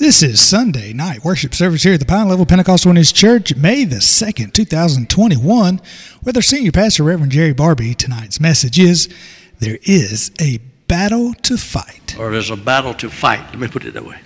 This 0.00 0.22
is 0.22 0.40
Sunday 0.40 0.94
night 0.94 1.26
worship 1.26 1.54
service 1.54 1.82
here 1.82 1.92
at 1.92 2.00
the 2.00 2.06
Pine 2.06 2.26
Level 2.26 2.46
Pentecostal 2.46 2.88
Witness 2.88 3.12
Church, 3.12 3.54
May 3.54 3.84
the 3.84 3.96
2nd, 3.96 4.54
2021, 4.54 5.78
with 6.24 6.36
our 6.36 6.40
senior 6.40 6.72
pastor, 6.72 7.02
Reverend 7.02 7.32
Jerry 7.32 7.52
Barbee. 7.52 7.94
Tonight's 7.94 8.40
message 8.40 8.78
is 8.78 9.14
There 9.58 9.78
is 9.82 10.32
a 10.40 10.56
battle 10.88 11.34
to 11.42 11.58
fight. 11.58 12.16
Or 12.18 12.30
there's 12.30 12.48
a 12.48 12.56
battle 12.56 12.94
to 12.94 13.10
fight. 13.10 13.40
Let 13.50 13.58
me 13.58 13.68
put 13.68 13.84
it 13.84 13.92
that 13.92 14.06
way. 14.06 14.18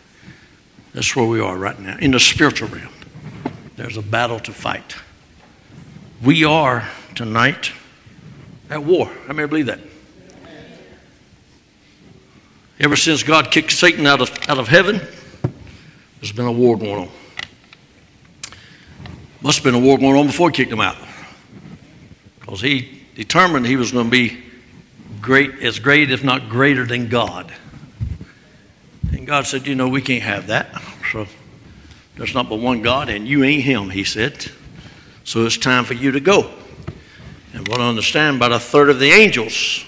That's 0.93 1.17
where 1.17 1.27
we 1.27 1.41
are 1.41 1.59
right 1.59 1.77
now. 1.81 1.97
In 1.99 2.13
the 2.13 2.21
spiritual 2.21 2.69
realm, 2.69 2.95
there's 3.75 3.97
a 3.97 4.03
battle 4.03 4.39
to 4.39 4.53
fight. 4.53 4.95
We 6.23 6.45
are 6.45 6.89
tonight 7.17 7.73
at 8.71 8.85
war. 8.85 9.11
I 9.29 9.33
may 9.33 9.47
believe 9.47 9.67
that? 9.67 9.81
Ever 12.79 12.95
since 12.95 13.25
God 13.25 13.51
kicked 13.51 13.73
Satan 13.73 14.07
out 14.07 14.21
of, 14.21 14.31
out 14.49 14.59
of 14.59 14.69
heaven, 14.69 15.01
there's 16.25 16.33
been 16.33 16.47
a 16.47 16.53
war 16.53 16.79
going 16.79 17.03
on. 17.03 17.09
Must 19.43 19.59
have 19.59 19.65
been 19.65 19.75
a 19.75 19.79
war 19.79 19.99
going 19.99 20.17
on 20.17 20.27
before 20.27 20.49
he 20.49 20.57
kicked 20.57 20.73
him 20.73 20.81
out. 20.81 20.97
Because 22.41 22.63
he 22.63 23.03
determined 23.15 23.67
he 23.67 23.77
was 23.77 23.93
going 23.93 24.07
to 24.07 24.11
be 24.11 24.43
great, 25.21 25.59
as 25.59 25.79
great, 25.79 26.11
if 26.11 26.25
not 26.25 26.49
greater 26.49 26.87
than 26.87 27.11
God. 27.11 27.53
And 29.13 29.27
God 29.27 29.47
said, 29.47 29.67
You 29.67 29.75
know, 29.75 29.87
we 29.87 30.01
can't 30.01 30.23
have 30.23 30.47
that. 30.47 30.83
So 31.13 31.27
there's 32.17 32.33
not 32.33 32.49
but 32.49 32.57
one 32.57 32.81
God, 32.81 33.11
and 33.11 33.29
you 33.29 33.45
ain't 33.45 33.63
him, 33.63 33.91
he 33.91 34.03
said. 34.03 34.51
So 35.25 35.45
it's 35.45 35.59
time 35.59 35.85
for 35.85 35.93
you 35.93 36.11
to 36.13 36.21
go. 36.21 36.51
And 37.53 37.69
what 37.69 37.83
I 37.83 37.87
understand, 37.87 38.37
about 38.37 38.53
a 38.53 38.59
third 38.59 38.89
of 38.89 38.99
the 38.99 39.11
angels 39.11 39.85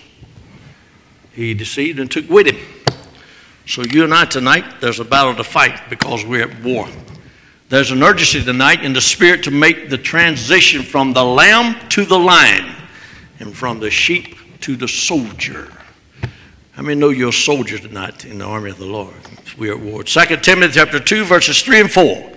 he 1.33 1.55
deceived 1.55 1.99
and 1.99 2.11
took 2.11 2.29
with 2.29 2.47
him. 2.47 2.76
So, 3.67 3.83
you 3.83 4.05
and 4.05 4.15
I 4.15 4.25
tonight, 4.25 4.81
there's 4.81 5.01
a 5.01 5.05
battle 5.05 5.35
to 5.35 5.43
fight 5.43 5.91
because 5.91 6.25
we're 6.25 6.49
at 6.49 6.63
war. 6.63 6.89
There's 7.69 7.91
an 7.91 8.01
urgency 8.01 8.45
tonight 8.45 8.85
in 8.85 8.93
the 8.93 9.01
spirit 9.01 9.43
to 9.45 9.51
make 9.51 9.91
the 9.91 9.99
transition 9.99 10.83
from 10.83 11.13
the 11.13 11.25
lamb 11.25 11.77
to 11.89 12.05
the 12.05 12.19
lion 12.19 12.73
and 13.41 13.55
from 13.55 13.81
the 13.81 13.91
sheep 13.91 14.37
to 14.61 14.77
the 14.77 14.87
soldier. 14.87 15.69
How 16.73 16.83
many 16.83 17.01
know 17.01 17.09
you're 17.09 17.31
a 17.31 17.33
soldier 17.33 17.77
tonight 17.79 18.25
in 18.25 18.39
the 18.39 18.45
army 18.45 18.71
of 18.71 18.79
the 18.79 18.87
Lord? 18.87 19.15
We're 19.59 19.75
at 19.75 19.81
war. 19.81 20.05
2 20.05 20.37
Timothy 20.37 20.75
chapter 20.75 21.01
2, 21.01 21.25
verses 21.25 21.61
3 21.63 21.81
and 21.81 21.91
4. 21.91 22.33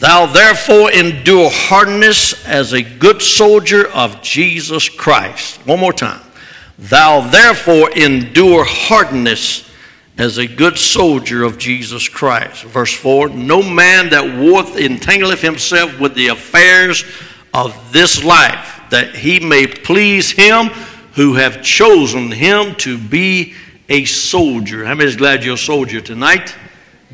Thou 0.00 0.26
therefore 0.26 0.90
endure 0.90 1.48
hardness 1.50 2.44
as 2.46 2.74
a 2.74 2.82
good 2.82 3.22
soldier 3.22 3.88
of 3.92 4.20
Jesus 4.20 4.90
Christ. 4.90 5.64
One 5.66 5.80
more 5.80 5.92
time. 5.94 6.20
Thou 6.78 7.30
therefore 7.30 7.90
endure 7.92 8.64
hardness 8.66 9.70
as 10.16 10.38
a 10.38 10.46
good 10.46 10.78
soldier 10.78 11.42
of 11.42 11.58
Jesus 11.58 12.08
Christ. 12.08 12.64
Verse 12.64 12.92
4 12.94 13.30
No 13.30 13.62
man 13.62 14.10
that 14.10 14.38
warreth 14.38 14.76
entangleth 14.76 15.40
himself 15.40 15.98
with 15.98 16.14
the 16.14 16.28
affairs 16.28 17.04
of 17.52 17.92
this 17.92 18.24
life, 18.24 18.82
that 18.90 19.14
he 19.14 19.40
may 19.40 19.66
please 19.66 20.30
him 20.30 20.66
who 21.14 21.34
have 21.34 21.62
chosen 21.62 22.30
him 22.30 22.74
to 22.76 22.98
be 22.98 23.54
a 23.88 24.04
soldier. 24.04 24.84
How 24.84 24.94
many 24.94 25.08
is 25.08 25.16
glad 25.16 25.44
you're 25.44 25.54
a 25.54 25.58
soldier 25.58 26.00
tonight? 26.00 26.54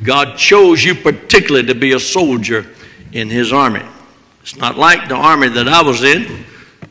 God 0.02 0.38
chose 0.38 0.82
you 0.82 0.94
particularly 0.94 1.66
to 1.66 1.74
be 1.74 1.92
a 1.92 2.00
soldier 2.00 2.66
in 3.12 3.28
his 3.28 3.52
army. 3.52 3.82
It's 4.42 4.56
not 4.56 4.78
like 4.78 5.08
the 5.08 5.16
army 5.16 5.48
that 5.48 5.68
I 5.68 5.82
was 5.82 6.02
in, 6.02 6.44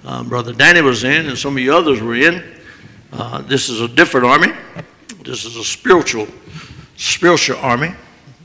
uh, 0.05 0.23
Brother 0.23 0.53
Danny 0.53 0.81
was 0.81 1.03
in, 1.03 1.27
and 1.27 1.37
some 1.37 1.55
of 1.55 1.63
you 1.63 1.73
others 1.73 2.01
were 2.01 2.15
in. 2.15 2.43
Uh, 3.11 3.41
this 3.41 3.69
is 3.69 3.81
a 3.81 3.87
different 3.87 4.27
army. 4.27 4.53
This 5.23 5.43
is 5.45 5.57
a 5.57 5.63
spiritual, 5.63 6.27
spiritual 6.95 7.57
army. 7.57 7.93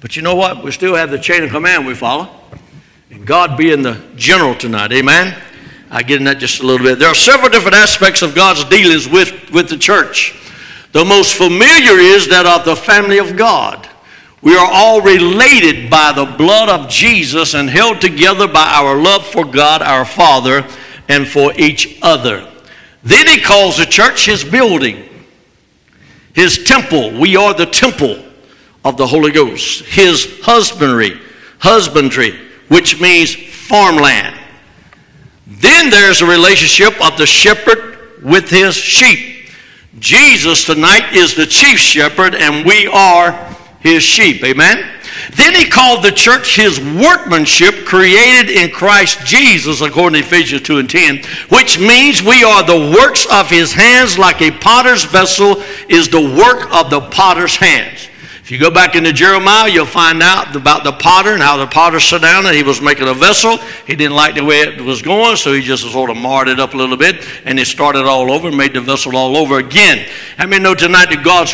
But 0.01 0.17
you 0.17 0.23
know 0.23 0.35
what? 0.35 0.63
We 0.63 0.71
still 0.71 0.95
have 0.95 1.11
the 1.11 1.19
chain 1.19 1.45
of 1.45 1.51
command 1.51 1.87
we 1.87 1.95
follow. 1.95 2.29
And 3.11 3.27
God 3.27 3.57
being 3.57 3.83
the 3.83 4.03
general 4.17 4.55
tonight. 4.55 4.93
Amen? 4.93 5.41
I 5.91 6.03
get 6.03 6.19
in 6.19 6.25
that 6.25 6.39
just 6.39 6.61
a 6.61 6.67
little 6.67 6.85
bit. 6.85 6.99
There 6.99 7.09
are 7.09 7.15
several 7.15 7.49
different 7.49 7.77
aspects 7.77 8.23
of 8.23 8.35
God's 8.35 8.65
dealings 8.65 9.09
with, 9.09 9.51
with 9.51 9.69
the 9.69 9.79
church. 9.79 10.35
The 10.93 11.05
most 11.05 11.35
familiar 11.35 11.99
is 11.99 12.29
that 12.29 12.45
of 12.47 12.65
the 12.65 12.77
family 12.77 13.19
of 13.19 13.37
God. 13.37 13.89
We 14.43 14.57
are 14.57 14.69
all 14.71 15.01
related 15.01 15.89
by 15.89 16.13
the 16.13 16.27
blood 16.27 16.69
of 16.69 16.91
Jesus 16.91 17.55
and 17.55 17.71
held 17.71 18.01
together 18.01 18.47
by 18.47 18.67
our 18.75 19.01
love 19.01 19.25
for 19.25 19.45
God, 19.45 19.81
our 19.81 20.05
Father, 20.05 20.67
and 21.09 21.27
for 21.27 21.53
each 21.57 21.99
other. 22.03 22.51
Then 23.05 23.27
he 23.27 23.41
calls 23.41 23.79
the 23.79 23.87
church 23.87 24.27
his 24.27 24.45
building 24.45 25.09
his 26.35 26.65
temple. 26.65 27.19
We 27.19 27.37
are 27.37 27.55
the 27.55 27.67
temple 27.67 28.25
of 28.85 28.97
the 28.97 29.07
Holy 29.07 29.33
Ghost. 29.33 29.85
His 29.85 30.41
husbandry, 30.43 31.21
husbandry, 31.59 32.39
which 32.69 33.01
means 33.01 33.35
farmland. 33.35 34.39
Then 35.47 35.91
there's 35.91 36.21
a 36.21 36.27
relationship 36.27 37.01
of 37.05 37.17
the 37.17 37.27
shepherd 37.27 38.23
with 38.23 38.51
his 38.51 38.75
sheep. 38.75 39.49
Jesus 39.99 40.65
tonight 40.65 41.15
is 41.15 41.35
the 41.35 41.47
chief 41.47 41.79
shepherd, 41.79 42.35
and 42.35 42.67
we 42.67 42.87
are 42.89 43.33
his 43.81 44.03
sheep. 44.03 44.43
Amen? 44.43 44.91
Then 45.33 45.55
he 45.55 45.69
called 45.69 46.05
the 46.05 46.13
church 46.13 46.57
his 46.57 46.81
workmanship 46.81 47.87
created 47.87 48.51
in 48.51 48.71
Christ 48.71 49.21
Jesus, 49.25 49.81
according 49.81 50.21
to 50.21 50.27
Ephesians 50.27 50.63
2 50.63 50.79
and 50.79 50.91
10, 50.91 51.23
which 51.49 51.79
means 51.79 52.23
we 52.23 52.45
are 52.45 52.65
the 52.65 52.97
works 52.99 53.27
of 53.31 53.49
his 53.49 53.73
hands, 53.73 54.19
like 54.19 54.43
a 54.43 54.51
potter's 54.51 55.05
vessel 55.05 55.63
is 55.89 56.09
the 56.09 56.21
work 56.21 56.73
of 56.75 56.91
the 56.91 57.01
potter's 57.11 57.57
hands. 57.57 58.09
If 58.45 58.51
you 58.51 58.59
go 58.59 58.71
back 58.71 58.95
into 58.95 59.11
Jeremiah, 59.11 59.71
you'll 59.71 59.87
find 59.87 60.23
out 60.23 60.55
about 60.55 60.85
the 60.85 60.93
potter 60.93 61.33
and 61.33 61.43
how 61.43 61.57
the 61.57 61.67
potter 61.67 61.99
sat 61.99 62.21
down 62.21 62.45
and 62.45 62.55
he 62.55 62.63
was 62.63 62.79
making 62.79 63.09
a 63.09 63.15
vessel. 63.15 63.57
He 63.87 63.97
didn't 63.97 64.15
like 64.15 64.35
the 64.35 64.45
way 64.45 64.61
it 64.61 64.83
was 64.83 65.01
going, 65.01 65.37
so 65.37 65.55
he 65.55 65.63
just 65.63 65.91
sort 65.91 66.11
of 66.11 66.19
marred 66.19 66.49
it 66.49 66.61
up 66.61 66.75
a 66.75 66.77
little 66.77 66.99
bit 66.99 67.27
and 67.47 67.59
he 67.59 67.65
started 67.65 68.05
all 68.05 68.31
over 68.31 68.49
and 68.49 68.57
made 68.59 68.75
the 68.75 68.83
vessel 68.83 69.17
all 69.17 69.39
over 69.39 69.61
again. 69.61 70.07
I 70.37 70.45
mean, 70.45 70.63
know 70.63 70.75
tonight 70.75 71.07
that 71.09 71.25
God 71.25 71.49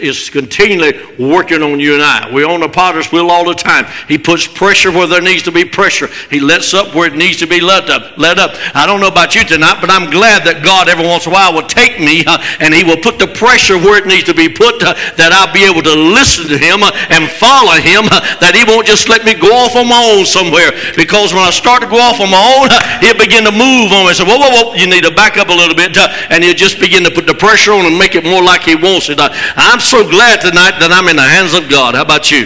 is 0.00 0.30
continually 0.30 0.92
working 1.18 1.60
on 1.60 1.80
you 1.80 1.94
and 1.94 2.04
I. 2.04 2.32
We're 2.32 2.46
on 2.46 2.60
the 2.60 2.68
potter's 2.68 3.10
wheel 3.10 3.32
all 3.32 3.44
the 3.44 3.54
time. 3.54 3.86
He 4.06 4.16
puts 4.16 4.46
pressure 4.46 4.92
where 4.92 5.08
there 5.08 5.20
needs 5.20 5.42
to 5.42 5.50
be 5.50 5.64
pressure. 5.64 6.06
He 6.30 6.38
lets 6.38 6.72
up 6.72 6.94
where 6.94 7.08
it 7.12 7.16
needs 7.16 7.38
to 7.38 7.48
be 7.48 7.60
let 7.60 7.90
up. 7.90 8.16
Let 8.16 8.38
up. 8.38 8.52
I 8.76 8.86
don't 8.86 9.00
know 9.00 9.08
about 9.08 9.34
you 9.34 9.42
tonight, 9.42 9.78
but 9.80 9.90
I'm 9.90 10.08
glad 10.08 10.46
that 10.46 10.62
God 10.62 10.88
every 10.88 11.04
once 11.04 11.26
in 11.26 11.32
a 11.32 11.34
while 11.34 11.52
will 11.52 11.66
take 11.66 11.98
me 11.98 12.22
uh, 12.24 12.38
and 12.60 12.72
He 12.72 12.84
will 12.84 13.02
put 13.02 13.18
the 13.18 13.26
pressure 13.26 13.76
where 13.76 13.98
it 13.98 14.06
needs 14.06 14.26
to 14.26 14.34
be 14.34 14.48
put 14.48 14.80
uh, 14.84 14.94
that 15.16 15.32
I'll 15.34 15.52
be 15.52 15.64
able 15.64 15.82
to 15.82 15.94
listen 15.98 16.27
listen 16.28 16.44
to 16.52 16.60
him 16.60 16.84
and 16.84 17.24
follow 17.40 17.80
him, 17.80 18.04
that 18.44 18.52
he 18.52 18.68
won't 18.68 18.84
just 18.84 19.08
let 19.08 19.24
me 19.24 19.32
go 19.32 19.48
off 19.48 19.72
on 19.72 19.88
my 19.88 19.96
own 19.96 20.28
somewhere. 20.28 20.76
Because 20.92 21.32
when 21.32 21.40
I 21.40 21.48
start 21.48 21.80
to 21.80 21.88
go 21.88 21.96
off 21.96 22.20
on 22.20 22.28
my 22.28 22.44
own, 22.60 22.68
he'll 23.00 23.16
begin 23.16 23.48
to 23.48 23.54
move 23.54 23.88
on 23.96 24.04
me. 24.04 24.12
And 24.12 24.16
say, 24.20 24.28
whoa, 24.28 24.36
whoa, 24.36 24.52
whoa, 24.52 24.66
you 24.76 24.84
need 24.84 25.08
to 25.08 25.14
back 25.14 25.40
up 25.40 25.48
a 25.48 25.56
little 25.56 25.74
bit. 25.74 25.96
And 26.28 26.44
he'll 26.44 26.58
just 26.58 26.76
begin 26.76 27.00
to 27.08 27.10
put 27.10 27.24
the 27.24 27.32
pressure 27.32 27.72
on 27.72 27.88
and 27.88 27.96
make 27.96 28.12
it 28.12 28.28
more 28.28 28.44
like 28.44 28.68
he 28.68 28.76
wants 28.76 29.08
it. 29.08 29.16
I'm 29.18 29.80
so 29.80 30.04
glad 30.04 30.44
tonight 30.44 30.76
that 30.84 30.92
I'm 30.92 31.08
in 31.08 31.16
the 31.16 31.24
hands 31.24 31.56
of 31.56 31.72
God. 31.72 31.96
How 31.96 32.04
about 32.04 32.28
you? 32.28 32.44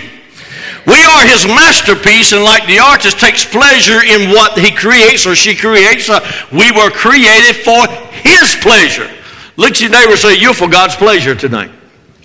We 0.86 0.98
are 0.98 1.22
his 1.26 1.46
masterpiece, 1.46 2.34
and 2.34 2.42
like 2.42 2.66
the 2.66 2.82
artist 2.82 3.18
takes 3.18 3.46
pleasure 3.46 4.02
in 4.02 4.34
what 4.34 4.58
he 4.58 4.74
creates 4.74 5.26
or 5.26 5.38
she 5.38 5.54
creates, 5.54 6.10
uh, 6.10 6.18
we 6.50 6.74
were 6.74 6.90
created 6.90 7.62
for 7.62 7.86
his 8.10 8.58
pleasure. 8.58 9.06
Look 9.54 9.78
at 9.78 9.80
your 9.80 9.90
neighbor 9.90 10.16
say, 10.16 10.34
You're 10.34 10.54
for 10.54 10.68
God's 10.68 10.96
pleasure 10.96 11.36
tonight. 11.36 11.70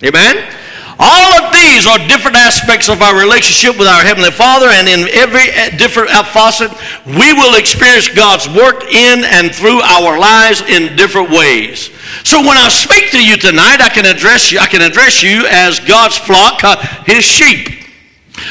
Amen? 0.02 0.57
All 0.98 1.44
of 1.44 1.52
these 1.52 1.86
are 1.86 1.98
different 2.08 2.36
aspects 2.36 2.88
of 2.88 3.02
our 3.02 3.18
relationship 3.18 3.78
with 3.78 3.86
our 3.86 4.02
Heavenly 4.02 4.32
Father, 4.32 4.66
and 4.66 4.88
in 4.88 5.06
every 5.14 5.46
different 5.78 6.10
facet, 6.10 6.72
we 7.06 7.32
will 7.32 7.54
experience 7.54 8.08
God's 8.08 8.48
work 8.48 8.82
in 8.82 9.22
and 9.24 9.54
through 9.54 9.80
our 9.80 10.18
lives 10.18 10.60
in 10.62 10.96
different 10.96 11.30
ways. 11.30 11.90
So 12.24 12.40
when 12.40 12.56
I 12.56 12.68
speak 12.68 13.12
to 13.12 13.22
you 13.22 13.36
tonight, 13.36 13.80
I 13.80 13.88
can 13.88 14.06
address 14.06 14.50
you, 14.50 14.58
I 14.58 14.66
can 14.66 14.82
address 14.82 15.22
you 15.22 15.46
as 15.46 15.78
God's 15.78 16.18
flock, 16.18 16.64
uh, 16.64 16.76
His 17.06 17.24
sheep. 17.24 17.68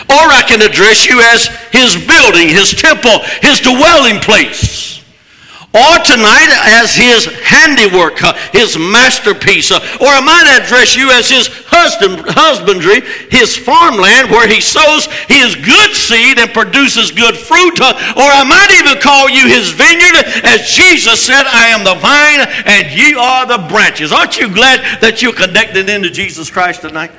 Or 0.10 0.24
I 0.32 0.44
can 0.48 0.62
address 0.62 1.06
you 1.06 1.20
as 1.20 1.48
His 1.72 1.96
building, 2.08 2.48
His 2.48 2.72
temple, 2.74 3.20
His 3.42 3.60
dwelling 3.60 4.20
place 4.20 4.97
or 5.78 6.02
tonight 6.02 6.50
as 6.82 6.96
his 6.96 7.30
handiwork, 7.46 8.24
uh, 8.24 8.34
his 8.52 8.78
masterpiece, 8.78 9.70
uh, 9.70 9.78
or 10.02 10.10
I 10.10 10.22
might 10.26 10.50
address 10.58 10.96
you 10.96 11.12
as 11.12 11.30
his 11.30 11.50
husband, 11.70 12.26
husbandry, 12.26 13.06
his 13.30 13.56
farmland 13.56 14.32
where 14.32 14.48
he 14.48 14.60
sows 14.60 15.06
his 15.30 15.54
good 15.54 15.94
seed 15.94 16.40
and 16.40 16.50
produces 16.50 17.12
good 17.12 17.38
fruit, 17.38 17.78
uh, 17.80 17.94
or 18.18 18.26
I 18.26 18.44
might 18.44 18.74
even 18.82 18.98
call 19.02 19.30
you 19.30 19.46
his 19.46 19.70
vineyard, 19.70 20.18
as 20.44 20.66
Jesus 20.66 21.22
said, 21.22 21.46
I 21.46 21.70
am 21.70 21.86
the 21.86 21.96
vine 22.02 22.42
and 22.66 22.90
ye 22.90 23.14
are 23.14 23.46
the 23.46 23.70
branches. 23.70 24.12
Aren't 24.12 24.38
you 24.38 24.50
glad 24.50 25.02
that 25.02 25.22
you're 25.22 25.34
connected 25.34 25.90
into 25.90 26.10
Jesus 26.10 26.50
Christ 26.50 26.82
tonight? 26.82 27.12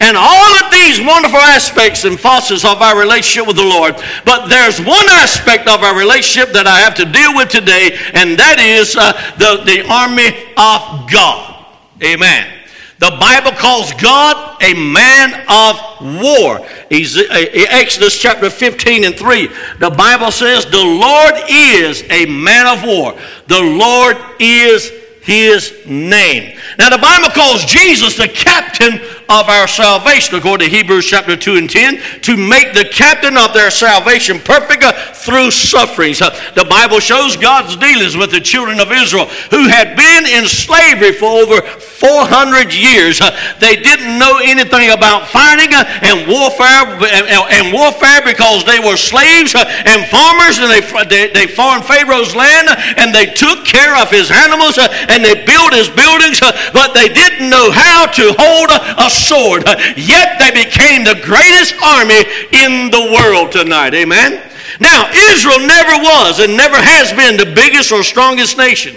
And 0.00 0.16
all 0.16 0.64
of 0.64 0.70
these 0.70 1.00
wonderful 1.00 1.38
aspects 1.38 2.04
and 2.04 2.18
facets 2.18 2.64
of 2.64 2.82
our 2.82 2.98
relationship 2.98 3.46
with 3.46 3.56
the 3.56 3.64
Lord. 3.64 3.94
But 4.24 4.48
there's 4.48 4.80
one 4.80 5.08
aspect 5.08 5.68
of 5.68 5.82
our 5.82 5.96
relationship 5.96 6.52
that 6.54 6.66
I 6.66 6.78
have 6.80 6.94
to 6.96 7.04
deal 7.04 7.34
with 7.34 7.48
today, 7.48 7.98
and 8.14 8.38
that 8.38 8.58
is 8.58 8.96
uh, 8.96 9.12
the, 9.38 9.64
the 9.64 9.86
army 9.88 10.28
of 10.56 11.10
God. 11.10 11.66
Amen. 12.02 12.58
The 12.98 13.16
Bible 13.20 13.52
calls 13.52 13.92
God 13.94 14.60
a 14.60 14.74
man 14.74 15.44
of 15.48 16.20
war. 16.20 16.66
Exodus 16.90 18.18
chapter 18.20 18.50
15 18.50 19.04
and 19.04 19.14
3. 19.14 19.46
The 19.78 19.90
Bible 19.90 20.32
says, 20.32 20.64
The 20.64 20.84
Lord 20.84 21.34
is 21.48 22.02
a 22.10 22.26
man 22.26 22.66
of 22.66 22.82
war. 22.84 23.16
The 23.46 23.60
Lord 23.60 24.16
is 24.40 24.90
his 25.28 25.74
name. 25.84 26.56
Now, 26.78 26.88
the 26.88 26.96
Bible 26.96 27.28
calls 27.28 27.66
Jesus 27.66 28.16
the 28.16 28.28
captain 28.28 28.94
of 29.28 29.44
our 29.46 29.68
salvation, 29.68 30.36
according 30.36 30.70
to 30.70 30.74
Hebrews 30.74 31.04
chapter 31.04 31.36
2 31.36 31.56
and 31.56 31.68
10, 31.68 32.22
to 32.22 32.34
make 32.34 32.72
the 32.72 32.88
captain 32.90 33.36
of 33.36 33.52
their 33.52 33.70
salvation 33.70 34.40
perfect 34.40 34.82
uh, 34.82 34.92
through 35.12 35.50
sufferings. 35.50 36.22
Uh, 36.22 36.32
the 36.54 36.64
Bible 36.64 36.98
shows 36.98 37.36
God's 37.36 37.76
dealings 37.76 38.16
with 38.16 38.30
the 38.30 38.40
children 38.40 38.80
of 38.80 38.90
Israel 38.90 39.26
who 39.52 39.68
had 39.68 40.00
been 40.00 40.24
in 40.24 40.48
slavery 40.48 41.12
for 41.12 41.28
over 41.28 41.60
400 41.60 42.72
years. 42.72 43.20
Uh, 43.20 43.36
they 43.60 43.76
didn't 43.76 44.18
know 44.18 44.40
anything 44.40 44.96
about 44.96 45.28
fighting 45.28 45.76
and 45.76 46.24
warfare 46.24 46.88
and, 47.04 47.68
warfare 47.68 48.24
because 48.24 48.64
they 48.64 48.80
were 48.80 48.96
slaves 48.96 49.52
and 49.52 50.08
farmers 50.08 50.56
and 50.56 50.72
they, 50.72 50.80
they, 51.04 51.32
they 51.36 51.46
farmed 51.46 51.84
Pharaoh's 51.84 52.34
land 52.34 52.72
and 52.96 53.14
they 53.14 53.26
took 53.26 53.66
care 53.66 54.00
of 54.00 54.08
his 54.08 54.30
animals 54.30 54.78
and 54.80 55.17
they 55.22 55.44
built 55.44 55.72
his 55.74 55.88
buildings, 55.88 56.40
uh, 56.42 56.52
but 56.72 56.94
they 56.94 57.08
didn't 57.08 57.50
know 57.50 57.70
how 57.70 58.06
to 58.06 58.34
hold 58.38 58.70
a 58.70 59.10
sword, 59.10 59.64
yet 59.96 60.38
they 60.38 60.50
became 60.50 61.04
the 61.04 61.20
greatest 61.24 61.74
army 61.82 62.22
in 62.52 62.90
the 62.90 63.14
world 63.14 63.52
tonight. 63.52 63.94
Amen. 63.94 64.42
Now, 64.80 65.10
Israel 65.32 65.60
never 65.60 66.02
was 66.02 66.40
and 66.40 66.56
never 66.56 66.76
has 66.76 67.12
been 67.12 67.36
the 67.36 67.52
biggest 67.54 67.90
or 67.90 68.02
strongest 68.02 68.56
nation. 68.56 68.96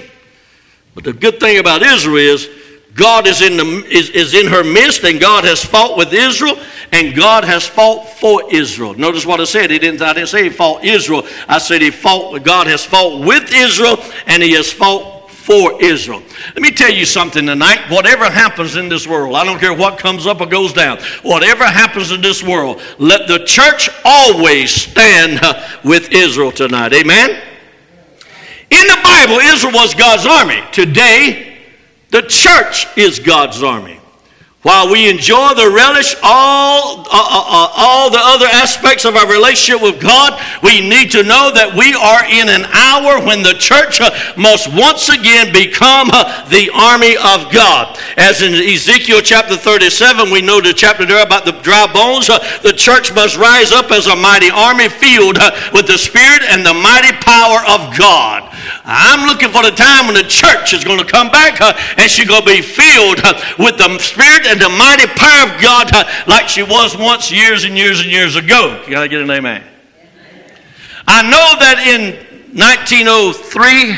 But 0.93 1.03
the 1.05 1.13
good 1.13 1.39
thing 1.39 1.57
about 1.57 1.81
Israel 1.81 2.17
is 2.17 2.49
God 2.93 3.25
is 3.25 3.41
in, 3.41 3.55
the, 3.55 3.85
is, 3.89 4.09
is 4.09 4.33
in 4.33 4.47
her 4.47 4.63
midst, 4.63 5.03
and 5.03 5.19
God 5.19 5.45
has 5.45 5.63
fought 5.63 5.97
with 5.97 6.11
Israel, 6.11 6.57
and 6.91 7.15
God 7.15 7.45
has 7.45 7.65
fought 7.65 8.09
for 8.19 8.43
Israel. 8.53 8.93
Notice 8.95 9.25
what 9.25 9.39
I 9.39 9.45
said. 9.45 9.71
He 9.71 9.79
didn't, 9.79 10.01
I 10.01 10.13
didn't 10.13 10.27
say 10.27 10.43
he 10.43 10.49
fought 10.49 10.83
Israel. 10.83 11.25
I 11.47 11.57
said 11.57 11.81
he 11.81 11.89
fought, 11.89 12.43
God 12.43 12.67
has 12.67 12.83
fought 12.83 13.25
with 13.25 13.51
Israel, 13.53 13.97
and 14.27 14.43
he 14.43 14.53
has 14.53 14.71
fought 14.71 15.20
for 15.51 15.83
Israel. 15.83 16.23
Let 16.55 16.61
me 16.61 16.71
tell 16.71 16.89
you 16.89 17.05
something 17.05 17.45
tonight. 17.45 17.79
Whatever 17.89 18.23
happens 18.23 18.77
in 18.77 18.87
this 18.87 19.05
world, 19.05 19.35
I 19.35 19.43
don't 19.43 19.59
care 19.59 19.73
what 19.73 19.99
comes 19.99 20.25
up 20.25 20.39
or 20.39 20.45
goes 20.45 20.71
down, 20.71 20.97
whatever 21.23 21.65
happens 21.65 22.11
in 22.11 22.21
this 22.21 22.41
world, 22.41 22.81
let 22.99 23.27
the 23.27 23.39
church 23.39 23.89
always 24.05 24.71
stand 24.71 25.41
with 25.83 26.09
Israel 26.13 26.53
tonight. 26.53 26.93
Amen? 26.93 27.31
In 28.69 28.87
the 28.87 28.99
Bible, 29.03 29.39
Israel 29.39 29.73
was 29.73 29.93
God's 29.93 30.25
army. 30.25 30.63
Today, 30.71 31.57
the 32.11 32.21
church 32.21 32.87
is 32.97 33.19
God's 33.19 33.61
army. 33.61 33.99
While 34.61 34.91
we 34.91 35.09
enjoy 35.09 35.55
the 35.55 35.73
relish 35.73 36.15
all, 36.21 36.99
uh, 36.99 37.03
uh, 37.09 37.09
uh, 37.09 37.73
all 37.77 38.11
the 38.11 38.21
other 38.21 38.45
aspects 38.45 39.05
of 39.05 39.15
our 39.15 39.25
relationship 39.25 39.81
with 39.81 39.99
God, 39.99 40.39
we 40.61 40.87
need 40.87 41.09
to 41.17 41.23
know 41.23 41.49
that 41.49 41.73
we 41.73 41.97
are 41.97 42.21
in 42.29 42.45
an 42.45 42.69
hour 42.69 43.25
when 43.25 43.41
the 43.41 43.57
church 43.57 43.97
uh, 44.01 44.13
must 44.37 44.69
once 44.69 45.09
again 45.09 45.49
become 45.49 46.13
uh, 46.13 46.45
the 46.53 46.69
army 46.77 47.17
of 47.17 47.49
God. 47.49 47.97
As 48.21 48.45
in 48.45 48.53
Ezekiel 48.53 49.21
chapter 49.25 49.57
37, 49.57 50.29
we 50.29 50.45
know 50.45 50.61
the 50.61 50.77
chapter 50.77 51.09
there 51.09 51.25
about 51.25 51.45
the 51.45 51.57
dry 51.65 51.89
bones. 51.89 52.29
The 52.29 52.77
church 52.77 53.09
must 53.17 53.37
rise 53.41 53.71
up 53.71 53.89
as 53.89 54.05
a 54.05 54.15
mighty 54.15 54.51
army 54.53 54.89
filled 54.89 55.41
with 55.73 55.89
the 55.89 55.97
Spirit 55.97 56.45
and 56.45 56.61
the 56.61 56.77
mighty 56.77 57.17
power 57.17 57.65
of 57.65 57.97
God. 57.97 58.50
I'm 58.83 59.27
looking 59.27 59.49
for 59.49 59.63
the 59.63 59.71
time 59.71 60.05
when 60.05 60.15
the 60.15 60.27
church 60.27 60.73
is 60.73 60.83
going 60.83 60.99
to 60.99 61.05
come 61.05 61.29
back 61.29 61.61
and 61.97 62.09
she's 62.09 62.27
going 62.27 62.41
to 62.41 62.47
be 62.47 62.61
filled 62.61 63.21
with 63.59 63.77
the 63.77 63.97
Spirit 63.99 64.45
and 64.47 64.59
the 64.59 64.69
mighty 64.69 65.07
power 65.07 65.53
of 65.53 65.61
God 65.61 65.91
like 66.27 66.49
she 66.49 66.63
was 66.63 66.97
once 66.97 67.31
years 67.31 67.63
and 67.63 67.77
years 67.77 68.01
and 68.01 68.09
years 68.09 68.35
ago. 68.35 68.81
Can 68.85 68.95
I 68.95 69.07
get 69.07 69.21
an 69.21 69.29
amen? 69.29 69.63
amen. 69.63 70.57
I 71.07 71.23
know 71.23 71.55
that 71.59 71.85
in 71.87 72.15
1903, 72.57 73.95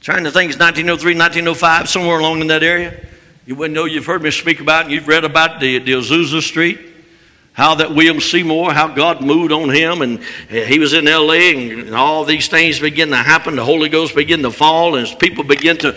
trying 0.00 0.24
to 0.24 0.30
think 0.30 0.50
it's 0.50 0.58
1903, 0.58 1.14
1905, 1.14 1.88
somewhere 1.88 2.18
along 2.18 2.40
in 2.40 2.46
that 2.48 2.62
area. 2.62 3.06
You 3.46 3.54
wouldn't 3.54 3.74
know 3.74 3.86
you've 3.86 4.06
heard 4.06 4.22
me 4.22 4.30
speak 4.30 4.60
about 4.60 4.84
and 4.84 4.92
you've 4.92 5.08
read 5.08 5.24
about 5.24 5.60
the, 5.60 5.78
the 5.78 5.92
Azusa 5.92 6.42
Street 6.42 6.87
how 7.58 7.74
that 7.74 7.92
William 7.92 8.20
Seymour, 8.20 8.72
how 8.72 8.86
God 8.86 9.20
moved 9.20 9.50
on 9.50 9.68
him, 9.68 10.00
and 10.00 10.22
he 10.48 10.78
was 10.78 10.92
in 10.92 11.08
L.A. 11.08 11.72
and 11.72 11.92
all 11.92 12.24
these 12.24 12.46
things 12.46 12.78
began 12.78 13.08
to 13.08 13.16
happen. 13.16 13.56
The 13.56 13.64
Holy 13.64 13.88
Ghost 13.88 14.14
began 14.14 14.42
to 14.42 14.52
fall, 14.52 14.94
and 14.94 15.04
as 15.04 15.12
people 15.12 15.42
begin 15.42 15.76
to 15.78 15.96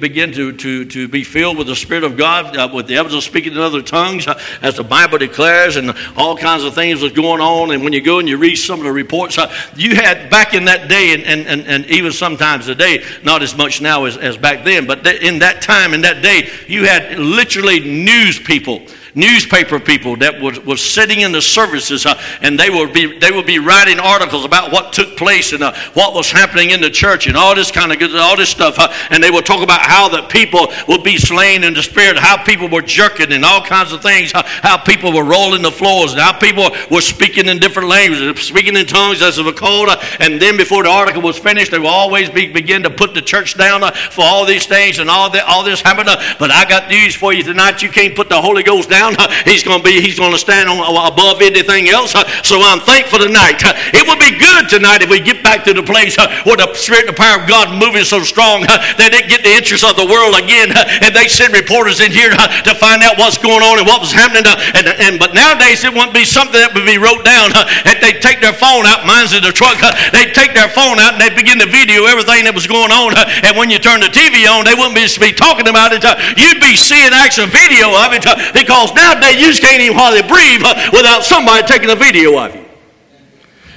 begin 0.00 0.32
to, 0.32 0.50
to, 0.50 0.84
to 0.86 1.06
be 1.06 1.22
filled 1.22 1.56
with 1.56 1.68
the 1.68 1.76
Spirit 1.76 2.02
of 2.02 2.16
God, 2.16 2.56
uh, 2.56 2.68
with 2.74 2.88
the 2.88 2.96
evidence 2.96 3.14
of 3.14 3.22
speaking 3.22 3.52
in 3.52 3.58
other 3.58 3.80
tongues, 3.80 4.26
uh, 4.26 4.42
as 4.60 4.74
the 4.74 4.82
Bible 4.82 5.18
declares, 5.18 5.76
and 5.76 5.94
all 6.16 6.36
kinds 6.36 6.64
of 6.64 6.74
things 6.74 7.00
was 7.00 7.12
going 7.12 7.40
on. 7.40 7.70
And 7.70 7.84
when 7.84 7.92
you 7.92 8.00
go 8.00 8.18
and 8.18 8.28
you 8.28 8.36
read 8.36 8.56
some 8.56 8.80
of 8.80 8.84
the 8.84 8.92
reports, 8.92 9.38
uh, 9.38 9.54
you 9.76 9.94
had 9.94 10.28
back 10.30 10.52
in 10.52 10.64
that 10.64 10.88
day, 10.88 11.14
and, 11.14 11.22
and, 11.22 11.46
and, 11.46 11.68
and, 11.68 11.86
even 11.86 12.10
sometimes 12.10 12.66
today, 12.66 13.04
not 13.22 13.40
as 13.40 13.56
much 13.56 13.80
now 13.80 14.04
as, 14.04 14.16
as 14.16 14.36
back 14.36 14.64
then, 14.64 14.84
but 14.84 15.06
in 15.06 15.38
that 15.38 15.62
time, 15.62 15.94
in 15.94 16.00
that 16.00 16.24
day, 16.24 16.50
you 16.66 16.86
had 16.86 17.16
literally 17.20 17.78
news 17.78 18.40
people 18.40 18.82
newspaper 19.14 19.80
people 19.80 20.16
that 20.16 20.40
was, 20.40 20.60
was 20.60 20.84
sitting 20.84 21.20
in 21.20 21.32
the 21.32 21.42
services 21.42 22.06
uh, 22.06 22.20
and 22.42 22.58
they 22.58 22.70
would 22.70 22.92
be 22.92 23.18
they 23.18 23.30
would 23.30 23.46
be 23.46 23.58
writing 23.58 23.98
articles 23.98 24.44
about 24.44 24.72
what 24.72 24.92
took 24.92 25.16
place 25.16 25.52
and 25.52 25.62
uh, 25.62 25.74
what 25.94 26.14
was 26.14 26.30
happening 26.30 26.70
in 26.70 26.80
the 26.80 26.90
church 26.90 27.26
and 27.26 27.36
all 27.36 27.54
this 27.54 27.70
kind 27.70 27.92
of 27.92 27.98
good 27.98 28.14
all 28.16 28.36
this 28.36 28.50
stuff 28.50 28.78
uh, 28.78 28.92
and 29.10 29.22
they 29.22 29.30
would 29.30 29.46
talk 29.46 29.62
about 29.62 29.80
how 29.80 30.08
the 30.08 30.22
people 30.28 30.68
would 30.86 31.02
be 31.02 31.16
slain 31.16 31.64
in 31.64 31.74
the 31.74 31.82
spirit 31.82 32.18
how 32.18 32.42
people 32.42 32.68
were 32.68 32.82
jerking 32.82 33.32
and 33.32 33.44
all 33.44 33.62
kinds 33.62 33.92
of 33.92 34.02
things 34.02 34.32
how, 34.32 34.76
people 34.78 35.12
were 35.12 35.24
rolling 35.24 35.60
the 35.60 35.70
floors 35.70 36.12
and 36.12 36.20
how 36.20 36.32
people 36.38 36.70
were 36.90 37.00
speaking 37.00 37.48
in 37.48 37.58
different 37.58 37.88
languages 37.88 38.46
speaking 38.46 38.76
in 38.76 38.86
tongues 38.86 39.20
as 39.22 39.38
it 39.38 39.44
was 39.44 39.54
called 39.54 39.88
uh, 39.88 40.00
and 40.20 40.40
then 40.40 40.56
before 40.56 40.82
the 40.82 40.88
article 40.88 41.20
was 41.20 41.38
finished 41.38 41.70
they 41.70 41.78
would 41.78 41.86
always 41.86 42.30
be, 42.30 42.50
begin 42.50 42.82
to 42.82 42.90
put 42.90 43.14
the 43.14 43.22
church 43.22 43.56
down 43.56 43.82
uh, 43.82 43.90
for 43.90 44.22
all 44.22 44.44
these 44.44 44.66
things 44.66 44.98
and 44.98 45.10
all 45.10 45.30
that 45.30 45.44
all 45.46 45.64
this 45.64 45.80
happened 45.80 46.08
uh, 46.08 46.20
but 46.38 46.50
I 46.50 46.64
got 46.64 46.88
news 46.88 47.14
for 47.14 47.32
you 47.32 47.42
tonight 47.42 47.82
you 47.82 47.90
can't 47.90 48.14
put 48.14 48.28
the 48.28 48.40
Holy 48.40 48.62
Ghost 48.62 48.88
down 48.88 48.97
down, 48.98 49.14
uh, 49.14 49.30
he's 49.46 49.62
going 49.62 49.78
to 49.78 49.86
be, 49.86 50.02
he's 50.02 50.18
going 50.18 50.34
to 50.34 50.42
stand 50.42 50.66
on, 50.66 50.82
uh, 50.82 51.06
above 51.06 51.38
anything 51.38 51.86
else. 51.86 52.18
Uh, 52.18 52.26
so 52.42 52.58
I'm 52.58 52.82
thankful 52.82 53.22
tonight. 53.22 53.62
It 53.94 54.02
would 54.10 54.18
be 54.18 54.34
good 54.34 54.66
tonight 54.66 55.06
if 55.06 55.08
we 55.08 55.22
get 55.22 55.46
back 55.46 55.62
to 55.70 55.72
the 55.72 55.86
place 55.86 56.18
where 56.42 56.58
the 56.58 56.66
Spirit 56.74 57.06
and 57.06 57.14
the 57.14 57.18
power 57.18 57.38
of 57.38 57.46
God 57.46 57.70
moving 57.78 58.02
so 58.02 58.26
strong 58.26 58.66
that 58.66 59.14
it 59.14 59.30
get 59.30 59.46
the 59.46 59.54
interest 59.54 59.86
of 59.86 59.94
the 59.94 60.08
world 60.08 60.34
again. 60.34 60.74
And 60.74 61.14
they 61.14 61.30
send 61.30 61.54
reporters 61.54 62.02
in 62.02 62.10
here 62.10 62.34
to 62.34 62.72
find 62.74 63.06
out 63.06 63.14
what's 63.14 63.38
going 63.38 63.62
on 63.62 63.78
and 63.78 63.86
what 63.86 64.02
was 64.02 64.10
happening. 64.10 64.42
And, 64.74 64.90
and 64.98 65.14
but 65.22 65.30
nowadays 65.30 65.86
it 65.86 65.94
wouldn't 65.94 66.16
be 66.16 66.26
something 66.26 66.58
that 66.58 66.74
would 66.74 66.88
be 66.88 66.98
wrote 66.98 67.22
down. 67.22 67.54
And 67.86 68.02
they 68.02 68.18
take 68.18 68.42
their 68.42 68.56
phone 68.56 68.82
out, 68.82 69.06
mine's 69.06 69.30
in 69.30 69.46
the 69.46 69.54
truck. 69.54 69.78
They 70.10 70.26
take 70.34 70.58
their 70.58 70.68
phone 70.72 70.98
out 70.98 71.14
and 71.14 71.22
they 71.22 71.30
begin 71.30 71.62
to 71.62 71.68
video 71.70 72.10
everything 72.10 72.50
that 72.50 72.56
was 72.56 72.66
going 72.66 72.90
on. 72.90 73.14
And 73.46 73.54
when 73.54 73.70
you 73.70 73.78
turn 73.78 74.02
the 74.02 74.10
TV 74.10 74.48
on, 74.50 74.66
they 74.66 74.74
wouldn't 74.74 74.98
be, 74.98 75.06
be 75.22 75.30
talking 75.30 75.70
about 75.70 75.94
it. 75.94 76.02
You'd 76.34 76.58
be 76.58 76.74
seeing 76.74 77.14
actual 77.14 77.46
video 77.46 77.92
of 77.92 78.16
it 78.16 78.24
because 78.56 78.87
nowadays 78.94 79.36
you 79.36 79.48
just 79.48 79.62
can't 79.62 79.80
even 79.80 79.96
hardly 79.96 80.22
breathe 80.22 80.62
without 80.92 81.24
somebody 81.24 81.66
taking 81.66 81.90
a 81.90 81.96
video 81.96 82.38
of 82.38 82.54
you. 82.54 82.64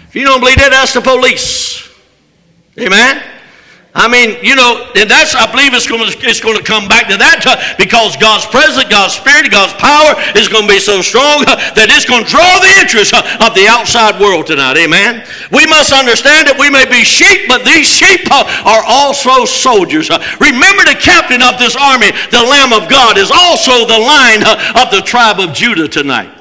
If 0.08 0.16
you 0.16 0.26
don't 0.26 0.40
believe 0.40 0.58
that, 0.58 0.74
ask 0.74 0.94
the 0.94 1.02
police. 1.02 1.90
Amen. 2.78 3.31
I 3.92 4.08
mean, 4.08 4.40
you 4.40 4.56
know, 4.56 4.88
and 4.96 5.12
that's, 5.12 5.36
I 5.36 5.52
believe 5.52 5.76
it's 5.76 5.84
going 5.84 6.00
to, 6.00 6.16
it's 6.24 6.40
going 6.40 6.56
to 6.56 6.64
come 6.64 6.88
back 6.88 7.12
to 7.12 7.20
that 7.20 7.44
uh, 7.44 7.60
because 7.76 8.16
God's 8.16 8.48
presence, 8.48 8.88
God's 8.88 9.20
spirit, 9.20 9.52
God's 9.52 9.76
power 9.76 10.16
is 10.40 10.48
going 10.48 10.64
to 10.64 10.72
be 10.72 10.80
so 10.80 11.04
strong 11.04 11.44
uh, 11.44 11.60
that 11.76 11.92
it's 11.92 12.08
going 12.08 12.24
to 12.24 12.32
draw 12.32 12.64
the 12.64 12.72
interest 12.80 13.12
uh, 13.12 13.20
of 13.44 13.52
the 13.52 13.68
outside 13.68 14.16
world 14.16 14.48
tonight. 14.48 14.80
Amen. 14.80 15.28
We 15.52 15.68
must 15.68 15.92
understand 15.92 16.48
that 16.48 16.56
we 16.56 16.72
may 16.72 16.88
be 16.88 17.04
sheep, 17.04 17.52
but 17.52 17.68
these 17.68 17.84
sheep 17.84 18.32
are 18.32 18.84
also 18.88 19.44
soldiers. 19.44 20.08
Remember 20.40 20.88
the 20.88 20.96
captain 20.96 21.44
of 21.44 21.60
this 21.60 21.76
army, 21.76 22.16
the 22.32 22.48
Lamb 22.48 22.72
of 22.72 22.88
God, 22.88 23.20
is 23.20 23.28
also 23.28 23.84
the 23.84 24.00
lion 24.00 24.40
of 24.80 24.88
the 24.96 25.04
tribe 25.04 25.44
of 25.44 25.52
Judah 25.52 25.92
tonight. 25.92 26.32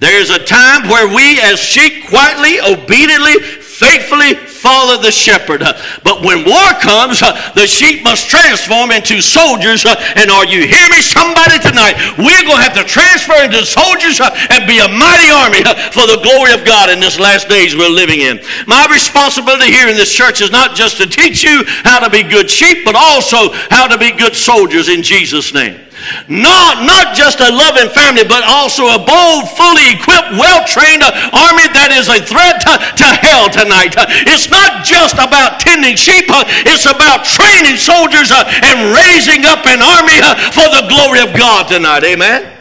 There's 0.00 0.30
a 0.30 0.38
time 0.38 0.88
where 0.90 1.06
we 1.10 1.40
as 1.42 1.58
sheep 1.58 2.06
quietly, 2.06 2.58
obediently, 2.58 3.34
faithfully 3.78 4.34
follow 4.34 4.98
the 4.98 5.14
shepherd. 5.14 5.62
But 6.02 6.26
when 6.26 6.42
war 6.42 6.70
comes, 6.82 7.22
the 7.54 7.66
sheep 7.70 8.02
must 8.02 8.26
transform 8.26 8.90
into 8.90 9.22
soldiers. 9.22 9.86
And 9.86 10.30
are 10.30 10.44
you 10.44 10.66
hear 10.66 10.86
me, 10.90 10.98
somebody 10.98 11.62
tonight? 11.62 11.94
We're 12.18 12.42
going 12.42 12.58
to 12.58 12.66
have 12.66 12.74
to 12.74 12.84
transfer 12.84 13.38
into 13.38 13.62
soldiers 13.62 14.18
and 14.18 14.66
be 14.66 14.82
a 14.82 14.90
mighty 14.90 15.30
army 15.30 15.62
for 15.94 16.10
the 16.10 16.18
glory 16.26 16.52
of 16.58 16.66
God 16.66 16.90
in 16.90 16.98
this 16.98 17.18
last 17.22 17.48
days 17.48 17.78
we're 17.78 17.88
living 17.88 18.20
in. 18.20 18.42
My 18.66 18.90
responsibility 18.90 19.70
here 19.70 19.88
in 19.88 19.94
this 19.94 20.12
church 20.12 20.40
is 20.42 20.50
not 20.50 20.74
just 20.74 20.98
to 20.98 21.06
teach 21.06 21.44
you 21.44 21.62
how 21.86 22.02
to 22.02 22.10
be 22.10 22.22
good 22.26 22.50
sheep, 22.50 22.84
but 22.84 22.96
also 22.98 23.54
how 23.70 23.86
to 23.86 23.96
be 23.96 24.10
good 24.10 24.34
soldiers 24.34 24.88
in 24.88 25.02
Jesus' 25.02 25.54
name. 25.54 25.87
Not, 26.28 26.86
not 26.86 27.16
just 27.16 27.40
a 27.40 27.50
loving 27.50 27.90
family, 27.90 28.22
but 28.22 28.44
also 28.46 28.86
a 28.86 29.00
bold, 29.00 29.50
fully 29.56 29.98
equipped, 29.98 30.36
well 30.38 30.62
trained 30.64 31.02
uh, 31.02 31.10
army 31.34 31.66
that 31.74 31.90
is 31.90 32.06
a 32.06 32.22
threat 32.22 32.62
to, 32.64 32.72
to 33.02 33.06
hell 33.18 33.50
tonight. 33.50 33.96
Uh, 33.98 34.06
it's 34.30 34.46
not 34.46 34.86
just 34.86 35.18
about 35.18 35.58
tending 35.58 35.96
sheep, 35.96 36.30
uh, 36.30 36.46
it's 36.68 36.86
about 36.86 37.26
training 37.26 37.76
soldiers 37.76 38.30
and 38.30 38.94
raising 38.94 39.42
up 39.44 39.66
an 39.66 39.82
army 39.82 40.20
for 40.54 40.66
the 40.70 40.86
glory 40.86 41.20
of 41.24 41.34
God 41.34 41.66
tonight. 41.66 42.04
Amen. 42.04 42.54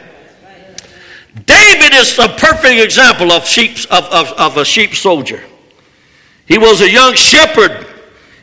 David 1.46 1.94
is 1.94 2.18
a 2.20 2.28
perfect 2.28 2.82
example 2.82 3.32
of, 3.32 3.46
sheep, 3.46 3.78
of, 3.92 4.06
of, 4.06 4.34
of 4.34 4.58
a 4.58 4.66
sheep 4.66 4.96
soldier. 4.96 5.42
He 6.46 6.58
was 6.58 6.82
a 6.82 6.90
young 6.90 7.14
shepherd. 7.14 7.86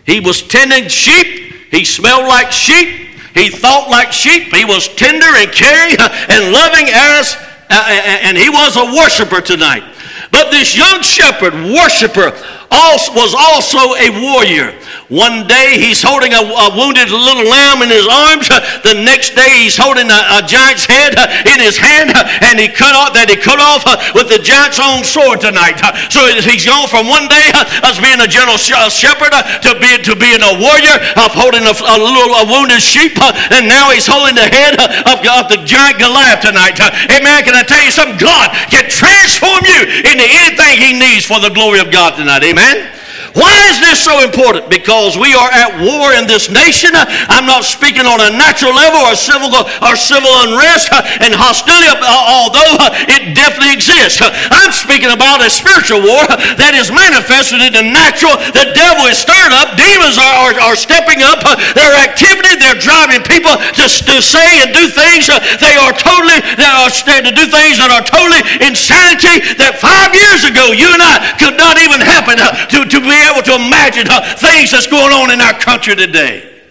He 0.07 0.21
was 0.21 0.43
tending 0.43 0.89
sheep. 0.89 1.53
He 1.71 1.85
smelled 1.85 2.29
like 2.29 2.53
sheep. 2.53 3.04
He 3.35 3.51
thought 3.51 3.91
like 3.91 4.13
sheep. 4.13 4.55
He 4.55 4.65
was 4.65 4.89
tender 4.95 5.27
and 5.27 5.51
caring 5.51 5.95
and 5.99 6.53
loving 6.55 6.87
as, 6.89 7.37
uh, 7.69 8.23
and 8.23 8.39
he 8.39 8.49
was 8.49 8.77
a 8.77 8.95
worshiper 8.95 9.41
tonight. 9.41 9.83
But 10.31 10.51
this 10.51 10.77
young 10.77 11.03
shepherd, 11.03 11.55
worshiper, 11.55 12.33
also, 12.71 13.13
was 13.13 13.35
also 13.35 13.95
a 13.95 14.11
warrior. 14.23 14.75
One 15.13 15.45
day 15.45 15.77
he's 15.77 16.01
holding 16.01 16.33
a, 16.33 16.41
a, 16.41 16.73
wounded 16.73 17.13
little 17.13 17.45
lamb 17.45 17.85
in 17.85 17.93
his 17.93 18.09
arms. 18.09 18.49
The 18.81 18.97
next 19.05 19.37
day 19.37 19.69
he's 19.69 19.77
holding 19.77 20.09
a, 20.09 20.21
a 20.37 20.41
giant's 20.49 20.89
head 20.89 21.13
in 21.45 21.61
his 21.61 21.77
hand, 21.77 22.09
and 22.41 22.57
he 22.57 22.73
cut 22.73 22.97
off 22.97 23.13
that 23.13 23.29
he 23.29 23.37
cut 23.37 23.61
off 23.61 23.85
with 24.17 24.33
the 24.33 24.41
giant's 24.41 24.81
own 24.81 25.05
sword 25.05 25.45
tonight. 25.45 25.77
So 26.09 26.25
he's 26.49 26.65
gone 26.65 26.89
from 26.89 27.05
one 27.05 27.29
day 27.29 27.53
as 27.85 28.01
being 28.01 28.17
a 28.17 28.29
gentle 28.29 28.57
shepherd 28.57 29.37
to 29.37 29.77
being 29.77 30.01
to 30.09 30.17
being 30.17 30.41
a 30.41 30.57
warrior 30.57 30.97
of 31.21 31.37
holding 31.37 31.69
a, 31.69 31.75
a 31.77 31.97
little 32.01 32.33
a 32.41 32.45
wounded 32.49 32.81
sheep, 32.81 33.21
and 33.53 33.69
now 33.69 33.93
he's 33.93 34.09
holding 34.09 34.33
the 34.33 34.49
head 34.49 34.81
of, 35.05 35.21
of 35.21 35.45
the 35.53 35.61
giant 35.69 36.01
Goliath 36.01 36.41
tonight. 36.41 36.81
Amen. 37.13 37.45
Can 37.45 37.53
I 37.53 37.61
tell 37.61 37.85
you 37.85 37.93
something? 37.93 38.17
God 38.17 38.57
can 38.73 38.89
transform 38.89 39.69
you 39.69 40.01
into 40.01 40.25
anything 40.25 40.73
He 40.81 40.97
needs 40.97 41.29
for 41.29 41.45
the 41.45 41.53
glory 41.53 41.85
of 41.85 41.93
God 41.93 42.17
tonight. 42.17 42.41
Amen. 42.41 42.94
Why 43.35 43.51
is 43.75 43.83
this 43.83 43.99
so 43.99 44.23
important? 44.23 44.71
Because 44.71 45.19
we 45.19 45.35
are 45.35 45.51
at 45.51 45.83
war 45.83 46.15
in 46.15 46.31
this 46.31 46.47
nation. 46.47 46.95
I'm 46.95 47.51
not 47.51 47.67
speaking 47.67 48.07
on 48.07 48.23
a 48.23 48.31
natural 48.31 48.71
level 48.71 49.03
or 49.03 49.19
civil 49.19 49.51
or 49.51 49.99
civil 49.99 50.31
unrest 50.47 50.95
and 51.19 51.35
hostility, 51.35 51.99
although 52.07 52.79
it 53.11 53.35
definitely 53.35 53.75
exists. 53.75 54.23
I'm 54.23 54.71
speaking 54.71 55.11
about 55.11 55.43
a 55.43 55.51
spiritual 55.51 56.07
war 56.07 56.23
that 56.31 56.79
is 56.79 56.95
manifested 56.95 57.59
in 57.59 57.75
the 57.75 57.83
natural. 57.83 58.39
The 58.55 58.71
devil 58.71 59.11
is 59.11 59.19
stirred 59.19 59.51
up. 59.51 59.75
Demons 59.75 60.15
are, 60.15 60.35
are, 60.39 60.55
are 60.71 60.79
stepping 60.79 61.27
up 61.27 61.43
their 61.75 61.91
activity. 62.07 62.55
They're 62.55 62.79
driving 62.79 63.27
people 63.27 63.59
to, 63.59 63.85
to 63.91 64.17
say 64.23 64.63
and 64.63 64.71
do 64.71 64.87
things 64.95 65.27
they 65.59 65.75
are 65.75 65.91
totally 65.91 66.39
that 66.55 66.71
are 66.79 66.93
to 66.95 67.35
do 67.35 67.45
things 67.51 67.83
that 67.83 67.91
are 67.91 68.05
totally 68.07 68.43
insanity 68.63 69.43
that 69.59 69.81
five 69.83 70.15
years 70.15 70.47
ago 70.47 70.71
you 70.71 70.87
and 70.87 71.03
I 71.03 71.35
could 71.41 71.59
not 71.59 71.81
even 71.83 71.99
happen 71.99 72.39
to, 72.39 72.79
to 72.87 72.99
be 73.03 73.24
able 73.31 73.43
to 73.43 73.55
imagine 73.55 74.07
uh, 74.09 74.37
things 74.37 74.71
that's 74.71 74.87
going 74.87 75.13
on 75.13 75.31
in 75.31 75.41
our 75.41 75.55
country 75.55 75.95
today. 75.97 76.63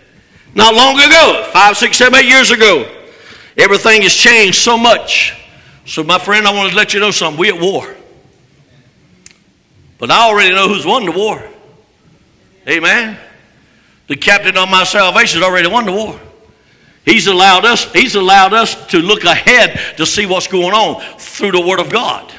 Not 0.56 0.76
long 0.76 1.00
ago, 1.00 1.50
five, 1.52 1.78
six, 1.78 1.98
seven, 1.98 2.20
eight 2.20 2.28
years 2.28 2.52
ago, 2.52 2.90
everything 3.58 4.04
has 4.04 4.14
changed 4.14 4.58
so 4.58 4.78
much. 4.78 5.40
So, 5.86 6.04
my 6.04 6.20
friend, 6.20 6.48
I 6.48 6.54
want 6.54 6.70
to 6.70 6.76
let 6.76 6.94
you 6.94 7.00
know 7.00 7.12
something. 7.12 7.40
We 7.40 7.50
at 7.50 7.60
war. 7.60 7.96
But 9.98 10.12
I 10.12 10.28
already 10.30 10.54
know 10.54 10.68
who's 10.68 10.86
won 10.86 11.06
the 11.06 11.12
war. 11.12 11.44
Amen. 12.68 13.18
The 14.08 14.16
captain 14.16 14.58
of 14.58 14.70
my 14.70 14.84
salvation 14.84 15.42
has 15.42 15.50
already 15.50 15.68
won 15.68 15.86
the 15.86 15.92
war. 15.92 16.20
He's 17.06 17.28
allowed 17.28 17.66
us, 17.66 17.92
he's 17.92 18.16
allowed 18.16 18.54
us 18.54 18.88
to 18.88 19.00
look 19.00 19.24
ahead 19.24 19.98
to 19.98 20.06
see 20.06 20.26
what's 20.26 20.48
going 20.48 20.74
on 20.74 21.02
through 21.20 21.52
the 21.52 21.62
Word 21.62 21.80
of 21.80 21.90
God. 21.90 22.32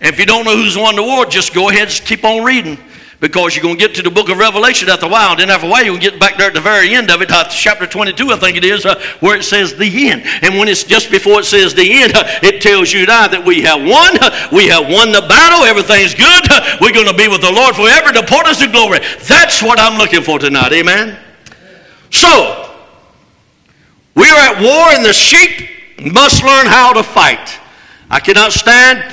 And 0.00 0.12
if 0.12 0.18
you 0.18 0.26
don't 0.26 0.44
know 0.44 0.56
who's 0.56 0.76
won 0.76 0.96
the 0.96 1.02
war, 1.02 1.26
just 1.26 1.54
go 1.54 1.68
ahead 1.68 1.88
and 1.88 2.06
keep 2.06 2.24
on 2.24 2.44
reading 2.44 2.78
because 3.20 3.56
you're 3.56 3.62
going 3.62 3.76
to 3.76 3.80
get 3.80 3.96
to 3.96 4.02
the 4.02 4.10
book 4.10 4.28
of 4.28 4.38
Revelation 4.38 4.88
after 4.88 5.06
a 5.06 5.08
while. 5.08 5.34
Then 5.34 5.50
after 5.50 5.66
a 5.66 5.70
while, 5.70 5.84
you'll 5.84 5.98
get 5.98 6.20
back 6.20 6.38
there 6.38 6.48
at 6.48 6.54
the 6.54 6.60
very 6.60 6.94
end 6.94 7.10
of 7.10 7.20
it, 7.20 7.30
uh, 7.30 7.44
chapter 7.48 7.86
22, 7.86 8.30
I 8.30 8.36
think 8.36 8.56
it 8.56 8.64
is, 8.64 8.86
uh, 8.86 9.00
where 9.20 9.36
it 9.36 9.42
says 9.42 9.74
the 9.74 10.08
end. 10.08 10.22
And 10.42 10.56
when 10.56 10.68
it's 10.68 10.84
just 10.84 11.10
before 11.10 11.40
it 11.40 11.44
says 11.44 11.74
the 11.74 12.02
end, 12.02 12.14
uh, 12.14 12.22
it 12.42 12.62
tells 12.62 12.92
you 12.92 13.06
now 13.06 13.26
that 13.26 13.44
we 13.44 13.62
have 13.62 13.80
won. 13.82 14.14
we 14.52 14.68
have 14.68 14.88
won 14.88 15.10
the 15.10 15.22
battle. 15.22 15.64
Everything's 15.64 16.14
good. 16.14 16.44
we're 16.80 16.92
going 16.92 17.10
to 17.10 17.16
be 17.16 17.26
with 17.26 17.40
the 17.40 17.50
Lord 17.50 17.74
forever 17.74 18.12
to 18.12 18.22
point 18.22 18.46
us 18.46 18.60
to 18.60 18.68
glory. 18.70 19.00
That's 19.26 19.62
what 19.62 19.80
I'm 19.80 19.98
looking 19.98 20.22
for 20.22 20.38
tonight. 20.38 20.72
Amen. 20.72 21.18
So, 22.10 22.70
we 24.14 24.30
are 24.30 24.54
at 24.54 24.62
war, 24.62 24.94
and 24.94 25.04
the 25.04 25.12
sheep 25.12 25.68
must 26.12 26.44
learn 26.44 26.66
how 26.66 26.92
to 26.92 27.02
fight. 27.02 27.58
I 28.10 28.20
cannot 28.20 28.52
stand, 28.52 29.04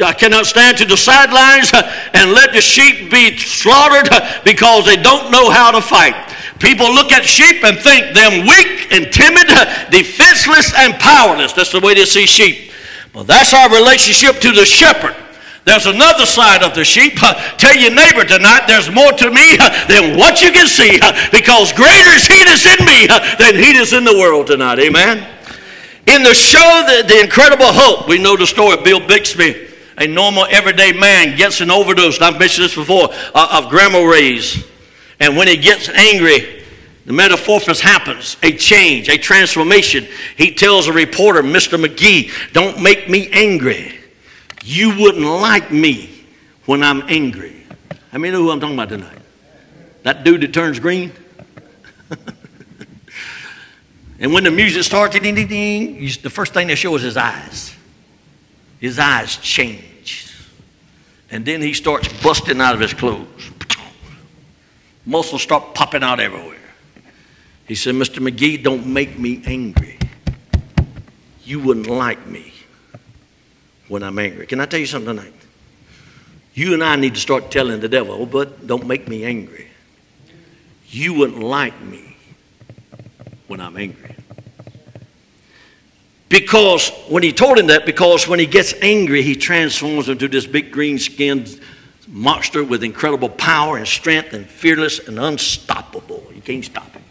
I 0.00 0.12
cannot 0.12 0.46
stand 0.46 0.78
to 0.78 0.84
the 0.84 0.96
sidelines 0.96 1.72
and 2.14 2.30
let 2.30 2.52
the 2.52 2.60
sheep 2.60 3.10
be 3.10 3.36
slaughtered 3.36 4.08
because 4.44 4.86
they 4.86 4.96
don't 4.96 5.32
know 5.32 5.50
how 5.50 5.72
to 5.72 5.82
fight. 5.82 6.14
People 6.60 6.86
look 6.94 7.10
at 7.10 7.24
sheep 7.24 7.64
and 7.64 7.76
think 7.78 8.14
them 8.14 8.46
weak 8.46 8.92
and 8.92 9.12
timid, 9.12 9.48
defenseless 9.90 10.72
and 10.76 10.94
powerless. 10.94 11.52
That's 11.52 11.72
the 11.72 11.80
way 11.80 11.94
they 11.94 12.04
see 12.04 12.26
sheep. 12.26 12.70
But 13.12 13.26
that's 13.26 13.52
our 13.52 13.68
relationship 13.68 14.40
to 14.42 14.52
the 14.52 14.64
shepherd. 14.64 15.16
There's 15.64 15.86
another 15.86 16.24
side 16.24 16.62
of 16.62 16.74
the 16.74 16.84
sheep. 16.84 17.14
Tell 17.58 17.74
your 17.74 17.90
neighbor 17.90 18.24
tonight, 18.24 18.66
there's 18.68 18.88
more 18.88 19.10
to 19.10 19.30
me 19.30 19.56
than 19.88 20.16
what 20.16 20.40
you 20.40 20.52
can 20.52 20.68
see 20.68 21.00
because 21.32 21.72
greater 21.72 22.14
is 22.14 22.26
he 22.26 22.44
that's 22.44 22.64
in 22.64 22.86
me 22.86 23.08
than 23.42 23.56
he 23.56 23.72
that's 23.74 23.92
in 23.92 24.04
the 24.04 24.14
world 24.14 24.46
tonight. 24.46 24.78
Amen. 24.78 25.35
In 26.06 26.22
the 26.22 26.34
show, 26.34 26.84
the, 26.86 27.06
the 27.08 27.20
Incredible 27.20 27.66
Hulk, 27.66 28.06
we 28.06 28.18
know 28.18 28.36
the 28.36 28.46
story 28.46 28.78
of 28.78 28.84
Bill 28.84 29.04
Bixby, 29.04 29.68
a 29.98 30.06
normal, 30.06 30.46
everyday 30.48 30.92
man, 30.92 31.36
gets 31.36 31.60
an 31.60 31.70
overdose. 31.70 32.20
I've 32.20 32.38
mentioned 32.38 32.66
this 32.66 32.76
before 32.76 33.08
uh, 33.34 33.60
of 33.62 33.70
grandma 33.70 34.04
rays. 34.04 34.64
And 35.18 35.36
when 35.36 35.48
he 35.48 35.56
gets 35.56 35.88
angry, 35.88 36.64
the 37.06 37.12
metamorphosis 37.12 37.80
happens, 37.80 38.36
a 38.44 38.52
change, 38.56 39.08
a 39.08 39.18
transformation. 39.18 40.06
He 40.36 40.54
tells 40.54 40.86
a 40.86 40.92
reporter, 40.92 41.42
Mr. 41.42 41.82
McGee, 41.82 42.52
don't 42.52 42.80
make 42.80 43.08
me 43.08 43.28
angry. 43.32 43.98
You 44.64 44.96
wouldn't 44.98 45.24
like 45.24 45.72
me 45.72 46.24
when 46.66 46.84
I'm 46.84 47.02
angry. 47.08 47.66
I 48.12 48.18
mean, 48.18 48.32
know 48.32 48.42
who 48.42 48.50
I'm 48.50 48.60
talking 48.60 48.76
about 48.76 48.90
tonight? 48.90 49.18
That 50.04 50.22
dude 50.22 50.42
that 50.42 50.54
turns 50.54 50.78
green? 50.78 51.12
And 54.18 54.32
when 54.32 54.44
the 54.44 54.50
music 54.50 54.82
starts, 54.84 55.18
ding, 55.18 55.34
ding, 55.34 55.46
ding, 55.46 56.10
the 56.22 56.30
first 56.30 56.54
thing 56.54 56.68
they 56.68 56.74
show 56.74 56.94
is 56.96 57.02
his 57.02 57.16
eyes. 57.16 57.74
His 58.80 58.98
eyes 58.98 59.36
change. 59.36 60.32
And 61.30 61.44
then 61.44 61.60
he 61.60 61.74
starts 61.74 62.08
busting 62.22 62.60
out 62.60 62.74
of 62.74 62.80
his 62.80 62.94
clothes. 62.94 63.50
Muscles 65.04 65.42
start 65.42 65.74
popping 65.74 66.02
out 66.02 66.18
everywhere. 66.18 66.56
He 67.68 67.74
said, 67.74 67.94
Mr. 67.94 68.26
McGee, 68.26 68.62
don't 68.62 68.86
make 68.86 69.18
me 69.18 69.42
angry. 69.44 69.98
You 71.44 71.60
wouldn't 71.60 71.88
like 71.88 72.26
me 72.26 72.52
when 73.88 74.02
I'm 74.02 74.18
angry. 74.18 74.46
Can 74.46 74.60
I 74.60 74.66
tell 74.66 74.80
you 74.80 74.86
something 74.86 75.16
tonight? 75.16 75.32
You 76.54 76.74
and 76.74 76.82
I 76.82 76.96
need 76.96 77.14
to 77.14 77.20
start 77.20 77.50
telling 77.50 77.80
the 77.80 77.88
devil, 77.88 78.22
oh, 78.22 78.26
but 78.26 78.66
don't 78.66 78.86
make 78.86 79.06
me 79.08 79.24
angry. 79.24 79.68
You 80.88 81.14
wouldn't 81.14 81.42
like 81.42 81.78
me 81.82 82.05
when 83.46 83.60
I'm 83.60 83.76
angry. 83.76 84.14
Because 86.28 86.90
when 87.08 87.22
he 87.22 87.32
told 87.32 87.58
him 87.58 87.68
that, 87.68 87.86
because 87.86 88.26
when 88.26 88.38
he 88.38 88.46
gets 88.46 88.74
angry, 88.82 89.22
he 89.22 89.36
transforms 89.36 90.08
into 90.08 90.26
this 90.26 90.46
big 90.46 90.72
green 90.72 90.98
skinned 90.98 91.60
monster 92.08 92.64
with 92.64 92.82
incredible 92.82 93.28
power 93.28 93.76
and 93.76 93.86
strength 93.86 94.32
and 94.32 94.46
fearless 94.46 94.98
and 95.06 95.18
unstoppable. 95.18 96.24
You 96.34 96.40
can't 96.40 96.64
stop 96.64 96.90
him. 96.90 97.02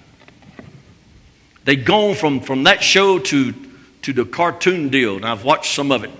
They've 1.63 1.83
gone 1.83 2.15
from, 2.15 2.41
from 2.41 2.63
that 2.63 2.83
show 2.83 3.19
to, 3.19 3.53
to 4.03 4.13
the 4.13 4.25
cartoon 4.25 4.89
deal, 4.89 5.15
and 5.15 5.25
I've 5.25 5.43
watched 5.43 5.73
some 5.73 5.91
of 5.91 6.03
it. 6.03 6.11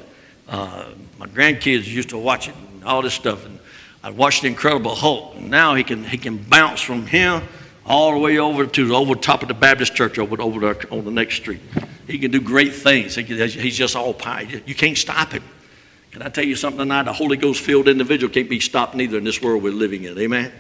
Uh, 0.48 0.86
my 1.18 1.28
grandkids 1.28 1.88
used 1.88 2.10
to 2.10 2.18
watch 2.18 2.48
it 2.48 2.56
and 2.56 2.84
all 2.84 3.02
this 3.02 3.14
stuff, 3.14 3.46
and 3.46 3.60
I 4.04 4.10
watched 4.10 4.44
the 4.44 4.48
Incredible 4.48 4.96
Hulk. 4.96 5.36
And 5.36 5.50
now 5.50 5.76
he 5.76 5.84
can, 5.84 6.04
he 6.04 6.18
can 6.18 6.38
bounce 6.38 6.82
from 6.82 7.06
here 7.08 7.42
all 7.86 8.14
the 8.14 8.20
way 8.20 8.38
over 8.38 8.66
to 8.66 8.88
the 8.88 8.96
over 8.96 9.16
top 9.16 9.42
of 9.42 9.48
the 9.48 9.54
Baptist 9.54 9.96
church 9.96 10.18
over, 10.18 10.42
over 10.42 10.60
there 10.60 10.94
on 10.94 11.06
the 11.06 11.12
next 11.12 11.36
street. 11.36 11.62
He 12.08 12.18
can 12.18 12.32
do 12.32 12.42
great 12.42 12.74
things. 12.74 13.16
He 13.16 13.24
can, 13.24 13.38
he's 13.48 13.78
just 13.78 13.96
all 13.96 14.14
pie. 14.14 14.62
You 14.66 14.76
can't 14.76 14.98
stop 14.98 15.32
him. 15.32 15.44
Can 16.12 16.22
I 16.22 16.30
tell 16.30 16.46
you 16.46 16.56
something 16.56 16.80
tonight? 16.80 17.08
A 17.08 17.14
Holy 17.14 17.38
Ghost 17.38 17.62
filled 17.62 17.88
individual 17.88 18.34
can't 18.34 18.50
be 18.50 18.60
stopped 18.60 18.96
neither 18.96 19.18
in 19.18 19.24
this 19.24 19.42
world 19.42 19.62
we're 19.62 19.74
living 19.74 20.06
in. 20.06 20.18
Amen? 20.18 20.52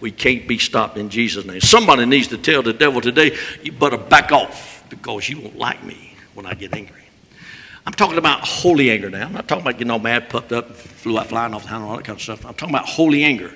We 0.00 0.10
can't 0.10 0.46
be 0.46 0.58
stopped 0.58 0.96
in 0.96 1.08
Jesus' 1.08 1.44
name. 1.44 1.60
Somebody 1.60 2.04
needs 2.06 2.28
to 2.28 2.38
tell 2.38 2.62
the 2.62 2.72
devil 2.72 3.00
today, 3.00 3.36
you 3.62 3.72
better 3.72 3.96
back 3.96 4.32
off 4.32 4.84
because 4.90 5.28
you 5.28 5.40
won't 5.40 5.56
like 5.56 5.82
me 5.82 6.14
when 6.34 6.46
I 6.46 6.54
get 6.54 6.74
angry. 6.74 7.02
I'm 7.86 7.94
talking 7.94 8.18
about 8.18 8.46
holy 8.46 8.90
anger 8.90 9.08
now. 9.08 9.26
I'm 9.26 9.32
not 9.32 9.48
talking 9.48 9.62
about 9.62 9.78
getting 9.78 9.90
all 9.90 9.98
mad, 9.98 10.28
puffed 10.28 10.52
up, 10.52 10.76
flew 10.76 11.18
out 11.18 11.28
flying 11.28 11.54
off 11.54 11.62
the 11.62 11.70
handle, 11.70 11.88
all 11.88 11.96
that 11.96 12.04
kind 12.04 12.18
of 12.18 12.22
stuff. 12.22 12.44
I'm 12.44 12.52
talking 12.52 12.74
about 12.74 12.86
holy 12.86 13.24
anger. 13.24 13.52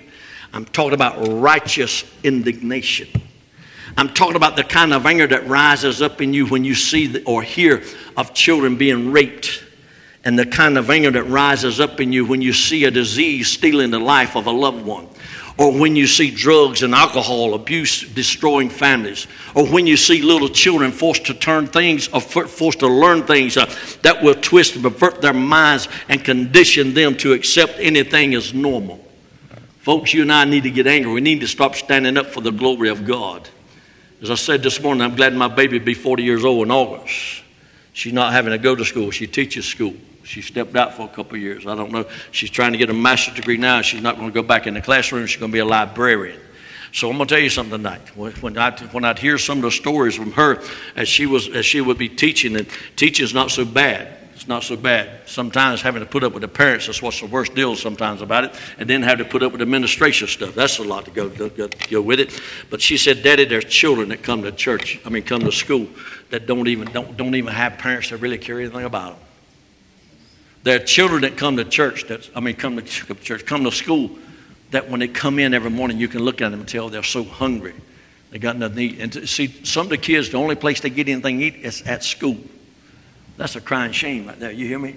I'm 0.53 0.67
talking 0.67 0.95
about 0.95 1.29
righteous 1.29 2.05
indignation. 2.23 3.09
I'm 3.97 4.09
talking 4.11 4.37
about 4.37 4.57
the 4.57 4.65
kind 4.65 4.93
of 4.93 5.07
anger 5.07 5.27
that 5.27 5.47
rises 5.47 6.01
up 6.03 6.21
in 6.21 6.33
you 6.33 6.47
when 6.47 6.65
you 6.65 6.75
see 6.75 7.23
or 7.25 7.43
hear 7.43 7.83
of 8.17 8.35
children 8.35 8.77
being 8.77 9.13
raped, 9.13 9.65
and 10.25 10.39
the 10.39 10.47
kind 10.47 10.79
of 10.79 10.89
anger 10.89 11.11
that 11.11 11.25
rises 11.25 11.81
up 11.81 12.01
in 12.01 12.13
you 12.13 12.25
when 12.25 12.41
you 12.41 12.53
see 12.53 12.85
a 12.85 12.91
disease 12.91 13.49
stealing 13.49 13.91
the 13.91 13.99
life 13.99 14.37
of 14.37 14.47
a 14.47 14.51
loved 14.51 14.85
one, 14.85 15.09
or 15.59 15.73
when 15.73 15.97
you 15.97 16.07
see 16.07 16.31
drugs 16.31 16.83
and 16.83 16.95
alcohol 16.95 17.55
abuse 17.55 18.09
destroying 18.13 18.71
families, 18.71 19.27
or 19.55 19.67
when 19.67 19.87
you 19.87 19.97
see 19.97 20.23
little 20.23 20.49
children 20.49 20.93
forced 20.93 21.27
to 21.27 21.35
turn 21.35 21.67
things 21.67 22.09
or 22.09 22.21
forced 22.21 22.79
to 22.79 22.89
learn 22.89 23.23
things 23.25 23.57
uh, 23.57 23.67
that 24.03 24.23
will 24.23 24.35
twist 24.37 24.75
and 24.75 24.85
pervert 24.85 25.21
their 25.21 25.35
minds 25.35 25.89
and 26.09 26.25
condition 26.25 26.95
them 26.95 27.17
to 27.17 27.33
accept 27.33 27.75
anything 27.79 28.35
as 28.35 28.55
normal. 28.55 29.02
Folks, 29.83 30.15
you 30.15 30.23
and 30.23 30.33
I 30.33 30.45
need 30.45 30.63
to 30.63 30.71
get 30.71 30.87
angry. 30.87 31.13
We 31.13 31.21
need 31.21 31.41
to 31.41 31.49
stop 31.49 31.75
standing 31.75 32.17
up 32.17 32.27
for 32.27 32.41
the 32.41 32.53
glory 32.53 32.89
of 32.89 33.05
God. 33.05 33.49
As 34.23 34.31
I 34.31 34.37
said 34.37 34.63
this 34.63 34.81
morning, 34.81 35.03
I'm 35.03 35.17
glad 35.17 35.35
my 35.35 35.49
baby 35.49 35.81
will 35.81 35.85
be 35.85 35.95
40 35.95 36.23
years 36.23 36.45
old 36.45 36.69
in 36.69 36.71
August. 36.71 37.43
She's 37.93 38.13
not 38.13 38.33
having 38.33 38.53
to 38.53 38.59
go 38.59 38.77
to 38.77 38.85
school. 38.85 39.11
She 39.11 39.27
teaches 39.27 39.67
school. 39.67 39.95
She 40.23 40.41
stepped 40.41 40.77
out 40.77 40.95
for 40.95 41.03
a 41.03 41.09
couple 41.09 41.35
of 41.35 41.43
years. 41.43 41.67
I 41.67 41.75
don't 41.75 41.91
know. 41.91 42.07
She's 42.31 42.49
trying 42.49 42.71
to 42.71 42.79
get 42.79 42.91
a 42.91 42.95
master's 42.95 43.35
degree 43.35 43.57
now. 43.57 43.83
She's 43.83 44.03
not 44.03 44.15
going 44.15 44.29
to 44.29 44.33
go 44.33 44.47
back 44.47 44.69
in 44.69 44.75
the 44.75 44.81
classroom. 44.81 45.27
She's 45.27 45.41
going 45.41 45.51
to 45.51 45.53
be 45.53 45.59
a 45.59 45.65
librarian. 45.65 46.39
So 46.93 47.11
I'm 47.11 47.17
going 47.17 47.27
to 47.27 47.35
tell 47.35 47.43
you 47.43 47.51
something 47.51 47.79
tonight. 47.79 48.17
When, 48.17 48.57
I, 48.57 48.71
when 48.93 49.05
I'd 49.05 49.19
hear 49.19 49.37
some 49.37 49.59
of 49.59 49.65
the 49.65 49.73
stories 49.73 50.15
from 50.15 50.31
her 50.33 50.63
as 50.95 51.09
she, 51.09 51.27
was, 51.27 51.49
as 51.49 51.67
she 51.67 51.81
would 51.81 51.99
be 51.99 52.09
teaching, 52.09 52.55
and 52.55 52.69
teaching's 52.95 53.35
not 53.35 53.51
so 53.51 53.65
bad. 53.65 54.17
It's 54.43 54.49
not 54.49 54.65
so 54.65 54.77
bad. 54.77 55.09
Sometimes 55.27 55.83
having 55.83 56.01
to 56.01 56.07
put 56.07 56.25
up 56.25 56.33
with 56.33 56.41
the 56.41 56.49
parents, 56.49 56.87
that's 56.87 57.01
what's 57.01 57.21
the 57.21 57.29
worst 57.29 57.55
deal 57.55 57.77
sometimes 57.77 58.23
about 58.23 58.43
it, 58.43 58.53
and 58.77 58.91
then 58.91 59.01
have 59.05 59.19
to 59.19 59.25
put 59.25 59.41
up 59.41 59.53
with 59.53 59.63
administration 59.63 60.27
stuff. 60.27 60.53
That's 60.57 60.81
a 60.81 60.83
lot 60.83 61.05
to 61.05 61.13
go, 61.13 61.29
go, 61.29 61.69
go 61.89 62.03
with 62.03 62.19
it. 62.19 62.41
But 62.69 62.83
she 62.83 62.99
said, 62.99 63.23
Daddy, 63.23 63.45
there's 63.45 63.67
children 63.67 64.09
that 64.09 64.25
come 64.25 64.43
to 64.43 64.51
church, 64.51 64.99
I 65.05 65.11
mean, 65.11 65.23
come 65.23 65.43
to 65.43 65.53
school 65.53 65.87
that 66.31 66.49
don't 66.49 66.67
even, 66.67 66.91
don't, 66.91 67.17
don't 67.17 67.37
even 67.37 67.53
have 67.53 67.79
parents 67.79 68.11
that 68.11 68.17
really 68.17 68.37
care 68.37 68.59
anything 68.59 68.83
about 68.83 69.13
them. 69.13 69.27
There 70.65 70.75
are 70.75 70.85
children 70.85 71.23
that 71.23 71.37
come 71.37 71.57
to 71.59 71.65
church, 71.65 72.09
that, 72.09 72.29
I 72.35 72.41
mean, 72.41 72.57
come 72.57 72.75
to 72.75 73.15
church, 73.15 73.47
come 73.47 73.63
to 73.63 73.71
school, 73.71 74.11
that 74.73 74.91
when 74.91 74.99
they 74.99 75.07
come 75.07 75.39
in 75.39 75.55
every 75.55 75.71
morning, 75.71 75.99
you 75.99 76.09
can 76.09 76.23
look 76.25 76.43
at 76.43 76.51
them 76.51 76.59
and 76.59 76.69
tell 76.69 76.89
they're 76.89 77.05
so 77.05 77.23
hungry. 77.23 77.75
They 78.33 78.41
got 78.41 78.57
nothing 78.57 78.77
to 78.77 78.83
eat. 78.83 78.99
And 78.99 79.13
to 79.13 79.25
see, 79.25 79.65
some 79.65 79.87
of 79.87 79.91
the 79.91 79.99
kids, 79.99 80.31
the 80.31 80.39
only 80.39 80.57
place 80.57 80.81
they 80.81 80.91
get 80.91 81.09
anything 81.09 81.39
to 81.39 81.45
eat 81.45 81.55
is 81.59 81.83
at 81.83 82.03
school. 82.03 82.39
That's 83.37 83.57
a 83.57 83.61
crying 83.61 83.93
shame 83.93 84.27
right 84.27 84.39
there. 84.39 84.53
You 84.53 84.67
hear 84.67 84.79
me? 84.79 84.97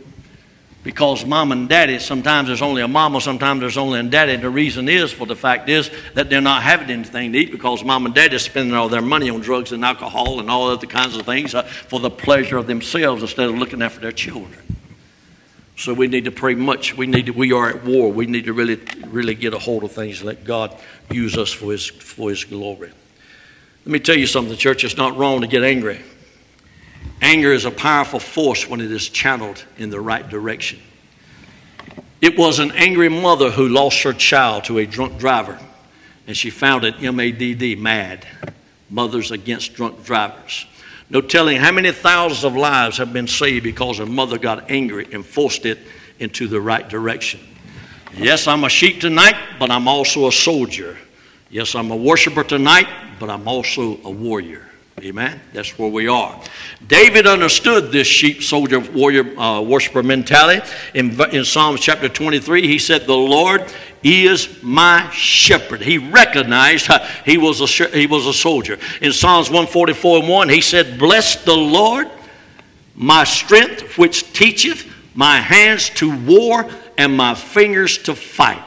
Because 0.84 1.26
mom 1.26 1.52
and 1.52 1.68
daddy, 1.68 1.98
sometimes 1.98 2.48
there's 2.48 2.62
only 2.62 2.84
a 2.84 2.88
mama, 2.88 3.20
sometimes 3.20 3.60
there's 3.62 3.78
only 3.78 4.00
a 4.00 4.04
daddy. 4.04 4.34
And 4.34 4.44
The 4.44 4.52
reason 4.52 4.88
is, 4.88 5.12
for 5.12 5.26
the 5.26 5.36
fact 5.36 5.68
is, 5.68 5.90
that 6.14 6.30
they're 6.30 6.42
not 6.42 6.62
having 6.62 6.92
anything 6.92 7.32
to 7.32 7.40
eat 7.40 7.52
because 7.52 7.84
mom 7.84 8.06
and 8.06 8.14
daddy 8.14 8.36
are 8.36 8.40
spending 8.40 8.76
all 8.76 8.88
their 8.88 9.02
money 9.02 9.32
on 9.32 9.42
drugs 9.42 9.72
and 9.72 9.84
alcohol 9.84 10.40
and 10.40 10.50
all 10.50 10.70
other 10.70 10.86
kinds 10.86 11.18
of 11.18 11.26
things 11.26 11.56
uh, 11.56 11.64
for 11.64 12.00
the 12.00 12.12
pleasure 12.12 12.58
of 12.58 12.68
themselves 12.68 13.24
instead 13.24 13.50
of 13.50 13.58
looking 13.58 13.82
after 13.82 14.00
their 14.00 14.12
children. 14.12 14.62
So 15.76 15.92
we 15.94 16.08
need 16.08 16.26
to 16.26 16.32
pray 16.32 16.54
much. 16.54 16.96
We 16.96 17.08
need 17.08 17.26
to, 17.26 17.32
we 17.32 17.52
are 17.52 17.70
at 17.70 17.84
war. 17.84 18.12
We 18.12 18.28
need 18.28 18.46
to 18.46 18.54
really, 18.54 18.80
really 19.08 19.34
get 19.34 19.54
a 19.54 19.60
hold 19.60 19.84
of 19.84 19.92
things. 19.92 20.24
Let 20.24 20.44
God 20.44 20.78
use 21.12 21.36
us 21.36 21.52
for 21.52 21.72
His 21.72 21.88
for 21.88 22.30
His 22.30 22.44
glory. 22.46 22.92
Let 23.86 23.92
me 23.92 24.00
tell 24.00 24.18
you 24.18 24.28
something, 24.28 24.56
church. 24.56 24.84
It's 24.84 24.98
not 24.98 25.18
wrong 25.18 25.42
to 25.42 25.48
get 25.48 25.64
angry. 25.64 26.02
Anger 27.22 27.54
is 27.54 27.66
a 27.66 27.72
powerful 27.72 28.20
force 28.20 28.68
when 28.68 28.82
it 28.82 28.92
is 28.92 29.10
channeled 29.10 29.64
in 29.78 29.90
the 29.90 30.00
right 30.00 30.28
direction. 30.28 30.80
It 32.22 32.38
was 32.38 32.60
an 32.60 32.72
angry 32.72 33.10
mother 33.10 33.52
who 33.52 33.68
lost 33.68 34.02
her 34.04 34.14
child 34.14 34.66
to 34.66 34.80
a 34.80 34.86
drunk 34.86 35.18
driver, 35.18 35.60
and 36.28 36.36
she 36.36 36.50
founded 36.50 36.96
MADD, 36.96 37.78
MAD, 37.78 38.26
Mothers 38.90 39.32
Against 39.32 39.74
Drunk 39.76 40.04
Drivers. 40.04 40.66
No 41.10 41.22
telling 41.22 41.58
how 41.58 41.72
many 41.72 41.92
thousands 41.92 42.44
of 42.44 42.56
lives 42.56 42.98
have 42.98 43.14
been 43.14 43.28
saved 43.28 43.64
because 43.64 44.00
a 44.00 44.06
mother 44.06 44.38
got 44.38 44.72
angry 44.72 45.08
and 45.12 45.26
forced 45.26 45.66
it 45.66 45.80
into 46.20 46.48
the 46.48 46.60
right 46.60 46.88
direction. 46.88 47.40
Yes, 48.18 48.48
I'm 48.48 48.64
a 48.64 48.70
sheep 48.70 49.02
tonight, 49.02 49.36
but 49.60 49.70
I'm 49.70 49.88
also 49.88 50.28
a 50.28 50.32
soldier. 50.32 50.98
Yes, 51.50 51.76
I'm 51.76 51.92
a 51.92 51.96
worshiper 51.96 52.44
tonight, 52.44 52.88
but 53.20 53.30
I'm 53.30 53.48
also 53.48 54.00
a 54.04 54.10
warrior. 54.10 54.68
Amen. 55.06 55.40
That's 55.54 55.78
where 55.78 55.88
we 55.88 56.08
are. 56.08 56.42
David 56.88 57.28
understood 57.28 57.92
this 57.92 58.08
sheep 58.08 58.42
soldier 58.42 58.80
warrior 58.80 59.40
uh, 59.40 59.62
worshiper 59.62 60.02
mentality. 60.02 60.68
In, 60.96 61.22
in 61.32 61.46
Psalms 61.46 61.80
chapter 61.80 62.10
23, 62.10 62.66
he 62.68 62.80
said, 62.80 63.06
The 63.06 63.14
Lord 63.14 63.72
is 64.02 64.64
my 64.64 65.08
shepherd. 65.12 65.82
He 65.82 66.00
recognized 66.00 66.90
he, 67.24 67.38
was 67.38 67.62
a, 67.62 67.86
he 67.90 68.08
was 68.08 68.26
a 68.26 68.34
soldier. 68.34 68.80
In 69.00 69.14
Psalms 69.14 69.48
144 69.50 70.22
and 70.22 70.28
1, 70.28 70.50
he 70.50 70.62
said, 70.62 70.98
Bless 70.98 71.36
the 71.44 71.56
Lord, 71.56 72.10
my 72.96 73.26
strength, 73.26 74.00
which 74.00 74.34
teacheth 74.34 74.92
my 75.14 75.38
hands 75.38 75.92
to 75.92 76.18
war 76.26 76.68
and 76.98 77.16
my 77.16 77.36
fingers 77.36 78.00
to 78.00 78.16
fight. 78.16 78.64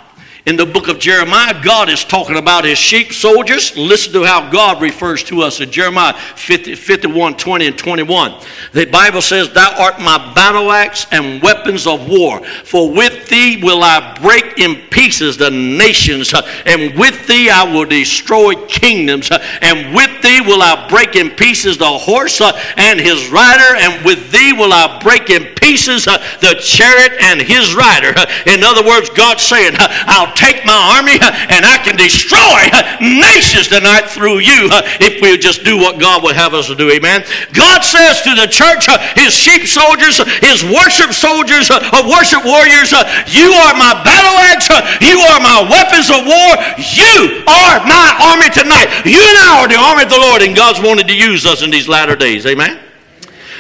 In 0.47 0.57
the 0.57 0.65
book 0.65 0.89
of 0.89 0.99
Jeremiah, 0.99 1.61
God 1.63 1.91
is 1.91 2.05
talking 2.05 2.37
about 2.37 2.65
his 2.65 2.79
sheep 2.79 3.13
soldiers. 3.13 3.77
Listen 3.77 4.13
to 4.15 4.25
how 4.25 4.49
God 4.51 4.81
refers 4.81 5.23
to 5.25 5.43
us 5.43 5.61
in 5.61 5.71
Jeremiah 5.71 6.15
50, 6.15 6.75
51, 6.75 7.37
20, 7.37 7.67
and 7.67 7.77
21. 7.77 8.41
The 8.73 8.87
Bible 8.87 9.21
says, 9.21 9.53
Thou 9.53 9.75
art 9.79 10.01
my 10.01 10.33
battle 10.35 10.71
axe 10.71 11.07
and 11.11 11.43
weapons 11.43 11.87
of 11.87 12.09
war. 12.09 12.45
For 12.45 12.91
with 12.91 13.29
thee 13.29 13.61
will 13.63 13.83
I 13.83 14.17
break 14.23 14.59
in 14.59 14.77
pieces 14.91 15.37
the 15.37 15.51
nations, 15.51 16.33
and 16.65 16.99
with 16.99 17.27
thee 17.27 17.51
I 17.51 17.65
will 17.65 17.85
destroy 17.85 18.55
kingdoms, 18.67 19.31
and 19.61 19.95
with 19.95 20.23
thee 20.23 20.41
will 20.41 20.63
I 20.63 20.89
break 20.89 21.17
in 21.17 21.31
pieces 21.31 21.79
the 21.79 21.87
horse 21.87 22.41
and 22.77 23.01
his 23.01 23.29
rider, 23.29 23.77
and 23.77 24.05
with 24.05 24.31
thee 24.31 24.53
will 24.53 24.73
I 24.73 25.01
break 25.03 25.31
in 25.31 25.55
pieces 25.57 26.05
the 26.07 26.57
chariot 26.63 27.13
and 27.21 27.43
his 27.43 27.75
rider. 27.75 28.15
In 28.47 28.63
other 28.65 28.87
words, 28.87 29.11
God's 29.11 29.43
saying, 29.43 29.75
I'll 29.79 30.33
take 30.39 30.63
my 30.63 30.95
army 30.95 31.19
uh, 31.19 31.35
and 31.51 31.67
I 31.67 31.83
can 31.83 31.99
destroy 31.99 32.71
uh, 32.71 33.03
nations 33.03 33.67
tonight 33.67 34.07
through 34.07 34.39
you 34.39 34.71
uh, 34.71 34.87
if 35.03 35.19
we 35.19 35.35
just 35.35 35.67
do 35.67 35.75
what 35.75 35.99
God 35.99 36.23
would 36.23 36.39
have 36.39 36.55
us 36.55 36.71
to 36.71 36.79
do. 36.79 36.87
Amen. 36.95 37.27
God 37.51 37.83
says 37.83 38.23
to 38.23 38.39
the 38.39 38.47
church, 38.47 38.87
his 39.19 39.35
sheep 39.35 39.67
soldiers, 39.67 40.23
his 40.39 40.63
worship 40.63 41.11
soldiers, 41.11 41.67
worship 42.07 42.47
warriors, 42.47 42.95
you 43.27 43.51
are 43.51 43.75
my 43.75 43.99
battle 44.07 44.39
axe, 44.55 44.71
you 45.03 45.19
are 45.19 45.41
my 45.43 45.67
weapons 45.67 46.07
of 46.07 46.23
war, 46.23 46.51
you 46.79 47.43
are 47.51 47.83
my 47.83 48.07
army 48.31 48.49
tonight. 48.55 49.03
You 49.03 49.19
and 49.19 49.39
I 49.43 49.61
are 49.61 49.69
the 49.69 49.81
army 49.81 50.07
of 50.07 50.11
the 50.11 50.23
Lord, 50.23 50.43
and 50.43 50.55
God's 50.55 50.81
wanted 50.81 51.09
to 51.09 51.17
use 51.17 51.47
us 51.47 51.63
in 51.63 51.71
these 51.71 51.89
latter 51.89 52.15
days. 52.15 52.47
Amen. 52.47 52.79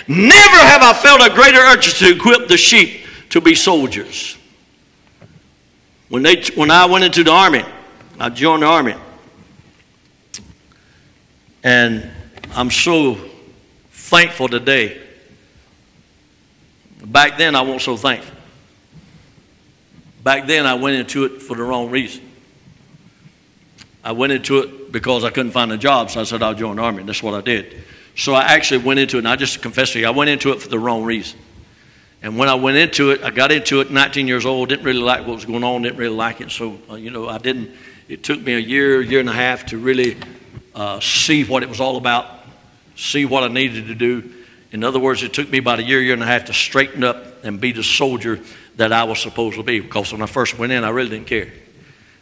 Never 0.07 0.57
have 0.57 0.83
I 0.83 0.95
felt 0.95 1.21
a 1.21 1.35
greater 1.35 1.59
urgency 1.59 2.07
to 2.07 2.17
equip 2.17 2.49
the 2.49 2.57
sheep 2.57 3.05
to 3.31 3.41
be 3.41 3.55
soldiers. 3.55 4.38
When, 6.09 6.23
they, 6.23 6.43
when 6.55 6.71
I 6.71 6.87
went 6.87 7.05
into 7.05 7.23
the 7.23 7.31
army, 7.31 7.65
I 8.19 8.31
joined 8.31 8.63
the 8.63 8.67
army. 8.67 8.95
And 11.63 12.11
I'm 12.53 12.71
so 12.71 13.19
thankful 13.91 14.49
today. 14.49 15.01
Back 17.05 17.37
then, 17.37 17.55
I 17.55 17.61
wasn't 17.61 17.83
so 17.83 17.97
thankful. 17.97 18.35
Back 20.23 20.47
then, 20.47 20.67
I 20.67 20.75
went 20.75 20.97
into 20.97 21.25
it 21.25 21.43
for 21.43 21.57
the 21.57 21.63
wrong 21.63 21.91
reason. 21.91 22.29
I 24.03 24.13
went 24.13 24.33
into 24.33 24.59
it 24.61 24.93
because 24.93 25.25
I 25.25 25.31
couldn't 25.31 25.53
find 25.53 25.71
a 25.73 25.77
job, 25.77 26.11
so 26.11 26.21
I 26.21 26.25
said 26.25 26.43
I'll 26.43 26.55
join 26.55 26.77
the 26.77 26.83
army. 26.83 27.03
That's 27.03 27.23
what 27.23 27.35
I 27.35 27.41
did. 27.41 27.83
So 28.17 28.35
I 28.35 28.43
actually 28.43 28.85
went 28.85 28.99
into 28.99 29.17
it, 29.17 29.21
and 29.21 29.29
I 29.29 29.37
just 29.37 29.61
confess 29.61 29.93
to 29.93 30.01
you, 30.01 30.07
I 30.07 30.11
went 30.11 30.31
into 30.31 30.53
it 30.53 30.63
for 30.63 30.69
the 30.69 30.79
wrong 30.79 31.05
reason. 31.05 31.39
And 32.23 32.37
when 32.37 32.49
I 32.49 32.55
went 32.55 32.77
into 32.77 33.11
it, 33.11 33.23
I 33.23 33.31
got 33.31 33.53
into 33.53 33.81
it 33.81 33.91
19 33.91 34.27
years 34.27 34.45
old, 34.45 34.71
didn't 34.71 34.85
really 34.85 35.01
like 35.01 35.21
what 35.21 35.35
was 35.35 35.45
going 35.45 35.63
on, 35.63 35.83
didn't 35.83 35.99
really 35.99 36.17
like 36.17 36.41
it. 36.41 36.51
So, 36.51 36.79
uh, 36.91 36.95
you 36.95 37.11
know, 37.11 37.29
I 37.29 37.39
didn't, 37.39 37.71
it 38.09 38.25
took 38.25 38.41
me 38.41 38.55
a 38.55 38.59
year, 38.59 39.01
year 39.01 39.21
and 39.21 39.29
a 39.29 39.33
half 39.33 39.67
to 39.67 39.79
really 39.79 40.17
uh, 40.75 40.99
see 41.01 41.45
what 41.45 41.63
it 41.63 41.69
was 41.69 41.81
all 41.81 41.97
about, 41.97 42.27
see 42.97 43.25
what 43.25 43.45
I 43.45 43.49
needed 43.49 43.87
to 43.87 43.95
do. 43.95 44.35
In 44.73 44.85
other 44.85 44.99
words, 44.99 45.23
it 45.23 45.33
took 45.33 45.49
me 45.49 45.59
about 45.59 45.79
a 45.79 45.83
year, 45.83 46.01
year 46.01 46.13
and 46.13 46.23
a 46.23 46.27
half 46.27 46.47
to 46.47 46.53
straighten 46.53 47.05
up 47.05 47.45
and 47.45 47.61
be 47.61 47.73
the 47.73 47.85
soldier 47.85 48.41
that 48.77 48.93
I 48.93 49.05
was 49.05 49.21
supposed 49.21 49.57
to 49.57 49.63
be. 49.63 49.81
Because 49.81 50.13
when 50.13 50.21
I 50.21 50.27
first 50.27 50.59
went 50.59 50.73
in, 50.73 50.85
I 50.85 50.91
really 50.91 51.11
didn't 51.11 51.29
care. 51.29 51.53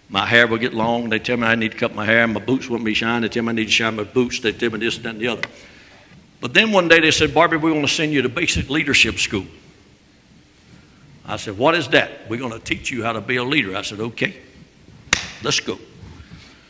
My 0.08 0.24
hair 0.24 0.46
would 0.46 0.60
get 0.60 0.72
long. 0.72 1.08
They 1.08 1.18
tell 1.18 1.36
me 1.36 1.44
I 1.44 1.56
need 1.56 1.72
to 1.72 1.78
cut 1.78 1.94
my 1.94 2.04
hair. 2.04 2.26
My 2.28 2.38
boots 2.38 2.68
wouldn't 2.68 2.84
be 2.84 2.94
shined. 2.94 3.24
They 3.24 3.28
tell 3.28 3.42
me 3.42 3.48
I 3.48 3.52
need 3.52 3.64
to 3.64 3.70
shine 3.70 3.96
my 3.96 4.04
boots. 4.04 4.40
They 4.40 4.52
tell 4.52 4.70
me 4.70 4.78
this, 4.78 4.96
and 4.96 5.04
that, 5.06 5.10
and 5.10 5.20
the 5.20 5.28
other. 5.28 5.42
But 6.40 6.54
then 6.54 6.70
one 6.70 6.86
day 6.86 7.00
they 7.00 7.10
said, 7.10 7.30
Barbee, 7.30 7.60
we 7.60 7.72
want 7.72 7.86
to 7.86 7.92
send 7.92 8.12
you 8.12 8.22
to 8.22 8.28
basic 8.28 8.70
leadership 8.70 9.18
school. 9.18 9.46
I 11.26 11.36
said, 11.36 11.58
What 11.58 11.74
is 11.74 11.88
that? 11.88 12.28
We're 12.28 12.38
going 12.38 12.52
to 12.52 12.58
teach 12.58 12.90
you 12.90 13.02
how 13.02 13.12
to 13.12 13.20
be 13.20 13.36
a 13.36 13.44
leader. 13.44 13.76
I 13.76 13.82
said, 13.82 14.00
Okay, 14.00 14.36
let's 15.42 15.60
go. 15.60 15.78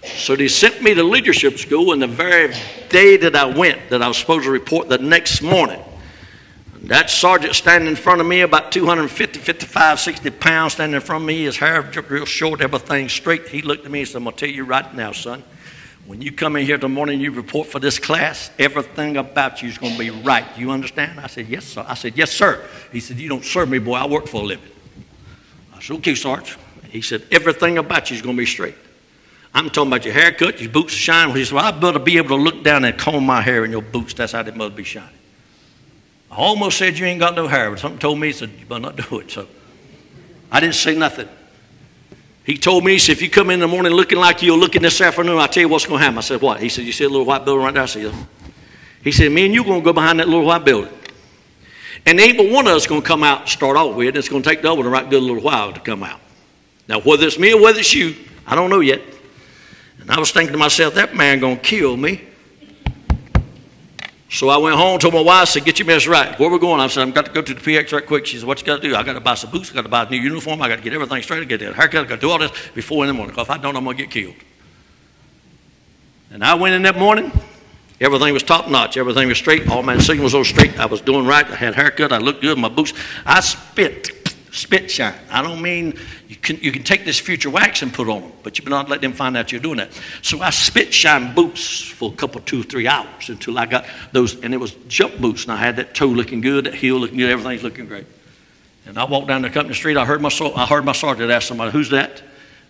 So 0.04 0.36
they 0.36 0.48
sent 0.48 0.82
me 0.82 0.94
to 0.94 1.02
leadership 1.02 1.58
school, 1.58 1.92
and 1.92 2.00
the 2.00 2.06
very 2.06 2.54
day 2.88 3.16
that 3.16 3.34
I 3.34 3.44
went, 3.44 3.90
that 3.90 4.02
I 4.02 4.08
was 4.08 4.16
supposed 4.16 4.44
to 4.44 4.50
report 4.50 4.88
the 4.88 4.98
next 4.98 5.42
morning, 5.42 5.82
that 6.82 7.10
sergeant 7.10 7.56
standing 7.56 7.88
in 7.88 7.96
front 7.96 8.20
of 8.20 8.26
me, 8.26 8.42
about 8.42 8.70
250, 8.70 9.40
55, 9.40 9.98
60 9.98 10.30
pounds, 10.30 10.74
standing 10.74 10.94
in 10.94 11.00
front 11.00 11.22
of 11.22 11.26
me, 11.26 11.42
his 11.42 11.56
hair 11.56 11.82
real 12.08 12.24
short, 12.24 12.60
everything 12.60 13.08
straight. 13.08 13.48
He 13.48 13.62
looked 13.62 13.84
at 13.84 13.90
me 13.90 14.00
and 14.00 14.08
said, 14.08 14.18
I'm 14.18 14.24
going 14.24 14.36
to 14.36 14.46
tell 14.46 14.54
you 14.54 14.64
right 14.64 14.94
now, 14.94 15.10
son, 15.10 15.42
When 16.06 16.22
you 16.22 16.30
come 16.30 16.54
in 16.54 16.64
here 16.64 16.78
tomorrow 16.78 16.94
morning, 16.94 17.20
you 17.20 17.32
report 17.32 17.66
for 17.66 17.80
this 17.80 17.98
class, 17.98 18.50
everything 18.58 19.16
about 19.16 19.60
you 19.60 19.68
is 19.68 19.76
going 19.76 19.94
to 19.94 19.98
be 19.98 20.10
right. 20.10 20.46
You 20.56 20.70
understand? 20.70 21.18
I 21.18 21.26
said, 21.26 21.48
Yes, 21.48 21.64
sir. 21.64 21.84
I 21.86 21.94
said, 21.94 22.16
Yes, 22.16 22.30
sir. 22.30 22.64
He 22.92 23.00
said, 23.00 23.18
You 23.18 23.28
don't 23.28 23.44
serve 23.44 23.68
me, 23.68 23.78
boy. 23.78 23.94
I 23.94 24.06
work 24.06 24.28
for 24.28 24.42
a 24.42 24.44
living. 24.44 24.70
I 25.74 25.80
said, 25.82 25.96
Okay, 25.96 26.14
Sarge. 26.14 26.56
He 26.90 27.02
said, 27.02 27.24
Everything 27.32 27.78
about 27.78 28.10
you 28.10 28.16
is 28.16 28.22
going 28.22 28.36
to 28.36 28.40
be 28.40 28.46
straight. 28.46 28.76
I'm 29.52 29.68
talking 29.68 29.90
about 29.90 30.04
your 30.04 30.14
haircut, 30.14 30.60
your 30.60 30.70
boots 30.70 30.92
shine. 30.92 31.34
He 31.34 31.44
said, 31.44 31.54
Well, 31.54 31.64
I 31.64 31.72
better 31.72 31.98
be 31.98 32.18
able 32.18 32.36
to 32.36 32.42
look 32.42 32.62
down 32.62 32.84
and 32.84 32.96
comb 32.96 33.26
my 33.26 33.42
hair 33.42 33.64
in 33.64 33.72
your 33.72 33.82
boots. 33.82 34.14
That's 34.14 34.32
how 34.32 34.42
they 34.42 34.52
must 34.52 34.76
be 34.76 34.84
shining. 34.84 35.10
I 36.30 36.36
almost 36.36 36.78
said 36.78 36.98
you 36.98 37.06
ain't 37.06 37.20
got 37.20 37.34
no 37.34 37.48
hair, 37.48 37.68
but 37.70 37.80
something 37.80 37.98
told 37.98 38.20
me, 38.20 38.28
he 38.28 38.32
said, 38.32 38.50
You 38.58 38.66
better 38.66 38.80
not 38.80 38.96
do 38.96 39.18
it. 39.18 39.30
So 39.32 39.48
I 40.52 40.60
didn't 40.60 40.76
say 40.76 40.94
nothing. 40.94 41.28
He 42.46 42.56
told 42.56 42.84
me, 42.84 42.92
he 42.92 42.98
said, 43.00 43.12
if 43.12 43.22
you 43.22 43.28
come 43.28 43.50
in 43.50 43.58
the 43.58 43.66
morning 43.66 43.92
looking 43.92 44.18
like 44.18 44.40
you're 44.40 44.56
looking 44.56 44.80
this 44.80 45.00
afternoon, 45.00 45.36
I'll 45.36 45.48
tell 45.48 45.62
you 45.62 45.68
what's 45.68 45.84
going 45.84 45.98
to 45.98 46.04
happen. 46.04 46.18
I 46.18 46.20
said, 46.20 46.40
what? 46.40 46.62
He 46.62 46.68
said, 46.68 46.84
you 46.84 46.92
see 46.92 47.02
a 47.02 47.08
little 47.08 47.26
white 47.26 47.44
building 47.44 47.64
right 47.64 47.74
there? 47.74 47.82
I 47.82 47.86
said, 47.86 48.04
yeah. 48.04 48.24
He 49.02 49.10
said, 49.10 49.32
me 49.32 49.46
and 49.46 49.52
you 49.52 49.62
are 49.62 49.64
going 49.64 49.80
to 49.80 49.84
go 49.84 49.92
behind 49.92 50.20
that 50.20 50.28
little 50.28 50.44
white 50.44 50.64
building. 50.64 50.92
And 52.06 52.20
ain't 52.20 52.36
but 52.36 52.48
one 52.48 52.68
of 52.68 52.74
us 52.74 52.86
going 52.86 53.02
to 53.02 53.06
come 53.06 53.24
out 53.24 53.40
and 53.40 53.48
start 53.48 53.76
off 53.76 53.96
with, 53.96 54.08
and 54.10 54.16
it's 54.16 54.28
going 54.28 54.44
to 54.44 54.48
take 54.48 54.62
double 54.62 54.84
the 54.84 54.88
right 54.88 55.10
good 55.10 55.24
little 55.24 55.42
while 55.42 55.72
to 55.72 55.80
come 55.80 56.04
out. 56.04 56.20
Now, 56.88 57.00
whether 57.00 57.26
it's 57.26 57.36
me 57.36 57.52
or 57.52 57.60
whether 57.60 57.80
it's 57.80 57.92
you, 57.92 58.14
I 58.46 58.54
don't 58.54 58.70
know 58.70 58.78
yet. 58.78 59.02
And 60.00 60.08
I 60.08 60.20
was 60.20 60.30
thinking 60.30 60.52
to 60.52 60.58
myself, 60.58 60.94
that 60.94 61.16
man 61.16 61.40
going 61.40 61.56
to 61.56 61.62
kill 61.62 61.96
me. 61.96 62.22
So 64.36 64.50
I 64.50 64.58
went 64.58 64.76
home, 64.76 64.98
told 64.98 65.14
my 65.14 65.22
wife, 65.22 65.40
I 65.40 65.44
said, 65.46 65.64
get 65.64 65.78
your 65.78 65.86
mess 65.86 66.06
right. 66.06 66.38
Where 66.38 66.50
we 66.50 66.58
going? 66.58 66.78
I 66.78 66.88
said, 66.88 67.08
I've 67.08 67.14
got 67.14 67.24
to 67.24 67.32
go 67.32 67.40
to 67.40 67.54
the 67.54 67.58
PX 67.58 67.90
right 67.90 68.06
quick. 68.06 68.26
She 68.26 68.36
said, 68.36 68.46
what 68.46 68.60
you 68.60 68.66
got 68.66 68.82
to 68.82 68.86
do? 68.86 68.94
I 68.94 69.02
got 69.02 69.14
to 69.14 69.20
buy 69.20 69.34
some 69.34 69.50
boots, 69.50 69.70
I 69.70 69.74
got 69.74 69.84
to 69.84 69.88
buy 69.88 70.04
a 70.04 70.10
new 70.10 70.20
uniform, 70.20 70.60
I 70.60 70.68
got 70.68 70.76
to 70.76 70.82
get 70.82 70.92
everything 70.92 71.22
straight, 71.22 71.40
I 71.40 71.44
get 71.44 71.62
a 71.62 71.72
haircut, 71.72 72.04
I 72.04 72.06
got 72.06 72.16
to 72.16 72.20
do 72.20 72.30
all 72.30 72.38
this 72.38 72.52
before 72.74 73.02
in 73.04 73.08
the 73.08 73.14
morning. 73.14 73.34
Because 73.34 73.46
if 73.46 73.50
I 73.50 73.56
don't, 73.56 73.74
I'm 73.74 73.84
going 73.84 73.96
to 73.96 74.02
get 74.02 74.12
killed. 74.12 74.34
And 76.30 76.44
I 76.44 76.52
went 76.52 76.74
in 76.74 76.82
that 76.82 76.98
morning, 76.98 77.32
everything 77.98 78.34
was 78.34 78.42
top 78.42 78.68
notch, 78.68 78.98
everything 78.98 79.26
was 79.26 79.38
straight, 79.38 79.70
all 79.70 79.82
my 79.82 79.96
signals 79.96 80.34
were 80.34 80.44
straight. 80.44 80.78
I 80.78 80.84
was 80.84 81.00
doing 81.00 81.24
right, 81.24 81.46
I 81.46 81.54
had 81.54 81.74
haircut, 81.74 82.12
I 82.12 82.18
looked 82.18 82.42
good, 82.42 82.58
my 82.58 82.68
boots. 82.68 82.92
I 83.24 83.40
spit 83.40 84.15
spit 84.56 84.90
shine. 84.90 85.14
I 85.30 85.42
don't 85.42 85.60
mean 85.60 85.94
you 86.28 86.36
can, 86.36 86.56
you 86.56 86.72
can 86.72 86.82
take 86.82 87.04
this 87.04 87.18
future 87.18 87.50
wax 87.50 87.82
and 87.82 87.92
put 87.92 88.08
on 88.08 88.22
them, 88.22 88.32
but 88.42 88.58
you 88.58 88.64
better 88.64 88.76
not 88.76 88.88
let 88.88 89.00
them 89.00 89.12
find 89.12 89.36
out 89.36 89.52
you're 89.52 89.60
doing 89.60 89.76
that. 89.76 89.90
So 90.22 90.40
I 90.40 90.50
spit 90.50 90.92
shine 90.92 91.34
boots 91.34 91.80
for 91.82 92.10
a 92.12 92.16
couple, 92.16 92.40
two, 92.40 92.62
three 92.62 92.88
hours 92.88 93.28
until 93.28 93.58
I 93.58 93.66
got 93.66 93.86
those, 94.12 94.40
and 94.40 94.54
it 94.54 94.56
was 94.56 94.72
jump 94.88 95.18
boots, 95.18 95.44
and 95.44 95.52
I 95.52 95.56
had 95.56 95.76
that 95.76 95.94
toe 95.94 96.06
looking 96.06 96.40
good, 96.40 96.64
that 96.64 96.74
heel 96.74 96.96
looking 96.96 97.18
good, 97.18 97.30
everything's 97.30 97.62
looking 97.62 97.86
great. 97.86 98.06
And 98.86 98.98
I 98.98 99.04
walked 99.04 99.28
down 99.28 99.42
the 99.42 99.50
company 99.50 99.74
street. 99.74 99.96
I 99.96 100.04
heard 100.04 100.22
my 100.22 100.30
I 100.54 100.66
heard 100.66 100.84
my 100.84 100.92
sergeant 100.92 101.30
ask 101.30 101.48
somebody, 101.48 101.72
"Who's 101.72 101.90
that?" 101.90 102.22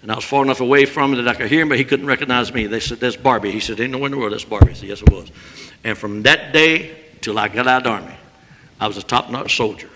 And 0.03 0.11
I 0.11 0.15
was 0.15 0.25
far 0.25 0.43
enough 0.43 0.61
away 0.61 0.87
from 0.87 1.13
him 1.13 1.25
that 1.25 1.29
I 1.29 1.39
could 1.39 1.51
hear 1.51 1.63
him, 1.63 1.69
but 1.69 1.79
he 1.79 1.85
couldn't 1.85 2.07
recognize 2.07 2.53
me. 2.53 2.67
They 2.67 2.81
said, 2.81 3.01
"That's 3.01 3.17
Barbee." 3.17 3.53
He 3.53 3.61
said, 3.61 3.79
"Ain't 3.81 3.93
no 3.93 4.05
in 4.07 4.13
the 4.13 4.19
world 4.19 4.33
that's 4.33 4.45
Barbee." 4.45 4.71
I 4.71 4.73
said, 4.73 4.89
"Yes, 4.89 5.03
it 5.03 5.11
was." 5.11 5.31
And 5.85 5.97
from 5.97 6.23
that 6.23 6.53
day 6.53 6.97
till 7.21 7.39
I 7.39 7.49
got 7.49 7.67
out 7.67 7.79
of 7.79 7.85
the 7.85 7.91
army, 7.91 8.17
I 8.81 8.87
was 8.87 8.97
a 8.97 9.03
top-notch 9.03 9.57
soldier 9.57 9.91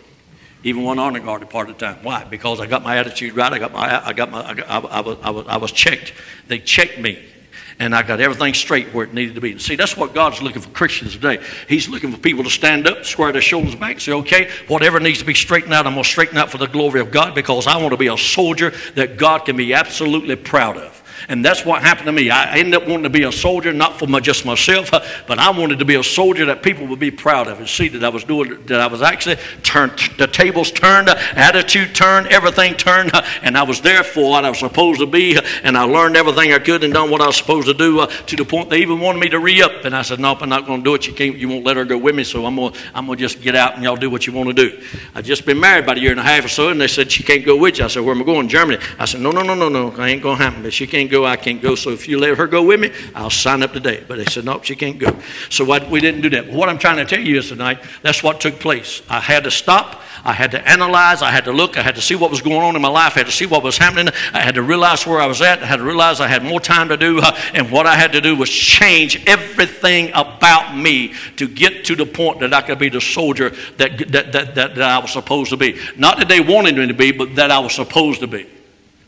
even 0.62 0.82
one 0.82 0.98
honor 0.98 1.20
guard 1.20 1.42
a 1.42 1.46
part 1.46 1.70
of 1.70 1.78
the 1.78 1.86
time. 1.86 1.98
Why? 2.02 2.24
Because 2.24 2.60
I 2.60 2.66
got 2.66 2.82
my 2.82 2.98
attitude 2.98 3.34
right. 3.34 3.52
I 3.52 3.58
got 3.58 3.72
my, 3.72 4.06
I 4.06 4.12
got 4.12 4.30
my, 4.30 4.46
I, 4.46 4.54
got, 4.54 4.68
I, 4.68 4.78
I, 4.78 5.00
was, 5.00 5.18
I, 5.22 5.30
was, 5.30 5.46
I 5.46 5.56
was 5.56 5.72
checked. 5.72 6.12
They 6.48 6.58
checked 6.58 6.98
me, 6.98 7.18
and 7.78 7.94
I 7.94 8.02
got 8.02 8.20
everything 8.20 8.52
straight 8.52 8.88
where 8.88 9.06
it 9.06 9.14
needed 9.14 9.36
to 9.36 9.40
be. 9.40 9.52
And 9.52 9.62
See, 9.62 9.76
that's 9.76 9.96
what 9.96 10.12
God's 10.12 10.42
looking 10.42 10.60
for 10.60 10.68
Christians 10.70 11.12
today. 11.12 11.42
He's 11.66 11.88
looking 11.88 12.12
for 12.12 12.18
people 12.18 12.44
to 12.44 12.50
stand 12.50 12.86
up, 12.86 13.06
square 13.06 13.32
their 13.32 13.40
shoulders 13.40 13.74
back, 13.74 14.00
say, 14.00 14.12
okay, 14.12 14.50
whatever 14.68 15.00
needs 15.00 15.20
to 15.20 15.24
be 15.24 15.34
straightened 15.34 15.72
out, 15.72 15.86
I'm 15.86 15.94
going 15.94 16.04
to 16.04 16.08
straighten 16.08 16.36
out 16.36 16.50
for 16.50 16.58
the 16.58 16.68
glory 16.68 17.00
of 17.00 17.10
God 17.10 17.34
because 17.34 17.66
I 17.66 17.76
want 17.78 17.92
to 17.92 17.96
be 17.96 18.08
a 18.08 18.18
soldier 18.18 18.72
that 18.96 19.16
God 19.16 19.46
can 19.46 19.56
be 19.56 19.72
absolutely 19.72 20.36
proud 20.36 20.76
of. 20.76 20.99
And 21.28 21.44
that's 21.44 21.64
what 21.64 21.82
happened 21.82 22.06
to 22.06 22.12
me. 22.12 22.30
I 22.30 22.56
ended 22.56 22.74
up 22.74 22.88
wanting 22.88 23.04
to 23.04 23.10
be 23.10 23.24
a 23.24 23.32
soldier, 23.32 23.72
not 23.72 23.98
for 23.98 24.06
my, 24.06 24.20
just 24.20 24.46
myself, 24.46 24.90
but 25.26 25.38
I 25.38 25.50
wanted 25.50 25.78
to 25.80 25.84
be 25.84 25.96
a 25.96 26.02
soldier 26.02 26.46
that 26.46 26.62
people 26.62 26.86
would 26.86 26.98
be 26.98 27.10
proud 27.10 27.48
of 27.48 27.58
and 27.58 27.68
see 27.68 27.88
that 27.88 28.02
I 28.02 28.08
was 28.08 28.24
doing, 28.24 28.64
that 28.66 28.80
I 28.80 28.86
was 28.86 29.02
actually 29.02 29.36
turned, 29.62 29.98
the 30.16 30.26
tables 30.26 30.70
turned, 30.70 31.08
attitude 31.08 31.94
turned, 31.94 32.28
everything 32.28 32.74
turned, 32.74 33.12
and 33.42 33.56
I 33.56 33.62
was 33.62 33.80
there 33.80 34.02
for 34.02 34.30
what 34.30 34.44
I 34.44 34.48
was 34.48 34.58
supposed 34.58 35.00
to 35.00 35.06
be, 35.06 35.38
and 35.62 35.76
I 35.76 35.82
learned 35.82 36.16
everything 36.16 36.52
I 36.52 36.58
could 36.58 36.82
and 36.82 36.94
done 36.94 37.10
what 37.10 37.20
I 37.20 37.26
was 37.26 37.36
supposed 37.36 37.66
to 37.68 37.74
do 37.74 38.00
uh, 38.00 38.06
to 38.06 38.36
the 38.36 38.44
point 38.44 38.70
they 38.70 38.80
even 38.80 39.00
wanted 39.00 39.20
me 39.20 39.28
to 39.28 39.38
re 39.38 39.60
up. 39.62 39.84
And 39.84 39.94
I 39.94 40.02
said, 40.02 40.18
No, 40.18 40.30
Nope, 40.30 40.42
I'm 40.42 40.48
not 40.48 40.64
going 40.64 40.78
to 40.78 40.84
do 40.84 40.94
it. 40.94 41.08
You 41.08 41.12
can't, 41.12 41.36
you 41.36 41.48
won't 41.48 41.64
let 41.64 41.76
her 41.76 41.84
go 41.84 41.98
with 41.98 42.14
me, 42.14 42.22
so 42.22 42.46
I'm 42.46 42.54
going 42.54 42.72
I'm 42.94 43.06
to 43.08 43.16
just 43.16 43.42
get 43.42 43.56
out 43.56 43.74
and 43.74 43.82
y'all 43.82 43.96
do 43.96 44.08
what 44.08 44.28
you 44.28 44.32
want 44.32 44.48
to 44.48 44.54
do. 44.54 44.80
I'd 45.12 45.24
just 45.24 45.44
been 45.44 45.58
married 45.58 45.82
about 45.82 45.96
a 45.96 46.00
year 46.00 46.12
and 46.12 46.20
a 46.20 46.22
half 46.22 46.44
or 46.44 46.48
so, 46.48 46.68
and 46.68 46.80
they 46.80 46.86
said, 46.86 47.10
She 47.10 47.24
can't 47.24 47.44
go 47.44 47.56
with 47.56 47.78
you. 47.78 47.84
I 47.84 47.88
said, 47.88 48.04
Where 48.04 48.14
am 48.14 48.22
I 48.22 48.24
going? 48.24 48.48
Germany. 48.48 48.80
I 48.96 49.06
said, 49.06 49.20
No, 49.20 49.32
no, 49.32 49.42
no, 49.42 49.54
no, 49.56 49.68
no. 49.68 49.90
I 50.00 50.10
ain't 50.10 50.22
going 50.22 50.38
to 50.38 50.44
happen. 50.44 50.70
She 50.70 50.86
can't 50.86 51.10
go, 51.10 51.19
I 51.24 51.36
can't 51.36 51.60
go. 51.60 51.74
So 51.74 51.90
if 51.90 52.08
you 52.08 52.18
let 52.18 52.36
her 52.36 52.46
go 52.46 52.62
with 52.62 52.80
me, 52.80 52.92
I'll 53.14 53.30
sign 53.30 53.62
up 53.62 53.72
today. 53.72 54.04
But 54.06 54.18
they 54.18 54.24
said, 54.24 54.44
nope, 54.44 54.64
she 54.64 54.76
can't 54.76 54.98
go. 54.98 55.16
So 55.48 55.64
what, 55.64 55.88
we 55.90 56.00
didn't 56.00 56.20
do 56.20 56.30
that. 56.30 56.50
What 56.50 56.68
I'm 56.68 56.78
trying 56.78 56.96
to 56.96 57.04
tell 57.04 57.24
you 57.24 57.38
is 57.38 57.48
tonight, 57.48 57.82
that's 58.02 58.22
what 58.22 58.40
took 58.40 58.58
place. 58.58 59.02
I 59.08 59.20
had 59.20 59.44
to 59.44 59.50
stop. 59.50 60.02
I 60.24 60.32
had 60.32 60.50
to 60.50 60.68
analyze. 60.68 61.22
I 61.22 61.30
had 61.30 61.44
to 61.44 61.52
look. 61.52 61.78
I 61.78 61.82
had 61.82 61.94
to 61.94 62.02
see 62.02 62.14
what 62.14 62.30
was 62.30 62.42
going 62.42 62.60
on 62.60 62.76
in 62.76 62.82
my 62.82 62.88
life. 62.88 63.14
I 63.16 63.20
had 63.20 63.26
to 63.26 63.32
see 63.32 63.46
what 63.46 63.62
was 63.62 63.78
happening. 63.78 64.12
I 64.32 64.40
had 64.40 64.54
to 64.56 64.62
realize 64.62 65.06
where 65.06 65.20
I 65.20 65.26
was 65.26 65.40
at. 65.40 65.62
I 65.62 65.66
had 65.66 65.76
to 65.76 65.82
realize 65.82 66.20
I 66.20 66.28
had 66.28 66.44
more 66.44 66.60
time 66.60 66.88
to 66.88 66.96
do. 66.96 67.20
Uh, 67.20 67.36
and 67.54 67.70
what 67.70 67.86
I 67.86 67.94
had 67.94 68.12
to 68.12 68.20
do 68.20 68.36
was 68.36 68.50
change 68.50 69.24
everything 69.26 70.10
about 70.14 70.76
me 70.76 71.14
to 71.36 71.48
get 71.48 71.84
to 71.86 71.96
the 71.96 72.06
point 72.06 72.40
that 72.40 72.52
I 72.52 72.62
could 72.62 72.78
be 72.78 72.88
the 72.88 73.00
soldier 73.00 73.50
that, 73.78 73.98
that, 74.10 74.32
that, 74.32 74.54
that, 74.54 74.74
that 74.74 74.82
I 74.82 74.98
was 74.98 75.12
supposed 75.12 75.50
to 75.50 75.56
be. 75.56 75.78
Not 75.96 76.18
that 76.18 76.28
they 76.28 76.40
wanted 76.40 76.76
me 76.76 76.86
to 76.86 76.94
be, 76.94 77.12
but 77.12 77.36
that 77.36 77.50
I 77.50 77.58
was 77.60 77.74
supposed 77.74 78.20
to 78.20 78.26
be. 78.26 78.46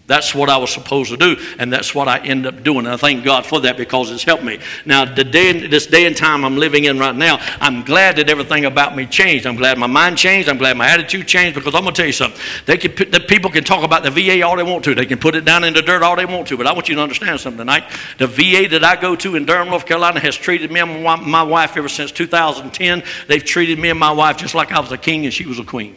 That's 0.08 0.34
what 0.34 0.50
I 0.50 0.56
was 0.56 0.72
supposed 0.72 1.10
to 1.10 1.16
do, 1.16 1.36
and 1.60 1.72
that's 1.72 1.94
what 1.94 2.08
I 2.08 2.18
end 2.18 2.44
up 2.44 2.64
doing. 2.64 2.86
And 2.86 2.88
I 2.88 2.96
thank 2.96 3.24
God 3.24 3.46
for 3.46 3.60
that 3.60 3.76
because 3.76 4.10
it's 4.10 4.24
helped 4.24 4.42
me. 4.42 4.58
Now, 4.84 5.04
the 5.04 5.22
day, 5.22 5.68
this 5.68 5.86
day 5.86 6.06
and 6.06 6.16
time 6.16 6.44
I'm 6.44 6.56
living 6.56 6.86
in 6.86 6.98
right 6.98 7.14
now, 7.14 7.38
I'm 7.60 7.84
glad 7.84 8.16
that 8.16 8.28
everything 8.28 8.64
about 8.64 8.96
me 8.96 9.06
changed. 9.06 9.46
I'm 9.46 9.54
glad 9.54 9.78
my 9.78 9.86
mind 9.86 10.18
changed. 10.18 10.48
I'm 10.48 10.58
glad 10.58 10.76
my 10.76 10.88
attitude 10.88 11.28
changed 11.28 11.54
because 11.54 11.74
I'm 11.76 11.82
going 11.82 11.94
to 11.94 11.96
tell 11.96 12.06
you 12.06 12.12
something. 12.12 12.40
They 12.66 12.78
can, 12.78 13.10
the 13.10 13.20
people 13.20 13.48
can 13.48 13.62
talk 13.62 13.84
about 13.84 14.02
the 14.02 14.10
VA 14.10 14.42
all 14.44 14.56
they 14.56 14.64
want 14.64 14.82
to. 14.84 14.94
They 14.94 15.06
can 15.06 15.18
put 15.18 15.36
it 15.36 15.44
down 15.44 15.62
in 15.62 15.72
the 15.72 15.82
dirt 15.82 16.02
all 16.02 16.16
they 16.16 16.26
want 16.26 16.48
to. 16.48 16.56
But 16.56 16.66
I 16.66 16.72
want 16.72 16.88
you 16.88 16.96
to 16.96 17.02
understand 17.02 17.38
something 17.38 17.58
tonight. 17.58 17.84
The 18.18 18.26
VA 18.26 18.66
that 18.70 18.82
I 18.82 19.00
go 19.00 19.14
to 19.14 19.36
in 19.36 19.46
Durham, 19.46 19.68
North 19.68 19.86
Carolina, 19.86 20.18
has 20.18 20.34
treated 20.34 20.72
me 20.72 20.80
and 20.80 21.04
my 21.04 21.44
wife 21.44 21.76
ever 21.76 21.88
since 21.88 22.10
2010. 22.10 23.04
They've 23.28 23.44
treated 23.44 23.78
me 23.78 23.90
and 23.90 24.00
my 24.00 24.12
wife 24.12 24.36
just 24.36 24.56
like 24.56 24.72
I 24.72 24.80
was 24.80 24.90
a 24.90 24.98
king 24.98 25.26
and 25.26 25.32
she 25.32 25.46
was 25.46 25.60
a 25.60 25.64
queen. 25.64 25.96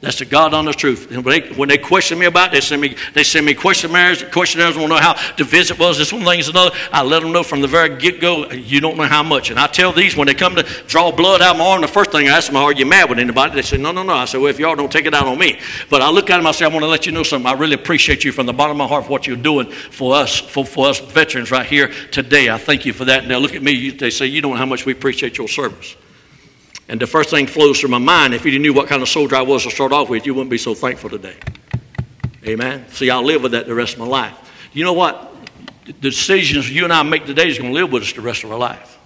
That's 0.00 0.18
the 0.18 0.24
God 0.24 0.54
honest 0.54 0.78
truth. 0.78 1.10
And 1.10 1.22
when 1.22 1.42
they, 1.42 1.52
when 1.52 1.68
they 1.68 1.76
question 1.76 2.18
me 2.18 2.24
about 2.24 2.48
it, 2.48 2.52
they 2.52 2.60
send 2.62 2.80
me, 2.80 2.96
they 3.12 3.22
send 3.22 3.44
me 3.44 3.52
questionnaires. 3.52 4.22
Questionnaires 4.22 4.74
want 4.74 4.88
to 4.88 4.94
know 4.94 5.00
how 5.00 5.14
the 5.36 5.44
visit 5.44 5.78
was. 5.78 5.98
This 5.98 6.10
one 6.10 6.24
thing 6.24 6.40
is 6.40 6.48
another. 6.48 6.74
I 6.90 7.02
let 7.02 7.20
them 7.20 7.32
know 7.32 7.42
from 7.42 7.60
the 7.60 7.68
very 7.68 7.98
get 7.98 8.18
go, 8.18 8.50
you 8.50 8.80
don't 8.80 8.96
know 8.96 9.04
how 9.04 9.22
much. 9.22 9.50
And 9.50 9.60
I 9.60 9.66
tell 9.66 9.92
these 9.92 10.16
when 10.16 10.26
they 10.26 10.32
come 10.32 10.54
to 10.56 10.62
draw 10.86 11.12
blood 11.12 11.42
out 11.42 11.52
of 11.52 11.58
my 11.58 11.66
arm, 11.66 11.82
the 11.82 11.88
first 11.88 12.12
thing 12.12 12.28
I 12.28 12.38
ask 12.38 12.46
them, 12.46 12.56
are 12.56 12.72
you 12.72 12.86
mad 12.86 13.10
with 13.10 13.18
anybody? 13.18 13.54
They 13.54 13.60
say, 13.60 13.76
no, 13.76 13.92
no, 13.92 14.02
no. 14.02 14.14
I 14.14 14.24
say, 14.24 14.38
well, 14.38 14.48
if 14.48 14.58
y'all 14.58 14.74
don't 14.74 14.90
take 14.90 15.04
it 15.04 15.12
out 15.12 15.26
on 15.26 15.38
me. 15.38 15.60
But 15.90 16.00
I 16.00 16.10
look 16.10 16.30
at 16.30 16.38
them, 16.38 16.46
I 16.46 16.52
say, 16.52 16.64
I 16.64 16.68
want 16.68 16.82
to 16.82 16.88
let 16.88 17.04
you 17.04 17.12
know 17.12 17.22
something. 17.22 17.46
I 17.46 17.52
really 17.52 17.74
appreciate 17.74 18.24
you 18.24 18.32
from 18.32 18.46
the 18.46 18.54
bottom 18.54 18.72
of 18.72 18.78
my 18.78 18.86
heart 18.86 19.04
for 19.04 19.10
what 19.10 19.26
you're 19.26 19.36
doing 19.36 19.70
for 19.70 20.14
us, 20.14 20.38
for, 20.38 20.64
for 20.64 20.88
us 20.88 20.98
veterans 20.98 21.50
right 21.50 21.66
here 21.66 21.88
today. 22.10 22.48
I 22.48 22.56
thank 22.56 22.86
you 22.86 22.94
for 22.94 23.04
that. 23.04 23.28
They 23.28 23.36
look 23.36 23.54
at 23.54 23.62
me, 23.62 23.90
they 23.90 24.08
say, 24.08 24.24
you 24.24 24.40
don't 24.40 24.52
know 24.52 24.56
how 24.56 24.64
much 24.64 24.86
we 24.86 24.92
appreciate 24.92 25.36
your 25.36 25.48
service. 25.48 25.94
And 26.90 27.00
the 27.00 27.06
first 27.06 27.30
thing 27.30 27.46
flows 27.46 27.78
through 27.78 27.90
my 27.90 27.98
mind 27.98 28.34
if 28.34 28.44
you 28.44 28.58
knew 28.58 28.74
what 28.74 28.88
kind 28.88 29.00
of 29.00 29.08
soldier 29.08 29.36
I 29.36 29.42
was 29.42 29.62
to 29.62 29.70
start 29.70 29.92
off 29.92 30.10
with, 30.10 30.26
you 30.26 30.34
wouldn't 30.34 30.50
be 30.50 30.58
so 30.58 30.74
thankful 30.74 31.08
today. 31.08 31.36
Amen. 32.44 32.84
See, 32.88 33.08
I'll 33.10 33.22
live 33.22 33.44
with 33.44 33.52
that 33.52 33.66
the 33.66 33.74
rest 33.76 33.92
of 33.92 34.00
my 34.00 34.08
life. 34.08 34.36
You 34.72 34.82
know 34.82 34.92
what? 34.92 35.32
The 35.86 35.92
decisions 35.92 36.68
you 36.68 36.82
and 36.82 36.92
I 36.92 37.04
make 37.04 37.26
today 37.26 37.48
is 37.48 37.58
going 37.58 37.70
to 37.70 37.74
live 37.80 37.92
with 37.92 38.02
us 38.02 38.12
the 38.12 38.22
rest 38.22 38.42
of 38.42 38.50
our 38.50 38.58
life, 38.58 38.98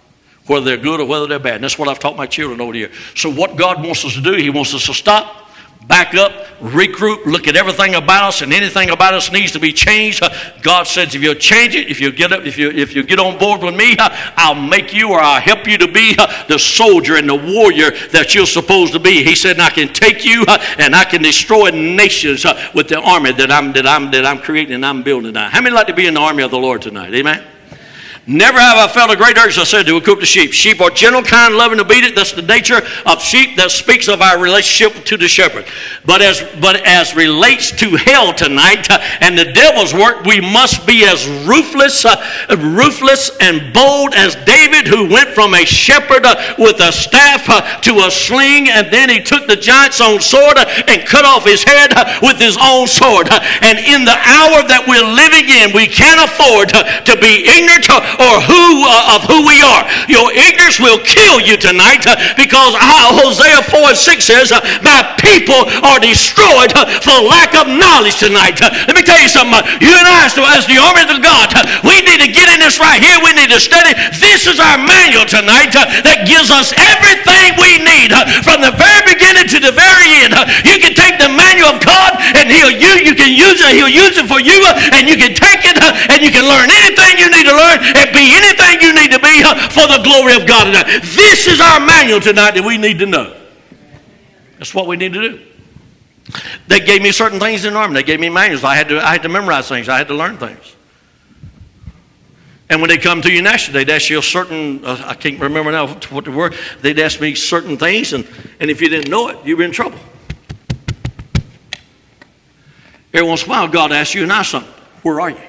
whether 0.47 0.65
they're 0.65 0.79
good 0.79 0.99
or 0.99 1.05
whether 1.05 1.27
they're 1.27 1.39
bad. 1.39 1.57
And 1.57 1.65
that's 1.65 1.79
what 1.79 1.91
I've 1.91 1.99
taught 1.99 2.17
my 2.17 2.27
children 2.27 2.59
over 2.63 2.73
the 2.73 2.79
years. 2.79 2.97
So, 3.17 3.31
what 3.31 3.57
God 3.57 3.85
wants 3.85 4.03
us 4.07 4.15
to 4.15 4.23
do, 4.23 4.33
He 4.33 4.49
wants 4.49 4.73
us 4.73 4.87
to 4.87 4.95
stop 4.95 5.44
back 5.87 6.15
up, 6.15 6.33
regroup, 6.61 7.27
look 7.27 7.47
at 7.47 7.57
everything 7.57 7.95
about 7.95 8.25
us, 8.25 8.43
and 8.43 8.53
anything 8.53 8.91
about 8.91 9.15
us 9.15 9.31
needs 9.31 9.53
to 9.53 9.61
be 9.61 9.73
changed. 9.73 10.23
God 10.63 10.85
says, 10.85 11.15
if 11.15 11.23
you'll 11.23 11.35
change 11.35 11.75
it, 11.75 11.89
if 11.89 12.01
you 12.01 12.11
get 12.11 12.33
up, 12.33 12.45
if 12.45 12.57
you 12.57 12.71
if 12.71 12.95
you 12.95 13.03
get 13.03 13.19
on 13.19 13.39
board 13.39 13.63
with 13.63 13.75
me, 13.75 13.97
I'll 13.99 14.55
make 14.55 14.95
you 14.95 15.11
or 15.11 15.21
I'll 15.21 15.41
help 15.41 15.67
you 15.67 15.79
to 15.79 15.89
be 15.89 16.15
the 16.49 16.59
soldier 16.59 17.17
and 17.17 17.29
the 17.29 17.35
warrior 17.35 17.91
that 18.13 18.35
you're 18.35 18.47
supposed 18.47 18.93
to 18.95 18.99
be. 18.99 19.23
He 19.23 19.35
said, 19.35 19.61
I 19.61 19.71
can 19.71 19.93
take 19.93 20.25
you 20.25 20.45
and 20.79 20.95
I 20.95 21.05
can 21.05 21.23
destroy 21.23 21.71
nations 21.71 22.45
with 22.75 22.89
the 22.89 23.01
army 23.01 23.33
that 23.33 23.51
I'm 23.51 23.73
that 23.73 23.87
I'm 23.87 24.11
that 24.11 24.25
I'm 24.27 24.39
creating 24.39 24.75
and 24.75 24.87
I'm 24.87 25.03
building 25.03 25.33
now. 25.33 25.49
How 25.49 25.61
many 25.61 25.75
like 25.75 25.87
to 25.89 25.95
be 25.95 26.07
in 26.07 26.15
the 26.15 26.21
army 26.21 26.43
of 26.43 26.51
the 26.51 26.59
Lord 26.59 26.83
tonight? 26.83 27.15
Amen. 27.15 27.54
Never 28.27 28.59
have 28.59 28.79
I 28.79 28.89
felt 28.89 29.11
a 29.11 29.17
great 29.17 29.37
urge, 29.37 29.59
I 29.59 29.65
said, 29.65 29.85
to 29.85 29.99
equip 29.99 30.19
the 30.19 30.25
sheep. 30.25 30.53
Sheep 30.53 30.81
are 30.81 30.89
gentle, 30.89 31.23
kind, 31.23 31.57
loving, 31.57 31.79
obedient. 31.79 32.17
That's 32.17 32.33
the 32.33 32.41
nature 32.41 32.81
of 33.05 33.21
sheep 33.21 33.57
that 33.57 33.71
speaks 33.71 34.09
of 34.09 34.23
our 34.23 34.41
relationship 34.41 35.05
to 35.05 35.19
the 35.19 35.29
shepherd. 35.29 35.67
But 36.07 36.23
as, 36.23 36.41
but 36.59 36.77
as 36.87 37.15
relates 37.15 37.71
to 37.73 37.97
hell 37.97 38.33
tonight 38.33 38.91
uh, 38.91 38.99
and 39.21 39.37
the 39.37 39.53
devil's 39.53 39.93
work, 39.93 40.25
we 40.25 40.41
must 40.41 40.87
be 40.87 41.05
as 41.05 41.29
ruthless, 41.45 42.07
uh, 42.07 42.17
ruthless 42.57 43.31
and 43.41 43.75
bold 43.75 44.15
as 44.15 44.37
David, 44.47 44.89
who 44.89 45.13
went 45.13 45.29
from 45.37 45.53
a 45.53 45.67
shepherd 45.67 46.25
uh, 46.25 46.55
with 46.59 46.81
a 46.81 46.93
staff 46.93 47.45
uh, 47.51 47.61
to 47.81 48.09
a 48.09 48.11
sling, 48.11 48.71
and 48.71 48.91
then 48.91 49.11
he 49.11 49.21
took 49.21 49.47
the 49.47 49.57
giant's 49.57 50.01
own 50.01 50.21
sword 50.21 50.57
uh, 50.57 50.65
and 50.89 51.07
cut 51.07 51.27
off 51.27 51.45
his 51.45 51.63
head 51.63 51.93
uh, 51.93 52.21
with 52.23 52.41
his 52.41 52.57
own 52.57 52.87
sword. 52.89 53.29
And 53.61 53.77
in 53.85 54.09
the 54.09 54.17
hour 54.17 54.65
that 54.65 54.89
we're 54.89 55.05
living 55.05 55.45
in, 55.45 55.77
we 55.77 55.93
can't 55.93 56.25
afford 56.25 56.73
to 56.73 57.15
be 57.21 57.45
ignorant 57.45 57.85
or 58.19 58.35
who 58.45 58.65
uh, 58.85 59.17
of 59.17 59.27
who 59.31 59.47
we 59.47 59.63
are. 59.63 59.87
Your 60.11 60.29
ignorance 60.35 60.79
will 60.83 60.99
kill 61.03 61.41
you 61.41 61.57
tonight 61.57 62.07
uh, 62.07 62.19
because 62.37 62.75
uh, 62.77 63.17
Hosea 63.23 63.63
4 63.71 63.95
and 63.95 63.99
6 63.99 64.25
says, 64.25 64.53
uh, 64.53 64.61
My 64.83 65.15
people 65.23 65.57
are 65.87 66.03
destroyed 66.03 66.75
uh, 66.75 66.87
for 67.01 67.17
lack 67.25 67.55
of 67.55 67.71
knowledge 67.71 68.19
tonight. 68.19 68.61
Uh, 68.61 68.71
let 68.91 68.95
me 68.97 69.03
tell 69.03 69.21
you 69.21 69.31
something. 69.31 69.55
uh, 69.55 69.67
you 69.81 69.93
and 69.95 70.07
I, 70.07 70.27
as 70.27 70.67
the 70.67 70.79
army 70.79 71.07
of 71.07 71.21
God, 71.23 71.54
we 72.35 72.43
need 72.43 72.51
to 72.51 72.51
get 72.51 72.55
in 72.55 72.61
this 72.61 72.79
right 72.83 72.99
here. 73.03 73.19
We 73.23 73.33
need 73.33 73.51
to 73.51 73.61
study. 73.61 73.95
This 74.19 74.47
is 74.47 74.59
our 74.59 74.79
manual 74.79 75.27
tonight 75.27 75.71
uh, 75.75 75.87
that 76.03 76.27
gives 76.27 76.51
us 76.51 76.75
everything 76.75 77.55
we 77.63 77.79
need 77.79 78.11
uh, 78.11 78.27
from 78.43 78.59
the 78.59 78.75
very 78.75 79.03
beginning 79.07 79.47
to 79.55 79.59
the 79.63 79.71
very 79.71 80.27
end. 80.27 80.35
Uh, 80.35 80.43
you 80.67 80.83
can 80.83 80.95
take 80.99 81.19
the 81.23 81.31
manual 81.31 81.79
of 81.79 81.79
God 81.83 82.19
and 82.19 82.51
He'll 82.51 82.75
use. 82.75 83.07
You 83.07 83.15
can 83.15 83.31
use 83.31 83.63
it. 83.63 83.79
He'll 83.79 83.93
use 83.93 84.19
it 84.19 84.27
for 84.27 84.43
you, 84.43 84.59
uh, 84.67 84.99
and 84.99 85.07
you 85.07 85.15
can 85.15 85.35
take 85.35 85.63
it 85.63 85.79
uh, 85.79 85.95
and 86.11 86.23
you 86.23 86.35
can 86.35 86.45
learn 86.47 86.67
anything 86.71 87.23
you 87.23 87.31
need 87.31 87.47
to 87.47 87.55
learn 87.55 87.79
and 87.83 88.07
be 88.11 88.35
anything 88.35 88.83
you 88.83 88.91
need 88.95 89.15
to 89.15 89.23
be 89.23 89.43
uh, 89.47 89.55
for 89.71 89.87
the 89.87 90.03
glory 90.03 90.35
of 90.35 90.47
God 90.47 90.67
tonight. 90.67 91.07
This 91.15 91.47
is 91.47 91.63
our 91.63 91.79
manual 91.79 92.19
tonight 92.19 92.59
that 92.59 92.65
we 92.65 92.79
need 92.79 92.99
to 92.99 93.07
know. 93.07 93.31
That's 94.59 94.75
what 94.75 94.87
we 94.87 94.97
need 94.97 95.15
to 95.15 95.23
do. 95.23 95.33
They 96.67 96.81
gave 96.81 97.03
me 97.03 97.13
certain 97.13 97.39
things 97.39 97.65
in 97.65 97.75
the 97.75 97.79
army. 97.79 97.95
They 97.95 98.03
gave 98.03 98.19
me 98.19 98.31
manuals. 98.31 98.65
I 98.65 98.75
had 98.75 98.89
to, 98.89 98.99
I 98.99 99.13
had 99.13 99.23
to 99.23 99.29
memorize 99.29 99.69
things. 99.69 99.89
I 99.89 99.99
had 99.99 100.09
to 100.09 100.15
learn 100.15 100.39
things. 100.39 100.75
And 102.75 102.81
when 102.81 102.89
they 102.89 102.99
come 102.99 103.23
to 103.23 103.31
you 103.31 103.41
nationally, 103.41 103.85
they'd 103.85 103.93
ask 103.93 104.11
you 104.11 104.19
a 104.19 104.23
certain, 104.23 104.85
uh, 104.85 105.01
I 105.07 105.15
can't 105.15 105.39
remember 105.39 105.71
now 105.71 105.87
what 106.11 106.25
the 106.25 106.33
word, 106.33 106.57
they'd 106.83 106.99
ask 106.99 107.21
me 107.21 107.37
certain 107.37 107.77
things, 107.77 108.13
and, 108.13 108.27
and 108.59 108.69
if 108.69 108.81
you 108.81 108.89
didn't 108.89 109.09
know 109.09 109.29
it, 109.29 109.39
you 109.47 109.57
were 109.57 109.63
in 109.63 109.71
trouble. 109.71 110.01
Every 113.13 113.29
once 113.29 113.45
in 113.45 113.49
a 113.49 113.51
while, 113.51 113.69
God 113.69 113.93
asks 113.93 114.17
you 114.17 114.25
and 114.25 114.33
I 114.33 114.43
something. 114.43 114.73
Where 115.03 115.21
are 115.21 115.31
you? 115.31 115.41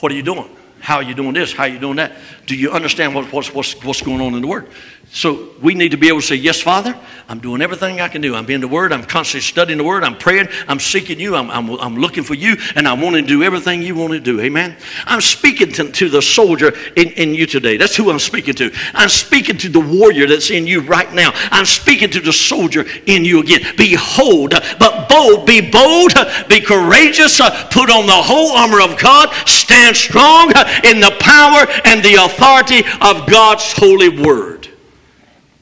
What 0.00 0.10
are 0.10 0.16
you 0.16 0.24
doing? 0.24 0.50
How 0.80 0.96
are 0.96 1.04
you 1.04 1.14
doing 1.14 1.34
this? 1.34 1.52
How 1.52 1.62
are 1.62 1.68
you 1.68 1.78
doing 1.78 1.96
that? 1.98 2.16
Do 2.46 2.56
you 2.56 2.72
understand 2.72 3.14
what, 3.14 3.32
what's, 3.32 3.54
what's, 3.54 3.80
what's 3.84 4.02
going 4.02 4.20
on 4.20 4.34
in 4.34 4.42
the 4.42 4.48
Word? 4.48 4.66
So 5.14 5.50
we 5.62 5.74
need 5.74 5.92
to 5.92 5.96
be 5.96 6.08
able 6.08 6.20
to 6.20 6.26
say, 6.26 6.34
Yes, 6.34 6.60
Father, 6.60 6.98
I'm 7.28 7.38
doing 7.38 7.62
everything 7.62 8.00
I 8.00 8.08
can 8.08 8.20
do. 8.20 8.34
I'm 8.34 8.50
in 8.50 8.60
the 8.60 8.66
Word. 8.66 8.92
I'm 8.92 9.04
constantly 9.04 9.42
studying 9.42 9.78
the 9.78 9.84
Word. 9.84 10.02
I'm 10.02 10.18
praying. 10.18 10.48
I'm 10.66 10.80
seeking 10.80 11.20
you. 11.20 11.36
I'm, 11.36 11.52
I'm, 11.52 11.70
I'm 11.78 11.96
looking 11.96 12.24
for 12.24 12.34
you. 12.34 12.56
And 12.74 12.88
I 12.88 12.94
want 12.94 13.14
to 13.14 13.22
do 13.22 13.44
everything 13.44 13.80
you 13.80 13.94
want 13.94 14.12
to 14.12 14.18
do. 14.18 14.40
Amen. 14.40 14.76
I'm 15.06 15.20
speaking 15.20 15.70
to, 15.74 15.92
to 15.92 16.08
the 16.08 16.20
soldier 16.20 16.72
in, 16.96 17.10
in 17.12 17.32
you 17.32 17.46
today. 17.46 17.76
That's 17.76 17.94
who 17.94 18.10
I'm 18.10 18.18
speaking 18.18 18.54
to. 18.54 18.72
I'm 18.92 19.08
speaking 19.08 19.56
to 19.58 19.68
the 19.68 19.78
warrior 19.78 20.26
that's 20.26 20.50
in 20.50 20.66
you 20.66 20.80
right 20.80 21.12
now. 21.14 21.30
I'm 21.52 21.64
speaking 21.64 22.10
to 22.10 22.20
the 22.20 22.32
soldier 22.32 22.84
in 23.06 23.24
you 23.24 23.40
again. 23.40 23.60
Behold, 23.76 24.54
but 24.80 25.08
bold. 25.08 25.46
Be 25.46 25.60
bold. 25.60 26.12
Be 26.48 26.60
courageous. 26.60 27.38
Put 27.70 27.88
on 27.88 28.06
the 28.06 28.12
whole 28.12 28.50
armor 28.50 28.80
of 28.80 28.98
God. 28.98 29.32
Stand 29.46 29.96
strong 29.96 30.48
in 30.82 30.98
the 30.98 31.16
power 31.20 31.66
and 31.84 32.04
the 32.04 32.14
authority 32.24 32.80
of 33.00 33.30
God's 33.30 33.72
holy 33.74 34.08
word 34.08 34.73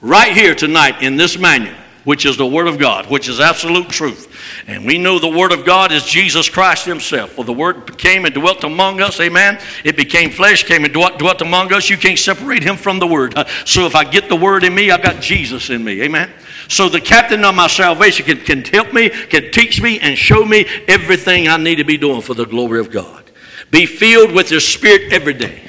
right 0.03 0.37
here 0.37 0.55
tonight 0.55 1.01
in 1.01 1.17
this 1.17 1.39
manual, 1.39 1.77
which 2.05 2.27
is 2.27 2.37
the 2.37 2.47
Word 2.47 2.67
of 2.67 2.79
God, 2.79 3.07
which 3.07 3.29
is 3.29 3.39
absolute 3.41 3.89
truth. 3.89 4.29
And 4.67 4.85
we 4.85 4.99
know 4.99 5.19
the 5.19 5.29
Word 5.29 5.53
of 5.53 5.65
God 5.65 5.93
is 5.93 6.05
Jesus 6.05 6.49
Christ 6.49 6.85
Himself. 6.85 7.31
For 7.31 7.45
the 7.45 7.53
Word 7.53 7.97
came 7.97 8.25
and 8.25 8.35
dwelt 8.35 8.65
among 8.65 9.01
us, 9.01 9.21
amen. 9.21 9.61
It 9.85 9.97
became 9.97 10.31
flesh, 10.31 10.65
came 10.65 10.85
and 10.85 10.93
dwelt, 10.93 11.19
dwelt 11.19 11.41
among 11.41 11.73
us. 11.73 11.89
You 11.89 11.97
can't 11.97 12.19
separate 12.19 12.65
Him 12.65 12.77
from 12.77 12.99
the 12.99 13.07
Word. 13.07 13.39
Uh, 13.39 13.45
So 13.65 13.87
if 13.87 13.95
I 13.95 14.05
get 14.05 14.29
the 14.29 14.37
Word 14.37 14.65
in 14.65 14.75
me, 14.75 14.91
I've 14.91 15.03
got 15.03 15.23
Jesus 15.23 15.71
in 15.71 15.83
me, 15.85 16.03
amen. 16.03 16.31
So 16.69 16.89
the 16.89 17.01
captain 17.01 17.45
of 17.45 17.55
my 17.55 17.69
salvation 17.69 18.27
can, 18.27 18.39
can 18.39 18.65
help 18.65 18.93
me, 18.93 19.09
can 19.09 19.53
teach 19.53 19.81
me, 19.81 20.01
and 20.01 20.19
show 20.19 20.45
me 20.45 20.67
everything 20.89 21.49
I 21.49 21.57
need 21.57 21.77
to 21.77 21.85
be 21.85 21.97
doing 21.97 22.23
for 22.23 22.35
the 22.35 22.47
glory 22.47 22.81
of 22.81 22.91
God. 22.91 23.31
Be 23.71 23.87
filled 23.87 24.33
with 24.33 24.49
His 24.49 24.67
Spirit 24.67 25.13
every 25.13 25.35
day. 25.35 25.63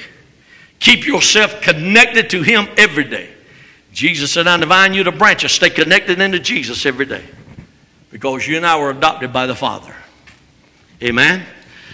Keep 0.80 1.06
yourself 1.06 1.60
connected 1.62 2.28
to 2.30 2.42
Him 2.42 2.68
every 2.76 3.04
day. 3.04 3.33
Jesus 3.94 4.32
said, 4.32 4.46
"I'm 4.46 4.60
divine 4.60 4.92
you 4.92 5.04
the 5.04 5.12
branches. 5.12 5.52
Stay 5.52 5.70
connected 5.70 6.20
into 6.20 6.40
Jesus 6.40 6.84
every 6.84 7.06
day. 7.06 7.24
Because 8.10 8.46
you 8.46 8.56
and 8.56 8.66
I 8.66 8.78
were 8.78 8.90
adopted 8.90 9.32
by 9.32 9.46
the 9.46 9.54
Father. 9.54 9.94
Amen. 11.02 11.46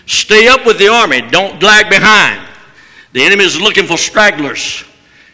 Stay 0.07 0.49
up 0.49 0.67
with 0.67 0.79
the 0.79 0.89
army. 0.89 1.21
Don't 1.21 1.63
lag 1.63 1.89
behind. 1.89 2.41
The 3.13 3.23
enemy 3.23 3.45
is 3.45 3.61
looking 3.61 3.87
for 3.87 3.97
stragglers. 3.97 4.85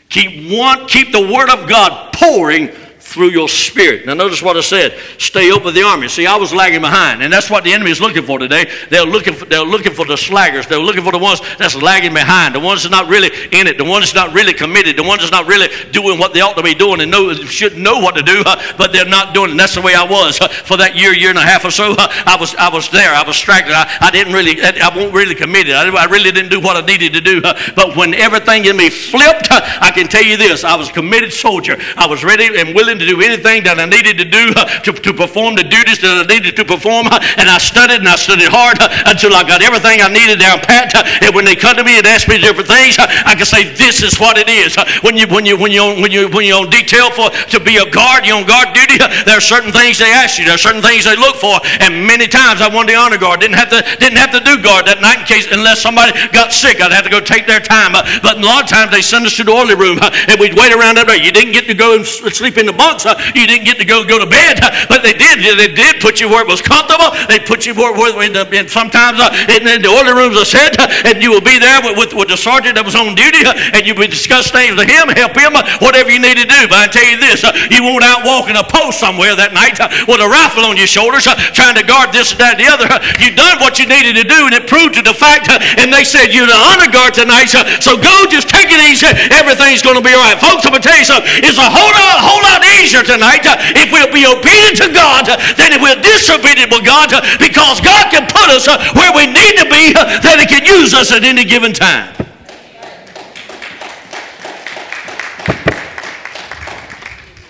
Keep 0.09 0.53
one, 0.53 0.87
keep 0.87 1.13
the 1.13 1.21
word 1.21 1.51
of 1.51 1.69
God 1.69 2.13
pouring 2.13 2.71
through 3.07 3.31
your 3.31 3.49
spirit. 3.49 4.05
Now 4.05 4.15
notice 4.15 4.43
what 4.43 4.57
I 4.57 4.61
said. 4.61 4.99
Stay 5.19 5.51
up 5.51 5.65
with 5.65 5.75
the 5.75 5.83
army. 5.83 6.09
See, 6.09 6.27
I 6.27 6.37
was 6.37 6.53
lagging 6.53 6.81
behind, 6.81 7.23
and 7.23 7.33
that's 7.33 7.49
what 7.49 7.65
the 7.65 7.73
enemy 7.73 7.91
is 7.91 8.01
looking 8.01 8.25
for 8.25 8.39
today. 8.39 8.71
They're 8.91 9.07
looking 9.07 9.35
for, 9.35 9.45
they're 9.47 9.65
looking 9.65 9.93
for 9.93 10.05
the 10.05 10.17
slaggers. 10.17 10.69
They're 10.69 10.79
looking 10.79 11.05
for 11.05 11.13
the 11.13 11.19
ones 11.19 11.41
that's 11.57 11.75
lagging 11.75 12.13
behind, 12.13 12.55
the 12.55 12.61
ones 12.61 12.83
that's 12.83 12.93
not 12.93 13.09
really 13.09 13.31
in 13.53 13.67
it, 13.67 13.79
the 13.79 13.85
ones 13.85 14.05
that's 14.05 14.15
not 14.15 14.35
really 14.35 14.53
committed, 14.53 14.97
the 14.99 15.05
ones 15.05 15.21
that's 15.21 15.33
not 15.33 15.47
really 15.47 15.69
doing 15.93 16.19
what 16.19 16.35
they 16.35 16.41
ought 16.41 16.57
to 16.57 16.63
be 16.63 16.75
doing 16.75 17.01
and 17.01 17.11
know 17.11 17.33
should 17.35 17.79
know 17.79 17.99
what 18.01 18.17
to 18.17 18.23
do, 18.23 18.43
but 18.77 18.93
they're 18.93 19.09
not 19.09 19.33
doing 19.33 19.49
it. 19.49 19.51
And 19.53 19.61
that's 19.61 19.75
the 19.75 19.83
way 19.83 19.95
I 19.95 20.05
was 20.05 20.39
for 20.67 20.77
that 20.77 20.97
year, 20.97 21.15
year 21.15 21.31
and 21.31 21.39
a 21.39 21.43
half 21.43 21.65
or 21.65 21.71
so. 21.71 21.95
I 21.99 22.37
was 22.39 22.55
I 22.57 22.69
was 22.69 22.91
there. 22.91 23.15
I 23.15 23.23
was 23.23 23.37
distracted. 23.37 23.73
I, 23.73 23.87
I 24.01 24.11
didn't 24.11 24.33
really 24.33 24.61
I, 24.61 24.73
I 24.83 24.95
wasn't 24.95 25.15
really 25.15 25.35
committed. 25.35 25.75
I, 25.75 25.89
I 25.95 26.07
really 26.07 26.33
didn't 26.33 26.51
do 26.51 26.61
what 26.61 26.77
I 26.77 26.85
needed 26.85 27.13
to 27.15 27.21
do. 27.21 27.41
But 27.41 27.97
when 27.97 28.15
everything 28.15 28.65
in 28.65 28.77
me 28.77 28.91
flipped, 28.91 29.49
I 29.51 29.93
can 29.95 30.09
tell 30.09 30.25
you 30.25 30.37
this: 30.37 30.65
I 30.65 30.75
was 30.75 30.89
a 30.89 30.93
committed 30.93 31.33
soldier. 31.33 31.77
I 31.97 32.07
was 32.07 32.25
ready 32.25 32.49
and 32.59 32.75
willing 32.75 32.96
to 32.99 33.07
do 33.07 33.21
anything 33.21 33.63
that 33.65 33.79
I 33.79 33.87
needed 33.87 34.19
to 34.19 34.27
do 34.27 34.53
uh, 34.57 34.67
to, 34.87 34.93
to 34.93 35.13
perform 35.13 35.55
the 35.57 35.65
duties 35.65 35.99
that 36.01 36.13
I 36.13 36.25
needed 36.27 36.57
to 36.57 36.65
perform. 36.65 37.07
uh, 37.11 37.21
And 37.37 37.49
I 37.49 37.59
studied 37.59 38.01
and 38.01 38.09
I 38.09 38.17
studied 38.17 38.49
hard 38.49 38.79
uh, 38.81 38.89
until 39.11 39.35
I 39.35 39.43
got 39.45 39.63
everything 39.63 40.01
I 40.03 40.09
needed 40.09 40.39
down 40.41 40.61
pat. 40.61 40.93
And 41.23 41.35
when 41.35 41.45
they 41.45 41.57
come 41.57 41.77
to 41.77 41.85
me 41.85 41.99
and 41.99 42.07
ask 42.07 42.29
me 42.29 42.39
different 42.39 42.69
things, 42.69 42.97
I 42.99 43.35
can 43.37 43.47
say, 43.47 43.65
"This 43.75 44.03
is 44.03 44.19
what 44.19 44.39
it 44.39 44.49
is." 44.49 44.77
When 45.03 45.17
you 45.17 45.27
when 45.29 45.45
you 45.45 45.57
when 45.57 45.73
you 45.73 45.85
when 46.01 46.11
you 46.13 46.29
when 46.29 46.45
you're 46.47 46.61
on 46.63 46.71
detail 46.71 47.11
for 47.11 47.31
to 47.31 47.59
be 47.61 47.77
a 47.77 47.87
guard, 47.91 48.25
you're 48.27 48.37
on 48.39 48.47
guard 48.47 48.73
duty. 48.73 48.99
There 49.27 49.37
are 49.37 49.45
certain 49.45 49.73
things 49.73 49.99
they 49.99 50.13
ask 50.13 50.39
you. 50.39 50.45
There 50.45 50.55
are 50.55 50.63
certain 50.63 50.83
things 50.83 51.05
they 51.05 51.17
look 51.17 51.37
for. 51.37 51.59
And 51.81 52.07
many 52.07 52.27
times 52.27 52.61
I 52.61 52.69
won 52.69 52.87
the 52.87 52.95
honor 52.95 53.19
guard. 53.19 53.41
Didn't 53.41 53.57
have 53.59 53.71
to 53.71 53.83
didn't 53.99 54.19
have 54.19 54.31
to 54.33 54.41
do 54.41 54.63
guard 54.63 54.87
that 54.87 55.01
night 55.01 55.21
in 55.21 55.27
case 55.27 55.47
unless 55.51 55.81
somebody 55.83 56.13
got 56.33 56.53
sick. 56.53 56.81
I'd 56.81 56.93
have 56.93 57.05
to 57.05 57.11
go 57.11 57.21
take 57.21 57.47
their 57.47 57.61
time. 57.61 57.93
But 58.23 58.39
a 58.39 58.41
lot 58.41 58.65
of 58.65 58.69
times 58.71 58.91
they 58.91 59.03
send 59.03 59.27
us 59.27 59.37
to 59.37 59.45
the 59.45 59.53
oily 59.53 59.75
room 59.75 59.99
and 60.03 60.39
we'd 60.41 60.55
wait 60.55 60.73
around 60.73 60.97
that 60.97 61.07
way. 61.07 61.19
You 61.19 61.33
didn't 61.33 61.53
get 61.53 61.67
to 61.67 61.75
go 61.75 61.97
and 61.97 62.07
sleep 62.07 62.57
in 62.59 62.67
the 62.67 62.73
bunks. 62.73 62.86
You 63.35 63.47
didn't 63.47 63.65
get 63.65 63.79
to 63.79 63.87
go 63.87 64.05
go 64.05 64.19
to 64.19 64.27
bed. 64.29 64.61
But 64.89 65.03
they 65.03 65.13
did. 65.13 65.43
They 65.43 65.73
did 65.73 66.01
put 66.01 66.21
you 66.21 66.29
where 66.29 66.43
it 66.43 66.49
was 66.49 66.63
comfortable. 66.63 67.11
They 67.27 67.43
put 67.43 67.67
you 67.67 67.75
where, 67.75 67.93
where 67.93 68.15
in 68.23 68.33
the, 68.33 68.47
in 68.55 68.69
sometimes 68.71 69.19
uh, 69.19 69.35
in, 69.51 69.67
in 69.67 69.83
the 69.83 69.91
oily 69.91 70.15
rooms 70.15 70.39
are 70.39 70.47
uh, 70.47 70.87
and 71.11 71.23
you 71.23 71.35
will 71.35 71.43
be 71.43 71.59
there 71.59 71.83
with, 71.83 71.99
with, 71.99 72.13
with 72.15 72.29
the 72.31 72.39
sergeant 72.39 72.79
that 72.79 72.87
was 72.87 72.95
on 72.95 73.19
duty, 73.19 73.43
and 73.75 73.83
you 73.83 73.95
will 73.99 74.09
discuss 74.09 74.55
things 74.55 74.79
with 74.79 74.87
him, 74.87 75.11
help 75.19 75.35
him, 75.35 75.53
whatever 75.83 76.09
you 76.15 76.23
need 76.23 76.39
to 76.39 76.47
do. 76.47 76.61
But 76.71 76.79
I 76.79 76.87
tell 76.87 77.07
you 77.07 77.19
this, 77.19 77.43
you 77.73 77.83
won't 77.83 78.07
out 78.07 78.23
walking 78.23 78.55
a 78.55 78.65
post 78.65 79.03
somewhere 79.03 79.35
that 79.35 79.51
night 79.51 79.77
with 80.07 80.23
a 80.23 80.29
rifle 80.29 80.69
on 80.69 80.79
your 80.79 80.89
shoulders, 80.89 81.27
trying 81.53 81.75
to 81.75 81.85
guard 81.85 82.15
this 82.15 82.31
and 82.33 82.41
that 82.41 82.57
and 82.57 82.63
the 82.63 82.69
other. 82.71 82.89
You 83.19 83.35
done 83.35 83.59
what 83.59 83.83
you 83.83 83.87
needed 83.91 84.15
to 84.21 84.27
do, 84.27 84.47
and 84.47 84.55
it 84.55 84.71
proved 84.71 84.95
to 84.97 85.03
the 85.03 85.17
fact. 85.17 85.51
And 85.51 85.91
they 85.91 86.07
said 86.07 86.31
you're 86.31 86.49
the 86.49 86.57
honor 86.57 86.91
guard 86.91 87.17
tonight, 87.17 87.51
so 87.51 87.99
go, 87.99 88.15
just 88.31 88.49
take 88.49 88.71
it 88.71 88.81
easy. 88.87 89.09
Everything's 89.35 89.83
going 89.83 89.99
to 89.99 90.05
be 90.05 90.15
all 90.15 90.23
right, 90.23 90.39
folks. 90.39 90.65
I'm 90.65 90.73
gonna 90.73 90.85
tell 90.85 90.99
you 90.99 91.07
something. 91.07 91.29
It's 91.43 91.59
a 91.59 91.69
whole 91.69 91.93
lot, 91.93 92.17
whole 92.23 92.43
lot 92.43 92.61
easier 92.63 92.76
tonight 92.85 93.41
if 93.73 93.89
we'll 93.93 94.13
be 94.13 94.27
obedient 94.27 94.77
to 94.85 94.93
God 94.93 95.27
than 95.57 95.73
if 95.73 95.81
we're 95.81 96.01
disobedient 96.01 96.71
with 96.71 96.85
God, 96.85 97.09
because 97.39 97.81
God 97.81 98.11
can 98.13 98.29
put 98.29 98.53
us 98.53 98.69
where 98.93 99.13
we 99.17 99.27
need 99.27 99.57
to 99.57 99.67
be, 99.67 99.93
that 99.97 100.37
He 100.41 100.47
can 100.47 100.65
use 100.65 100.93
us 100.93 101.13
at 101.13 101.25
any 101.25 101.45
given 101.45 101.73
time. 101.73 102.13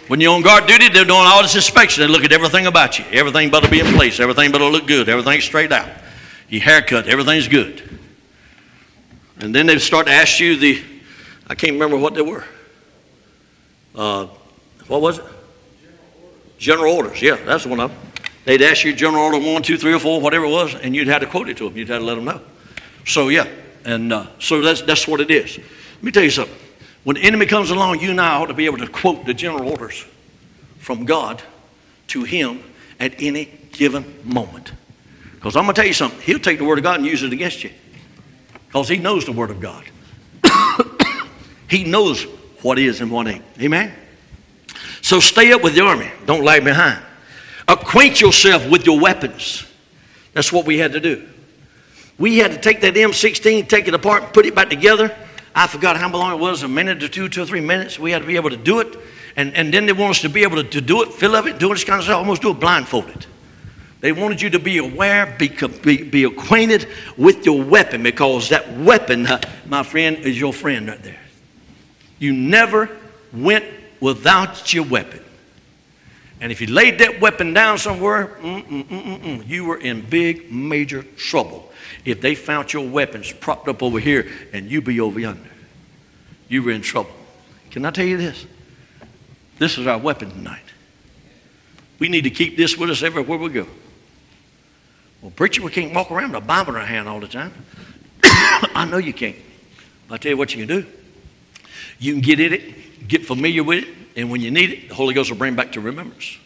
When 0.08 0.20
you're 0.20 0.32
on 0.32 0.42
guard 0.42 0.66
duty, 0.66 0.88
they're 0.88 1.04
doing 1.04 1.18
all 1.24 1.42
this 1.42 1.56
inspection. 1.56 2.06
They 2.06 2.08
look 2.08 2.22
at 2.22 2.30
everything 2.30 2.66
about 2.66 2.98
you. 2.98 3.04
Everything 3.10 3.50
better 3.50 3.68
be 3.68 3.80
in 3.80 3.86
place. 3.86 4.20
Everything 4.20 4.52
better 4.52 4.66
look 4.66 4.86
good. 4.86 5.08
Everything's 5.08 5.42
straight 5.42 5.72
out. 5.72 5.88
Your 6.48 6.62
haircut, 6.62 7.08
everything's 7.08 7.48
good. 7.48 7.82
And 9.40 9.52
then 9.52 9.66
they 9.66 9.78
start 9.78 10.06
to 10.06 10.12
ask 10.12 10.38
you 10.38 10.56
the, 10.56 10.82
I 11.48 11.56
can't 11.56 11.72
remember 11.72 11.96
what 11.96 12.14
they 12.14 12.22
were. 12.22 12.44
Uh, 13.96 14.28
what 14.88 15.00
was 15.00 15.18
it? 15.18 15.24
General 16.58 16.94
orders. 16.94 17.20
Yeah, 17.20 17.36
that's 17.36 17.64
the 17.64 17.70
one 17.70 17.80
of 17.80 17.90
them. 17.90 18.00
They'd 18.44 18.62
ask 18.62 18.84
you 18.84 18.94
general 18.94 19.24
order 19.24 19.38
one, 19.38 19.62
two, 19.62 19.76
three, 19.76 19.92
or 19.92 19.98
four, 19.98 20.20
whatever 20.20 20.44
it 20.44 20.50
was, 20.50 20.74
and 20.74 20.94
you'd 20.94 21.08
have 21.08 21.20
to 21.20 21.26
quote 21.26 21.48
it 21.48 21.56
to 21.58 21.64
them. 21.64 21.76
You'd 21.76 21.88
have 21.88 22.00
to 22.00 22.04
let 22.04 22.14
them 22.14 22.24
know. 22.24 22.40
So 23.04 23.28
yeah, 23.28 23.46
and 23.84 24.12
uh, 24.12 24.26
so 24.38 24.60
that's 24.60 24.82
that's 24.82 25.06
what 25.06 25.20
it 25.20 25.30
is. 25.30 25.58
Let 25.58 26.02
me 26.02 26.12
tell 26.12 26.22
you 26.22 26.30
something. 26.30 26.56
When 27.04 27.16
the 27.16 27.22
enemy 27.22 27.46
comes 27.46 27.70
along, 27.70 28.00
you 28.00 28.10
and 28.10 28.20
I 28.20 28.36
ought 28.36 28.46
to 28.46 28.54
be 28.54 28.66
able 28.66 28.78
to 28.78 28.88
quote 28.88 29.26
the 29.26 29.34
general 29.34 29.68
orders 29.70 30.04
from 30.78 31.04
God 31.04 31.42
to 32.08 32.24
him 32.24 32.62
at 32.98 33.20
any 33.22 33.46
given 33.72 34.04
moment. 34.24 34.72
Because 35.34 35.56
I'm 35.56 35.64
going 35.64 35.74
to 35.74 35.80
tell 35.80 35.86
you 35.86 35.92
something. 35.92 36.20
He'll 36.20 36.38
take 36.38 36.58
the 36.58 36.64
word 36.64 36.78
of 36.78 36.84
God 36.84 36.98
and 36.98 37.06
use 37.06 37.22
it 37.22 37.32
against 37.32 37.62
you. 37.62 37.70
Because 38.66 38.88
he 38.88 38.98
knows 38.98 39.24
the 39.24 39.32
word 39.32 39.50
of 39.50 39.60
God. 39.60 39.84
he 41.68 41.84
knows 41.84 42.24
what 42.62 42.78
is 42.78 43.00
and 43.00 43.10
what 43.10 43.28
ain't. 43.28 43.44
Amen? 43.60 43.92
So 45.06 45.20
stay 45.20 45.52
up 45.52 45.62
with 45.62 45.76
the 45.76 45.82
army. 45.82 46.10
Don't 46.24 46.42
lag 46.42 46.64
behind. 46.64 47.00
Acquaint 47.68 48.20
yourself 48.20 48.68
with 48.68 48.84
your 48.84 48.98
weapons. 48.98 49.64
That's 50.32 50.52
what 50.52 50.66
we 50.66 50.78
had 50.78 50.94
to 50.94 51.00
do. 51.00 51.24
We 52.18 52.38
had 52.38 52.50
to 52.50 52.58
take 52.58 52.80
that 52.80 52.94
M16, 52.94 53.68
take 53.68 53.86
it 53.86 53.94
apart, 53.94 54.32
put 54.32 54.46
it 54.46 54.56
back 54.56 54.68
together. 54.68 55.16
I 55.54 55.68
forgot 55.68 55.96
how 55.96 56.10
long 56.10 56.32
it 56.32 56.40
was, 56.40 56.64
a 56.64 56.68
minute 56.68 57.04
or 57.04 57.08
two, 57.08 57.28
two 57.28 57.44
or 57.44 57.46
three 57.46 57.60
minutes. 57.60 58.00
We 58.00 58.10
had 58.10 58.22
to 58.22 58.26
be 58.26 58.34
able 58.34 58.50
to 58.50 58.56
do 58.56 58.80
it. 58.80 58.98
And, 59.36 59.54
and 59.54 59.72
then 59.72 59.86
they 59.86 59.92
want 59.92 60.10
us 60.10 60.22
to 60.22 60.28
be 60.28 60.42
able 60.42 60.56
to, 60.56 60.64
to 60.64 60.80
do 60.80 61.04
it, 61.04 61.12
fill 61.12 61.36
of 61.36 61.46
it, 61.46 61.60
do 61.60 61.68
this 61.68 61.84
kind 61.84 62.00
of 62.00 62.04
stuff, 62.04 62.16
almost 62.16 62.42
do 62.42 62.50
it 62.50 62.58
blindfolded. 62.58 63.26
They 64.00 64.10
wanted 64.10 64.42
you 64.42 64.50
to 64.50 64.58
be 64.58 64.78
aware, 64.78 65.36
be, 65.38 65.50
be, 65.84 66.02
be 66.02 66.24
acquainted 66.24 66.88
with 67.16 67.46
your 67.46 67.62
weapon 67.62 68.02
because 68.02 68.48
that 68.48 68.76
weapon, 68.76 69.24
uh, 69.28 69.40
my 69.66 69.84
friend, 69.84 70.16
is 70.16 70.36
your 70.36 70.52
friend 70.52 70.88
right 70.88 71.00
there. 71.00 71.20
You 72.18 72.32
never 72.32 72.90
went 73.32 73.75
without 74.00 74.72
your 74.72 74.84
weapon. 74.84 75.22
And 76.40 76.52
if 76.52 76.60
you 76.60 76.66
laid 76.66 76.98
that 76.98 77.20
weapon 77.20 77.54
down 77.54 77.78
somewhere, 77.78 78.36
mm, 78.40 78.66
mm, 78.66 79.20
mm, 79.20 79.48
you 79.48 79.64
were 79.64 79.78
in 79.78 80.02
big, 80.02 80.52
major 80.52 81.02
trouble. 81.02 81.72
If 82.04 82.20
they 82.20 82.34
found 82.34 82.72
your 82.72 82.88
weapons 82.88 83.32
propped 83.32 83.68
up 83.68 83.82
over 83.82 83.98
here 83.98 84.30
and 84.52 84.70
you 84.70 84.82
be 84.82 85.00
over 85.00 85.18
yonder, 85.18 85.50
you 86.48 86.62
were 86.62 86.72
in 86.72 86.82
trouble. 86.82 87.10
Can 87.70 87.84
I 87.84 87.90
tell 87.90 88.04
you 88.04 88.16
this? 88.16 88.46
This 89.58 89.78
is 89.78 89.86
our 89.86 89.98
weapon 89.98 90.30
tonight. 90.30 90.62
We 91.98 92.08
need 92.08 92.22
to 92.22 92.30
keep 92.30 92.56
this 92.56 92.76
with 92.76 92.90
us 92.90 93.02
everywhere 93.02 93.38
we 93.38 93.48
go. 93.48 93.66
Well, 95.22 95.30
preacher, 95.30 95.62
we 95.62 95.70
can't 95.70 95.94
walk 95.94 96.10
around 96.10 96.32
with 96.32 96.42
a 96.42 96.46
Bible 96.46 96.74
in 96.74 96.80
our 96.80 96.86
hand 96.86 97.08
all 97.08 97.20
the 97.20 97.28
time. 97.28 97.52
I 98.22 98.86
know 98.90 98.98
you 98.98 99.14
can't. 99.14 99.36
I'll 100.10 100.18
tell 100.18 100.30
you 100.30 100.36
what 100.36 100.54
you 100.54 100.66
can 100.66 100.82
do. 100.82 100.86
You 101.98 102.12
can 102.12 102.20
get 102.20 102.38
in 102.38 102.52
it, 102.52 102.74
get 103.08 103.26
familiar 103.26 103.62
with 103.62 103.84
it, 103.84 103.88
and 104.16 104.30
when 104.30 104.40
you 104.40 104.50
need 104.50 104.70
it, 104.70 104.88
the 104.88 104.94
Holy 104.94 105.14
Ghost 105.14 105.30
will 105.30 105.38
bring 105.38 105.54
back 105.54 105.72
to 105.72 105.80
remembrance 105.80 106.38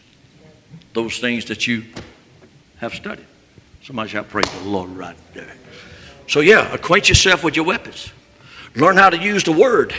those 0.92 1.18
things 1.18 1.44
that 1.46 1.66
you 1.66 1.85
have 2.79 2.94
studied. 2.94 3.27
Somebody 3.83 4.11
shout, 4.11 4.29
Praise 4.29 4.51
the 4.62 4.68
Lord 4.68 4.90
right 4.90 5.16
there. 5.35 5.53
So, 6.27 6.40
yeah, 6.40 6.73
acquaint 6.73 7.09
yourself 7.09 7.42
with 7.42 7.57
your 7.57 7.64
weapons. 7.64 8.12
Learn 8.77 8.96
how 8.96 9.11
to 9.11 9.18
use 9.18 9.44
the 9.44 9.53
word. 9.53 9.94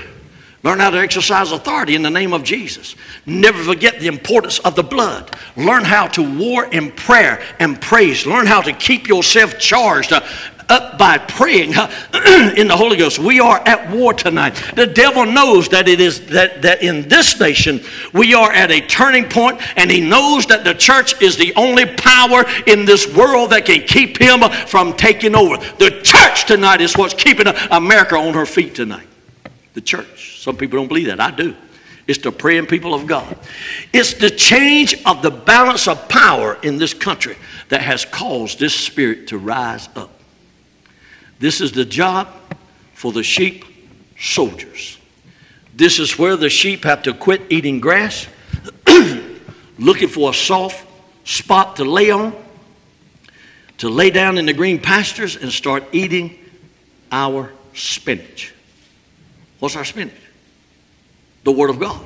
Learn 0.63 0.80
how 0.80 0.91
to 0.91 1.00
exercise 1.00 1.52
authority 1.52 1.95
in 1.95 2.04
the 2.04 2.10
name 2.10 2.34
of 2.34 2.43
Jesus. 2.43 2.95
Never 3.26 3.63
forget 3.63 4.00
the 4.00 4.06
importance 4.06 4.60
of 4.60 4.76
the 4.76 4.84
blood. 4.84 5.36
Learn 5.58 5.84
how 5.84 6.08
to 6.10 6.38
war 6.38 6.65
in 6.65 6.91
prayer 6.91 7.41
and 7.60 7.82
praise. 7.82 8.28
Learn 8.28 8.45
how 8.45 8.62
to 8.62 8.71
keep 8.71 9.08
yourself 9.08 9.58
charged 9.58 10.13
uh, 10.13 10.21
up 10.69 11.00
by 11.00 11.17
praying 11.17 11.76
uh, 11.76 11.89
in 12.56 12.67
the 12.67 12.78
Holy 12.78 12.95
Ghost. 12.95 13.17
We 13.17 13.39
are 13.39 13.60
at 13.65 13.89
war 13.89 14.13
tonight. 14.13 14.52
The 14.76 14.86
devil 14.86 15.26
knows 15.26 15.67
that 15.69 15.88
it 15.88 16.00
is 16.00 16.28
that, 16.28 16.62
that 16.62 16.84
in 16.84 17.10
this 17.10 17.39
nation 17.39 17.82
we 18.13 18.36
are 18.36 18.52
at 18.52 18.69
a 18.69 18.82
turning 18.82 19.28
point, 19.28 19.60
and 19.78 19.89
he 19.89 20.00
knows 20.00 20.45
that 20.45 20.63
the 20.63 20.76
church 20.76 21.19
is 21.24 21.38
the 21.38 21.54
only 21.56 21.88
power 21.88 22.45
in 22.67 22.86
this 22.86 23.12
world 23.15 23.50
that 23.50 23.65
can 23.65 23.82
keep 23.82 24.19
him 24.19 24.41
from 24.67 24.93
taking 24.93 25.34
over. 25.34 25.58
The 25.58 26.02
church 26.04 26.45
tonight 26.45 26.82
is 26.82 26.95
what's 26.95 27.15
keeping 27.15 27.47
America 27.71 28.15
on 28.15 28.36
her 28.36 28.45
feet 28.45 28.76
tonight 28.76 29.08
the 29.73 29.81
church. 29.81 30.41
Some 30.41 30.57
people 30.57 30.79
don't 30.79 30.88
believe 30.88 31.07
that. 31.07 31.19
I 31.19 31.31
do. 31.31 31.55
It's 32.07 32.19
the 32.19 32.31
praying 32.31 32.65
people 32.65 32.93
of 32.93 33.07
God. 33.07 33.38
It's 33.93 34.13
the 34.13 34.29
change 34.29 34.95
of 35.05 35.21
the 35.21 35.31
balance 35.31 35.88
of 35.88 36.10
power 36.10 36.57
in 36.63 36.77
this 36.77 36.93
country 36.93 37.38
that 37.69 37.81
has 37.81 38.05
caused 38.05 38.60
this 38.60 38.73
spirit 38.73 39.27
to 39.27 39.38
rise 39.38 39.88
up. 39.95 40.10
This 41.39 41.62
is 41.62 41.71
the 41.71 41.86
job 41.86 42.27
for 42.93 43.12
the 43.12 43.23
sheep 43.23 43.65
soldiers. 44.19 44.97
This 45.73 45.99
is 45.99 46.17
where 46.19 46.36
the 46.36 46.49
sheep 46.49 46.84
have 46.84 47.03
to 47.03 47.13
quit 47.13 47.43
eating 47.49 47.79
grass, 47.79 48.27
looking 49.79 50.10
for 50.10 50.31
a 50.31 50.34
soft 50.34 50.86
spot 51.23 51.77
to 51.77 51.86
lay 51.86 52.12
on, 52.12 52.36
to 53.77 53.89
lay 53.89 54.10
down 54.10 54.38
in 54.38 54.45
the 54.45 54.53
green 54.53 54.79
pastures 54.79 55.36
and 55.36 55.51
start 55.51 55.84
eating 55.91 56.38
our 57.12 57.51
spinach. 57.73 58.53
What's 59.62 59.76
our 59.76 59.86
spinach? 59.86 60.13
The 61.43 61.52
Word 61.52 61.69
of 61.69 61.80
God. 61.80 62.04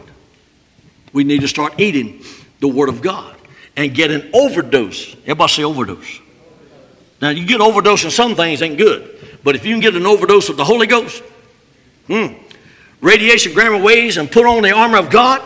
We 1.14 1.24
need 1.24 1.40
to 1.40 1.48
start 1.48 1.80
eating 1.80 2.22
the 2.60 2.68
Word 2.68 2.90
of 2.90 3.02
God 3.02 3.34
and 3.78 3.96
get 3.96 4.12
an 4.12 4.30
overdose. 4.34 5.16
Everybody 5.22 5.52
say 5.54 5.64
overdose. 5.64 6.20
Now, 7.22 7.30
you 7.30 7.46
get 7.48 7.62
overdose 7.62 8.04
in 8.04 8.12
some 8.12 8.36
things 8.36 8.62
ain't 8.62 8.78
good, 8.78 9.40
but 9.42 9.56
if 9.56 9.66
you 9.66 9.74
can 9.74 9.80
get 9.80 9.96
an 9.96 10.06
overdose 10.06 10.50
of 10.50 10.58
the 10.58 10.66
Holy 10.66 10.86
Ghost, 10.86 11.24
hmm, 12.08 12.34
radiation 13.00 13.56
gamma 13.56 13.80
waves 13.80 14.18
and 14.18 14.30
put 14.30 14.46
on 14.46 14.62
the 14.62 14.72
armor 14.72 14.98
of 14.98 15.10
God, 15.10 15.42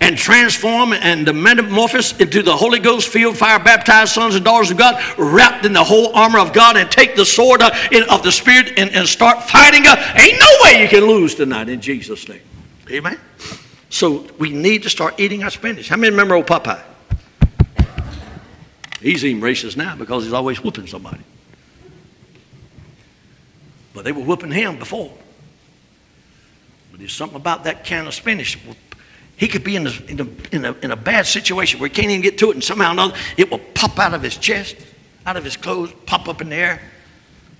and 0.00 0.16
transform 0.16 0.92
and 0.92 1.26
metamorphose 1.34 2.18
into 2.20 2.42
the 2.42 2.56
Holy 2.56 2.78
Ghost 2.78 3.08
filled, 3.08 3.36
fire 3.36 3.58
baptized 3.58 4.12
sons 4.12 4.34
and 4.34 4.44
daughters 4.44 4.70
of 4.70 4.76
God, 4.76 5.02
wrapped 5.18 5.64
in 5.64 5.72
the 5.72 5.82
whole 5.82 6.14
armor 6.14 6.38
of 6.38 6.52
God, 6.52 6.76
and 6.76 6.90
take 6.90 7.16
the 7.16 7.24
sword 7.24 7.62
uh, 7.62 7.70
of 8.10 8.22
the 8.22 8.32
Spirit 8.32 8.78
and, 8.78 8.90
and 8.90 9.08
start 9.08 9.42
fighting. 9.48 9.86
Uh, 9.86 9.96
ain't 10.16 10.38
no 10.38 10.46
way 10.62 10.82
you 10.82 10.88
can 10.88 11.04
lose 11.06 11.34
tonight 11.34 11.68
in 11.68 11.80
Jesus' 11.80 12.28
name. 12.28 12.40
Amen. 12.90 13.18
So 13.90 14.26
we 14.38 14.50
need 14.50 14.82
to 14.84 14.90
start 14.90 15.18
eating 15.18 15.42
our 15.42 15.50
spinach. 15.50 15.88
How 15.88 15.96
many 15.96 16.10
remember 16.10 16.34
old 16.34 16.46
Popeye? 16.46 16.82
He's 19.00 19.24
even 19.24 19.42
racist 19.42 19.76
now 19.76 19.96
because 19.96 20.24
he's 20.24 20.32
always 20.32 20.62
whooping 20.62 20.88
somebody. 20.88 21.22
But 23.94 24.04
they 24.04 24.12
were 24.12 24.22
whooping 24.22 24.50
him 24.50 24.78
before. 24.78 25.12
But 26.90 27.00
there's 27.00 27.12
something 27.12 27.36
about 27.36 27.64
that 27.64 27.84
can 27.84 28.06
of 28.06 28.14
spinach 28.14 28.58
he 29.38 29.46
could 29.46 29.62
be 29.62 29.76
in 29.76 29.86
a, 29.86 29.92
in, 30.08 30.20
a, 30.20 30.28
in, 30.52 30.64
a, 30.64 30.72
in 30.82 30.90
a 30.90 30.96
bad 30.96 31.24
situation 31.26 31.78
where 31.78 31.88
he 31.88 31.94
can't 31.94 32.10
even 32.10 32.22
get 32.22 32.38
to 32.38 32.50
it, 32.50 32.54
and 32.54 32.64
somehow 32.64 32.88
or 32.88 32.92
another 32.92 33.16
it 33.36 33.50
will 33.50 33.60
pop 33.72 33.98
out 33.98 34.12
of 34.12 34.22
his 34.22 34.36
chest, 34.36 34.76
out 35.24 35.36
of 35.36 35.44
his 35.44 35.56
clothes, 35.56 35.92
pop 36.06 36.28
up 36.28 36.40
in 36.42 36.48
the 36.50 36.56
air. 36.56 36.82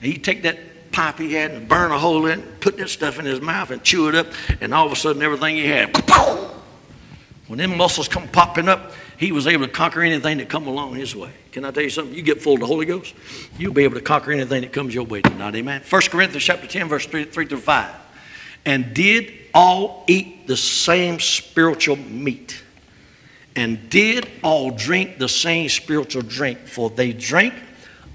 And 0.03 0.13
he'd 0.13 0.25
take 0.25 0.43
that 0.43 0.59
pipe 0.91 1.19
he 1.19 1.35
had 1.35 1.53
and 1.53 1.69
burn 1.69 1.93
a 1.93 1.99
hole 1.99 2.27
in 2.27 2.41
it, 2.41 2.61
put 2.61 2.77
that 2.79 2.89
stuff 2.89 3.21
in 3.21 3.25
his 3.25 3.41
mouth 3.41 3.71
and 3.71 3.83
chew 3.85 4.09
it 4.09 4.17
up, 4.17 4.27
and 4.61 4.75
all 4.75 4.87
of 4.87 4.93
a 4.93 4.97
sudden 4.97 5.23
everything 5.23 5.55
he 5.55 5.67
had, 5.67 5.97
when 7.47 7.59
them 7.61 7.77
muscles 7.77 8.09
come 8.09 8.27
popping 8.29 8.69
up, 8.69 8.93
he 9.17 9.31
was 9.31 9.47
able 9.47 9.67
to 9.67 9.73
conquer 9.73 10.03
anything 10.03 10.39
that 10.39 10.49
come 10.49 10.67
along 10.67 10.95
his 10.95 11.15
way. 11.15 11.31
Can 11.53 11.65
I 11.65 11.71
tell 11.71 11.85
you 11.85 11.91
something? 11.91 12.15
You 12.15 12.23
get 12.23 12.43
full 12.43 12.55
of 12.55 12.61
the 12.61 12.67
Holy 12.67 12.87
Ghost, 12.87 13.15
you'll 13.57 13.73
be 13.73 13.85
able 13.85 13.95
to 13.95 14.01
conquer 14.01 14.33
anything 14.33 14.63
that 14.63 14.73
comes 14.73 14.93
your 14.93 15.05
way 15.05 15.23
tonight. 15.23 15.55
Amen. 15.55 15.83
1 15.89 16.03
Corinthians 16.03 16.43
chapter 16.43 16.67
10, 16.67 16.89
verse 16.89 17.07
3, 17.07 17.25
3 17.25 17.47
through 17.47 17.59
5. 17.59 17.95
And 18.65 18.93
did 18.95 19.33
all 19.55 20.05
eat 20.07 20.47
the 20.47 20.57
same 20.57 21.21
spiritual 21.21 21.97
meat 21.97 22.63
and 23.57 23.91
did 23.91 24.29
all 24.43 24.71
drink 24.71 25.19
the 25.19 25.29
same 25.29 25.69
spiritual 25.69 26.23
drink, 26.23 26.59
for 26.67 26.91
they 26.91 27.13
drank 27.13 27.55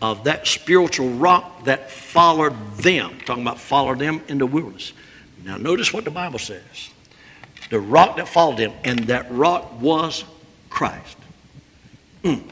of 0.02 0.24
that 0.26 0.48
spiritual 0.48 1.10
rock 1.10 1.65
that 1.65 1.91
followed 1.91 2.56
them. 2.78 3.17
Talking 3.26 3.43
about 3.43 3.60
followed 3.60 4.00
them 4.00 4.22
in 4.28 4.38
the 4.38 4.46
wilderness. 4.46 4.93
Now, 5.43 5.58
notice 5.58 5.91
what 5.91 6.06
the 6.06 6.12
Bible 6.12 6.39
says 6.39 6.89
the 7.69 7.80
rock 7.80 8.17
that 8.17 8.28
followed 8.28 8.58
them, 8.58 8.74
and 8.84 9.00
that 9.00 9.32
rock 9.32 9.82
was 9.82 10.24
Christ. 10.69 11.17
Mm. 12.24 12.43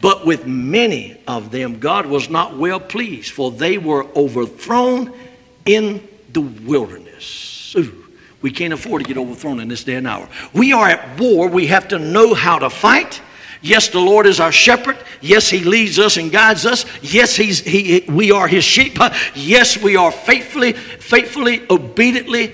But 0.00 0.26
with 0.26 0.46
many 0.46 1.18
of 1.26 1.50
them, 1.50 1.78
God 1.78 2.06
was 2.06 2.28
not 2.28 2.56
well 2.56 2.78
pleased, 2.78 3.32
for 3.32 3.50
they 3.50 3.78
were 3.78 4.04
overthrown 4.14 5.12
in 5.64 6.06
the 6.32 6.42
wilderness. 6.42 7.53
We 8.42 8.50
can't 8.50 8.74
afford 8.74 9.02
to 9.02 9.08
get 9.08 9.16
overthrown 9.16 9.60
in 9.60 9.68
this 9.68 9.84
day 9.84 9.94
and 9.94 10.06
hour. 10.06 10.28
We 10.52 10.72
are 10.72 10.88
at 10.88 11.18
war. 11.18 11.48
We 11.48 11.66
have 11.68 11.88
to 11.88 11.98
know 11.98 12.34
how 12.34 12.58
to 12.58 12.68
fight. 12.68 13.22
Yes, 13.62 13.88
the 13.88 14.00
Lord 14.00 14.26
is 14.26 14.40
our 14.40 14.52
shepherd. 14.52 14.98
Yes, 15.22 15.48
He 15.48 15.64
leads 15.64 15.98
us 15.98 16.18
and 16.18 16.30
guides 16.30 16.66
us. 16.66 16.84
Yes, 17.00 17.34
he's, 17.34 17.60
he, 17.60 18.04
we 18.08 18.30
are 18.30 18.46
His 18.46 18.62
sheep. 18.62 18.98
Yes, 19.34 19.78
we 19.78 19.96
are 19.96 20.12
faithfully, 20.12 20.74
faithfully, 20.74 21.62
obediently 21.70 22.52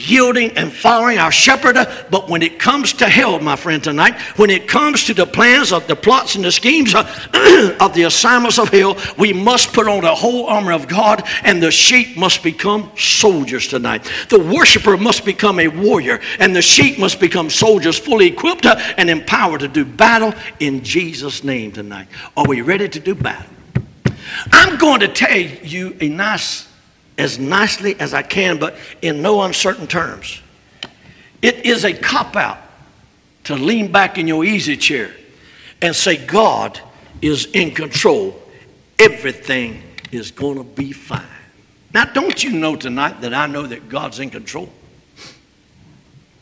yielding 0.00 0.56
and 0.56 0.72
following 0.72 1.18
our 1.18 1.32
shepherd. 1.32 1.76
But 2.10 2.28
when 2.28 2.42
it 2.42 2.58
comes 2.58 2.92
to 2.94 3.08
hell, 3.08 3.38
my 3.40 3.56
friend, 3.56 3.82
tonight, 3.82 4.18
when 4.36 4.50
it 4.50 4.68
comes 4.68 5.04
to 5.04 5.14
the 5.14 5.26
plans 5.26 5.72
of 5.72 5.86
the 5.86 5.96
plots 5.96 6.34
and 6.34 6.44
the 6.44 6.52
schemes 6.52 6.94
of, 6.94 7.92
the 7.94 8.04
assignments 8.06 8.58
of 8.58 8.68
hell, 8.68 8.96
we 9.18 9.32
must 9.32 9.72
put 9.72 9.88
on 9.88 10.02
the 10.02 10.14
whole 10.14 10.46
armor 10.46 10.72
of 10.72 10.88
God, 10.88 11.22
and 11.42 11.62
the 11.62 11.70
sheep 11.70 12.16
must 12.16 12.42
become 12.42 12.90
soldiers 12.96 13.66
tonight. 13.68 14.10
The 14.28 14.38
worshiper 14.38 14.96
must 14.96 15.24
become 15.24 15.60
a 15.60 15.68
warrior, 15.68 16.20
and 16.38 16.54
the 16.54 16.62
sheep 16.62 16.98
must 16.98 17.20
become 17.20 17.50
soldiers 17.50 17.98
fully 17.98 18.26
equipped 18.26 18.66
and 18.66 19.10
empowered 19.10 19.60
to 19.60 19.68
do 19.68 19.84
battle 19.84 20.34
in 20.60 20.82
Jesus' 20.82 21.44
name 21.44 21.72
tonight. 21.72 22.08
Are 22.36 22.46
we 22.46 22.62
ready 22.62 22.88
to 22.88 23.00
do 23.00 23.14
battle? 23.14 23.50
I'm 24.52 24.78
going 24.78 25.00
to 25.00 25.08
tell 25.08 25.36
you 25.38 25.96
a 26.00 26.08
nice 26.08 26.69
as 27.20 27.38
nicely 27.38 28.00
as 28.00 28.14
I 28.14 28.22
can, 28.22 28.58
but 28.58 28.76
in 29.02 29.20
no 29.20 29.42
uncertain 29.42 29.86
terms. 29.86 30.40
It 31.42 31.66
is 31.66 31.84
a 31.84 31.92
cop 31.92 32.34
out 32.34 32.58
to 33.44 33.54
lean 33.56 33.92
back 33.92 34.16
in 34.16 34.26
your 34.26 34.44
easy 34.44 34.76
chair 34.76 35.14
and 35.82 35.94
say, 35.94 36.16
God 36.16 36.80
is 37.20 37.46
in 37.46 37.72
control. 37.72 38.40
Everything 38.98 39.82
is 40.10 40.30
going 40.30 40.56
to 40.56 40.64
be 40.64 40.92
fine. 40.92 41.22
Now, 41.92 42.06
don't 42.06 42.42
you 42.42 42.52
know 42.52 42.74
tonight 42.74 43.20
that 43.20 43.34
I 43.34 43.46
know 43.46 43.66
that 43.66 43.88
God's 43.88 44.18
in 44.18 44.30
control? 44.30 44.70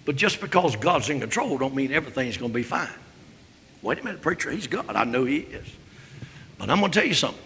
But 0.04 0.16
just 0.16 0.40
because 0.40 0.76
God's 0.76 1.10
in 1.10 1.18
control 1.20 1.58
don't 1.58 1.74
mean 1.74 1.92
everything's 1.92 2.36
going 2.36 2.52
to 2.52 2.54
be 2.54 2.62
fine. 2.62 2.88
Wait 3.82 3.98
a 3.98 4.04
minute, 4.04 4.22
preacher, 4.22 4.50
he's 4.50 4.66
God. 4.66 4.94
I 4.94 5.04
know 5.04 5.24
he 5.24 5.38
is. 5.38 5.66
But 6.56 6.70
I'm 6.70 6.78
going 6.80 6.92
to 6.92 6.98
tell 7.00 7.08
you 7.08 7.14
something. 7.14 7.42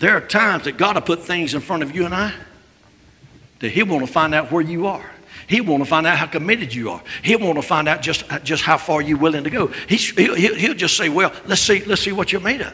There 0.00 0.16
are 0.16 0.20
times 0.20 0.64
that 0.64 0.78
God 0.78 0.96
will 0.96 1.02
put 1.02 1.22
things 1.22 1.54
in 1.54 1.60
front 1.60 1.82
of 1.82 1.94
you 1.94 2.06
and 2.06 2.14
I 2.14 2.32
that 3.60 3.70
he'll 3.70 3.86
want 3.86 4.04
to 4.04 4.10
find 4.10 4.34
out 4.34 4.50
where 4.50 4.62
you 4.62 4.86
are. 4.86 5.04
He'll 5.46 5.64
want 5.64 5.82
to 5.82 5.88
find 5.88 6.06
out 6.06 6.16
how 6.16 6.26
committed 6.26 6.72
you 6.72 6.90
are. 6.90 7.02
He'll 7.22 7.40
want 7.40 7.56
to 7.56 7.62
find 7.62 7.86
out 7.86 8.00
just, 8.00 8.24
uh, 8.32 8.38
just 8.38 8.62
how 8.62 8.78
far 8.78 9.02
you're 9.02 9.18
willing 9.18 9.44
to 9.44 9.50
go. 9.50 9.66
He's, 9.88 10.08
he'll, 10.10 10.34
he'll 10.34 10.74
just 10.74 10.96
say, 10.96 11.10
well, 11.10 11.32
let's 11.44 11.60
see, 11.60 11.84
let's 11.84 12.00
see 12.00 12.12
what 12.12 12.32
you're 12.32 12.40
made 12.40 12.62
of. 12.62 12.72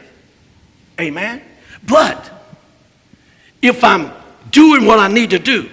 Amen? 0.99 1.41
But 1.85 2.31
if 3.61 3.83
I'm 3.83 4.11
doing 4.49 4.85
what 4.85 4.99
I 4.99 5.09
need 5.09 5.31
to 5.31 5.39
do 5.39 5.69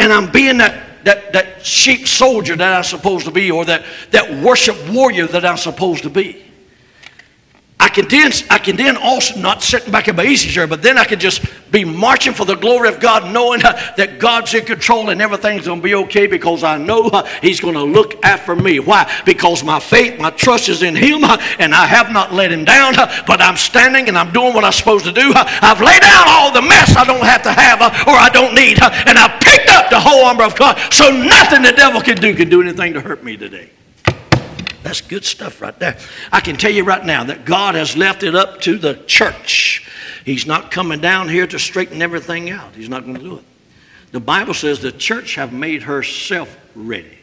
and 0.00 0.12
I'm 0.12 0.32
being 0.32 0.58
that, 0.58 1.04
that, 1.04 1.32
that 1.32 1.64
sheep 1.64 2.08
soldier 2.08 2.56
that 2.56 2.76
I'm 2.76 2.82
supposed 2.82 3.26
to 3.26 3.30
be 3.30 3.52
or 3.52 3.64
that, 3.66 3.84
that 4.10 4.42
worship 4.42 4.76
warrior 4.90 5.28
that 5.28 5.44
I'm 5.44 5.58
supposed 5.58 6.02
to 6.02 6.10
be, 6.10 6.44
can 7.96 8.08
then, 8.08 8.30
I 8.50 8.58
can 8.58 8.76
then 8.76 8.98
also 8.98 9.40
not 9.40 9.62
sitting 9.62 9.90
back 9.90 10.06
in 10.06 10.16
my 10.16 10.24
easy 10.24 10.50
chair, 10.50 10.66
but 10.66 10.82
then 10.82 10.98
I 10.98 11.04
can 11.04 11.18
just 11.18 11.42
be 11.72 11.82
marching 11.82 12.34
for 12.34 12.44
the 12.44 12.54
glory 12.54 12.90
of 12.90 13.00
God, 13.00 13.32
knowing 13.32 13.64
uh, 13.64 13.72
that 13.96 14.18
God's 14.18 14.52
in 14.52 14.66
control 14.66 15.08
and 15.08 15.22
everything's 15.22 15.64
going 15.64 15.80
to 15.80 15.82
be 15.82 15.94
okay 15.94 16.26
because 16.26 16.62
I 16.62 16.76
know 16.76 17.04
uh, 17.04 17.24
He's 17.40 17.58
going 17.58 17.72
to 17.72 17.82
look 17.82 18.22
after 18.22 18.54
me. 18.54 18.80
Why? 18.80 19.10
Because 19.24 19.64
my 19.64 19.80
faith, 19.80 20.20
my 20.20 20.28
trust 20.28 20.68
is 20.68 20.82
in 20.82 20.94
Him, 20.94 21.24
uh, 21.24 21.38
and 21.58 21.74
I 21.74 21.86
have 21.86 22.12
not 22.12 22.34
let 22.34 22.52
Him 22.52 22.66
down. 22.66 22.92
But 23.26 23.40
I'm 23.40 23.56
standing 23.56 24.08
and 24.08 24.18
I'm 24.18 24.30
doing 24.30 24.52
what 24.52 24.64
I'm 24.64 24.72
supposed 24.72 25.06
to 25.06 25.12
do. 25.12 25.32
I've 25.34 25.80
laid 25.80 26.02
down 26.02 26.24
all 26.28 26.52
the 26.52 26.62
mess 26.62 26.94
I 26.96 27.04
don't 27.04 27.24
have 27.24 27.42
to 27.44 27.52
have 27.52 27.80
or 27.80 28.14
I 28.14 28.28
don't 28.28 28.54
need, 28.54 28.78
and 28.82 29.18
I 29.18 29.28
picked 29.40 29.70
up 29.70 29.88
the 29.88 29.98
whole 29.98 30.26
armor 30.26 30.44
of 30.44 30.54
God. 30.54 30.78
So 30.92 31.10
nothing 31.10 31.62
the 31.62 31.72
devil 31.72 32.02
can 32.02 32.16
do 32.18 32.34
can 32.34 32.50
do 32.50 32.60
anything 32.60 32.92
to 32.92 33.00
hurt 33.00 33.24
me 33.24 33.38
today. 33.38 33.70
That's 34.86 35.00
good 35.00 35.24
stuff 35.24 35.60
right 35.60 35.76
there. 35.80 35.98
I 36.30 36.38
can 36.38 36.56
tell 36.56 36.70
you 36.70 36.84
right 36.84 37.04
now 37.04 37.24
that 37.24 37.44
God 37.44 37.74
has 37.74 37.96
left 37.96 38.22
it 38.22 38.36
up 38.36 38.60
to 38.60 38.78
the 38.78 38.94
church. 39.08 39.84
He's 40.24 40.46
not 40.46 40.70
coming 40.70 41.00
down 41.00 41.28
here 41.28 41.44
to 41.44 41.58
straighten 41.58 42.00
everything 42.02 42.50
out. 42.50 42.72
He's 42.72 42.88
not 42.88 43.02
going 43.02 43.16
to 43.16 43.20
do 43.20 43.38
it. 43.38 43.44
The 44.12 44.20
Bible 44.20 44.54
says 44.54 44.78
the 44.78 44.92
church 44.92 45.34
have 45.34 45.52
made 45.52 45.82
herself 45.82 46.56
ready. 46.76 47.18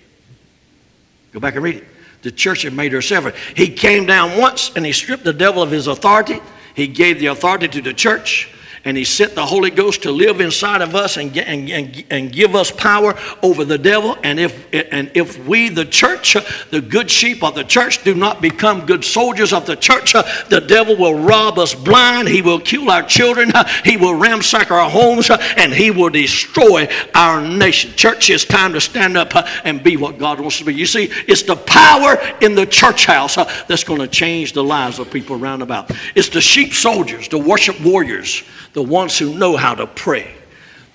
Go 1.32 1.39
back 1.39 1.55
and 1.55 1.64
read 1.64 1.76
it. 1.78 1.86
The 2.22 2.34
church 2.34 2.64
have 2.64 2.74
made 2.74 2.91
herself 2.91 3.24
ready. 3.24 3.38
He 3.55 3.70
came 3.70 4.05
down 4.05 4.38
once 4.38 4.70
and 4.76 4.86
he 4.86 4.91
stripped 4.91 5.24
the 5.24 5.32
devil 5.32 5.64
of 5.64 5.72
his 5.72 5.88
authority. 5.88 6.41
He 6.76 6.88
gave 6.88 7.18
the 7.18 7.28
authority 7.28 7.70
to 7.70 7.82
the 7.82 7.93
church 7.93 8.53
and 8.86 8.98
He 8.98 9.06
sent 9.06 9.36
the 9.36 9.46
Holy 9.46 9.70
Ghost 9.70 10.04
to 10.04 10.12
live 10.12 10.42
inside 10.42 10.82
of 10.82 10.96
us 10.96 11.18
and, 11.18 11.36
and, 11.38 11.70
and, 11.70 12.04
and 12.10 12.32
give 12.32 12.56
us 12.56 12.70
power 12.70 13.18
over 13.42 13.64
the 13.64 13.78
devil. 13.78 14.18
And 14.24 14.40
if, 14.40 14.68
and 14.74 15.10
if 15.14 15.46
we, 15.48 15.70
the 15.70 15.86
church, 15.86 16.36
the 16.70 16.82
good 16.82 17.10
sheep 17.10 17.44
of 17.44 17.56
the 17.56 17.64
church, 17.64 18.04
do 18.04 18.14
not 18.14 18.42
become 18.42 18.86
good 18.86 19.06
soldiers 19.06 19.54
of 19.54 19.66
the 19.66 19.76
church, 19.76 20.14
the 20.14 20.64
devil 20.68 20.98
will 20.98 21.18
rob 21.18 21.60
us 21.60 21.74
blind. 21.74 22.28
He 22.28 22.42
will 22.42 22.60
kill 22.60 22.90
our 22.90 23.04
children. 23.04 23.52
He 23.86 23.98
will 23.98 24.16
ransack 24.16 24.72
our 24.72 24.90
homes 24.90 25.30
and 25.30 25.74
he 25.74 25.92
will 25.92 26.10
destroy 26.10 26.88
our 27.16 27.42
nation. 27.42 27.92
Church, 27.96 28.30
it's 28.30 28.46
time 28.46 28.74
to 28.74 28.82
stand 28.82 29.18
up 29.18 29.34
and 29.64 29.84
be 29.84 29.98
what 29.98 30.18
God 30.18 30.40
wants 30.40 30.58
to 30.60 30.66
be. 30.66 30.74
You 30.74 30.86
see, 30.86 31.10
it's 31.28 31.44
the 31.44 31.56
power 31.56 32.18
in 32.42 32.56
the 32.56 32.66
church 32.66 33.06
house 33.06 33.36
that's 33.36 33.84
going 33.84 34.00
to 34.00 34.08
change 34.08 34.54
the 34.54 34.64
lives 34.64 35.00
of 35.00 35.12
people 35.12 35.36
around 35.36 35.62
about. 35.62 35.92
It's 36.16 36.30
the 36.30 36.42
sheep 36.42 36.74
soldiers, 36.74 37.28
the 37.28 37.38
worship 37.38 37.80
warriors, 37.82 38.44
the 38.74 38.84
ones 38.84 39.18
who 39.18 39.38
know 39.38 39.56
how 39.56 39.76
to 39.76 39.88
pray, 39.88 40.34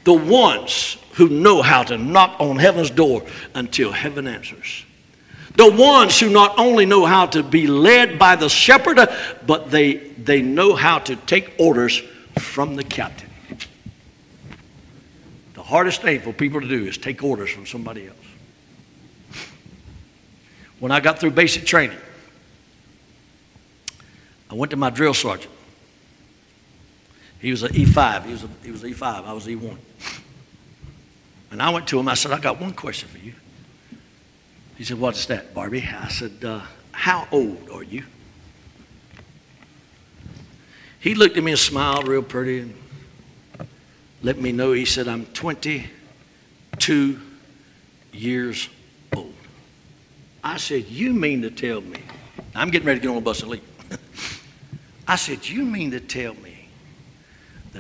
the 0.05 0.13
ones 0.13 0.99
who 1.13 1.29
know 1.29 1.63
how 1.63 1.83
to 1.83 1.97
knock 1.99 2.41
on 2.41 2.59
heaven's 2.59 2.91
door 2.91 3.25
until 3.55 3.91
heaven 3.91 4.27
answers. 4.27 4.85
The 5.57 5.71
ones 5.71 6.21
who 6.21 6.31
not 6.31 6.59
only 6.59 6.87
know 6.87 7.05
how 7.05 7.27
to 7.27 7.43
be 7.43 7.67
led 7.67 8.19
by 8.19 8.37
the 8.37 8.49
shepherd, 8.49 9.01
but 9.47 9.71
they, 9.71 9.95
they 9.95 10.41
know 10.43 10.77
how 10.77 11.01
to 11.01 11.17
take 11.17 11.55
orders 11.59 11.99
from 12.39 12.77
the 12.77 12.85
captain. 12.85 13.29
The 15.55 15.63
hardest 15.65 16.03
thing 16.03 16.21
for 16.21 16.33
people 16.33 16.61
to 16.61 16.69
do 16.69 16.85
is 16.85 16.97
take 16.97 17.25
orders 17.25 17.51
from 17.51 17.67
somebody 17.67 18.07
else. 18.07 18.17
When 20.79 20.93
I 20.93 21.01
got 21.01 21.19
through 21.19 21.33
basic 21.33 21.67
training, 21.67 21.99
I 24.51 24.55
went 24.55 24.71
to 24.71 24.77
my 24.77 24.91
drill 24.91 25.15
sergeant. 25.15 25.53
He 27.41 27.51
was 27.51 27.63
an 27.63 27.73
E5. 27.73 28.25
He 28.25 28.33
was, 28.33 28.45
a, 28.45 28.49
he 28.63 28.71
was 28.71 28.83
E5. 28.83 29.03
I 29.03 29.33
was 29.33 29.47
E1. 29.47 29.77
And 31.51 31.63
I 31.63 31.71
went 31.71 31.87
to 31.89 31.99
him. 31.99 32.09
I 32.09 32.15
said, 32.15 32.33
I 32.33 32.41
got 32.41 32.61
one 32.61 32.73
question 32.73 33.09
for 33.09 33.19
you. 33.19 33.33
He 34.77 34.85
said, 34.85 34.99
What's 34.99 35.27
that, 35.27 35.55
Barbee? 35.55 35.83
I 35.93 36.09
said, 36.09 36.45
uh, 36.45 36.61
How 36.93 37.27
old 37.31 37.69
are 37.73 37.83
you? 37.83 38.05
He 41.01 41.15
looked 41.15 41.37
at 41.37 41.45
me 41.45 41.53
and 41.53 41.59
smiled 41.59 42.09
real 42.09 42.23
pretty 42.23 42.61
and 42.61 42.75
let 44.23 44.39
me 44.39 44.53
know. 44.53 44.73
He 44.73 44.85
said, 44.85 45.07
I'm 45.09 45.27
22 45.27 47.21
years 48.13 48.69
old. 49.17 49.33
I 50.43 50.57
said, 50.57 50.87
You 50.87 51.13
mean 51.13 51.43
to 51.43 51.51
tell 51.51 51.81
me? 51.81 52.01
I'm 52.55 52.71
getting 52.71 52.87
ready 52.87 53.01
to 53.01 53.07
get 53.07 53.11
on 53.11 53.19
a 53.19 53.21
bus 53.21 53.41
and 53.43 53.51
leave. 53.51 53.63
I 55.09 55.17
said, 55.17 55.49
You 55.49 55.65
mean 55.65 55.93
to 55.93 56.01
tell 56.01 56.35
me 56.35 56.48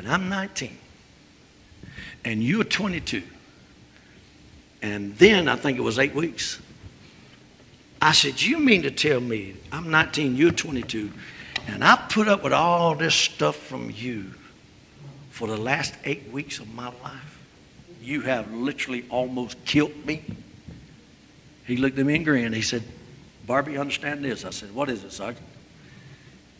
that 0.00 0.10
I'm 0.12 0.28
19 0.28 0.76
and 2.24 2.42
you're 2.42 2.64
22, 2.64 3.22
and 4.82 5.16
then 5.16 5.48
I 5.48 5.56
think 5.56 5.78
it 5.78 5.82
was 5.82 5.98
eight 5.98 6.14
weeks. 6.14 6.60
I 8.00 8.12
said, 8.12 8.40
You 8.40 8.58
mean 8.58 8.82
to 8.82 8.90
tell 8.90 9.20
me 9.20 9.54
I'm 9.72 9.90
19, 9.90 10.36
you're 10.36 10.52
22, 10.52 11.10
and 11.66 11.82
I 11.82 11.96
put 12.10 12.28
up 12.28 12.42
with 12.42 12.52
all 12.52 12.94
this 12.94 13.14
stuff 13.14 13.56
from 13.56 13.90
you 13.90 14.34
for 15.30 15.48
the 15.48 15.56
last 15.56 15.94
eight 16.04 16.30
weeks 16.30 16.58
of 16.58 16.72
my 16.74 16.92
life? 17.02 17.38
You 18.02 18.22
have 18.22 18.52
literally 18.52 19.04
almost 19.10 19.64
killed 19.64 20.06
me. 20.06 20.22
He 21.66 21.76
looked 21.76 21.98
at 21.98 22.06
me 22.06 22.16
and 22.16 22.24
grinned. 22.24 22.54
He 22.54 22.62
said, 22.62 22.82
Barbee, 23.46 23.78
understand 23.78 24.24
this. 24.24 24.44
I 24.44 24.50
said, 24.50 24.74
What 24.74 24.88
is 24.90 25.02
it, 25.04 25.12
Sergeant? 25.12 25.46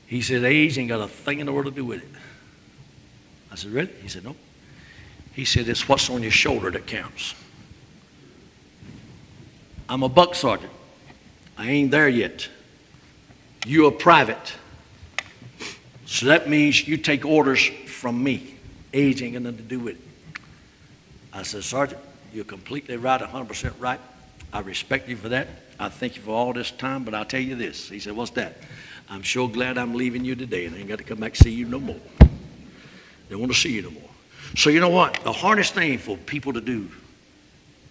He 0.06 0.22
said, 0.22 0.44
Age 0.44 0.78
ain't 0.78 0.88
got 0.88 1.00
a 1.00 1.08
thing 1.08 1.40
in 1.40 1.46
the 1.46 1.52
world 1.52 1.66
to 1.66 1.72
do 1.72 1.84
with 1.84 2.02
it. 2.02 2.08
I 3.50 3.54
said, 3.56 3.70
Really? 3.70 3.92
He 4.02 4.08
said, 4.08 4.24
No. 4.24 4.36
He 5.32 5.44
said, 5.44 5.68
It's 5.68 5.88
what's 5.88 6.10
on 6.10 6.22
your 6.22 6.30
shoulder 6.30 6.70
that 6.70 6.86
counts. 6.86 7.34
I'm 9.88 10.02
a 10.02 10.08
buck 10.08 10.34
sergeant. 10.34 10.72
I 11.56 11.68
ain't 11.70 11.90
there 11.90 12.08
yet. 12.08 12.48
You're 13.66 13.88
a 13.88 13.92
private. 13.92 14.54
So 16.06 16.26
that 16.26 16.48
means 16.48 16.86
you 16.86 16.96
take 16.96 17.24
orders 17.24 17.66
from 17.86 18.22
me. 18.22 18.54
Age 18.92 19.22
ain't 19.22 19.34
got 19.34 19.42
nothing 19.42 19.58
to 19.58 19.64
do 19.64 19.80
with 19.80 19.96
it. 19.96 20.50
I 21.32 21.42
said, 21.42 21.64
Sergeant, 21.64 22.00
you're 22.32 22.44
completely 22.44 22.96
right, 22.96 23.20
100% 23.20 23.72
right. 23.78 24.00
I 24.52 24.60
respect 24.60 25.08
you 25.08 25.16
for 25.16 25.28
that. 25.28 25.48
I 25.78 25.88
thank 25.88 26.16
you 26.16 26.22
for 26.22 26.30
all 26.30 26.52
this 26.52 26.70
time, 26.70 27.04
but 27.04 27.14
I'll 27.14 27.24
tell 27.24 27.40
you 27.40 27.54
this. 27.54 27.88
He 27.88 28.00
said, 28.00 28.16
What's 28.16 28.30
that? 28.32 28.56
I'm 29.10 29.22
sure 29.22 29.48
glad 29.48 29.78
I'm 29.78 29.94
leaving 29.94 30.24
you 30.24 30.34
today 30.34 30.66
and 30.66 30.74
I 30.74 30.80
ain't 30.80 30.88
got 30.88 30.98
to 30.98 31.04
come 31.04 31.18
back 31.18 31.34
see 31.34 31.50
you 31.50 31.66
no 31.66 31.80
more. 31.80 32.00
They 33.28 33.34
don't 33.34 33.40
want 33.40 33.52
to 33.52 33.58
see 33.58 33.72
you 33.72 33.82
no 33.82 33.90
more. 33.90 34.08
So 34.56 34.70
you 34.70 34.80
know 34.80 34.88
what? 34.88 35.20
The 35.24 35.32
hardest 35.32 35.74
thing 35.74 35.98
for 35.98 36.16
people 36.16 36.54
to 36.54 36.60
do 36.60 36.88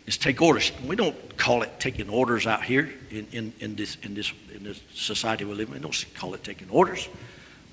is 0.07 0.17
take 0.17 0.41
orders. 0.41 0.71
We 0.85 0.95
don't 0.95 1.37
call 1.37 1.61
it 1.61 1.79
taking 1.79 2.09
orders 2.09 2.47
out 2.47 2.63
here 2.63 2.91
in, 3.11 3.27
in, 3.31 3.53
in, 3.59 3.75
this, 3.75 3.97
in, 4.01 4.15
this, 4.15 4.31
in 4.53 4.63
this 4.63 4.81
society 4.93 5.45
we 5.45 5.53
live 5.53 5.67
in. 5.67 5.75
We 5.75 5.79
don't 5.79 6.05
call 6.15 6.33
it 6.33 6.43
taking 6.43 6.69
orders. 6.69 7.07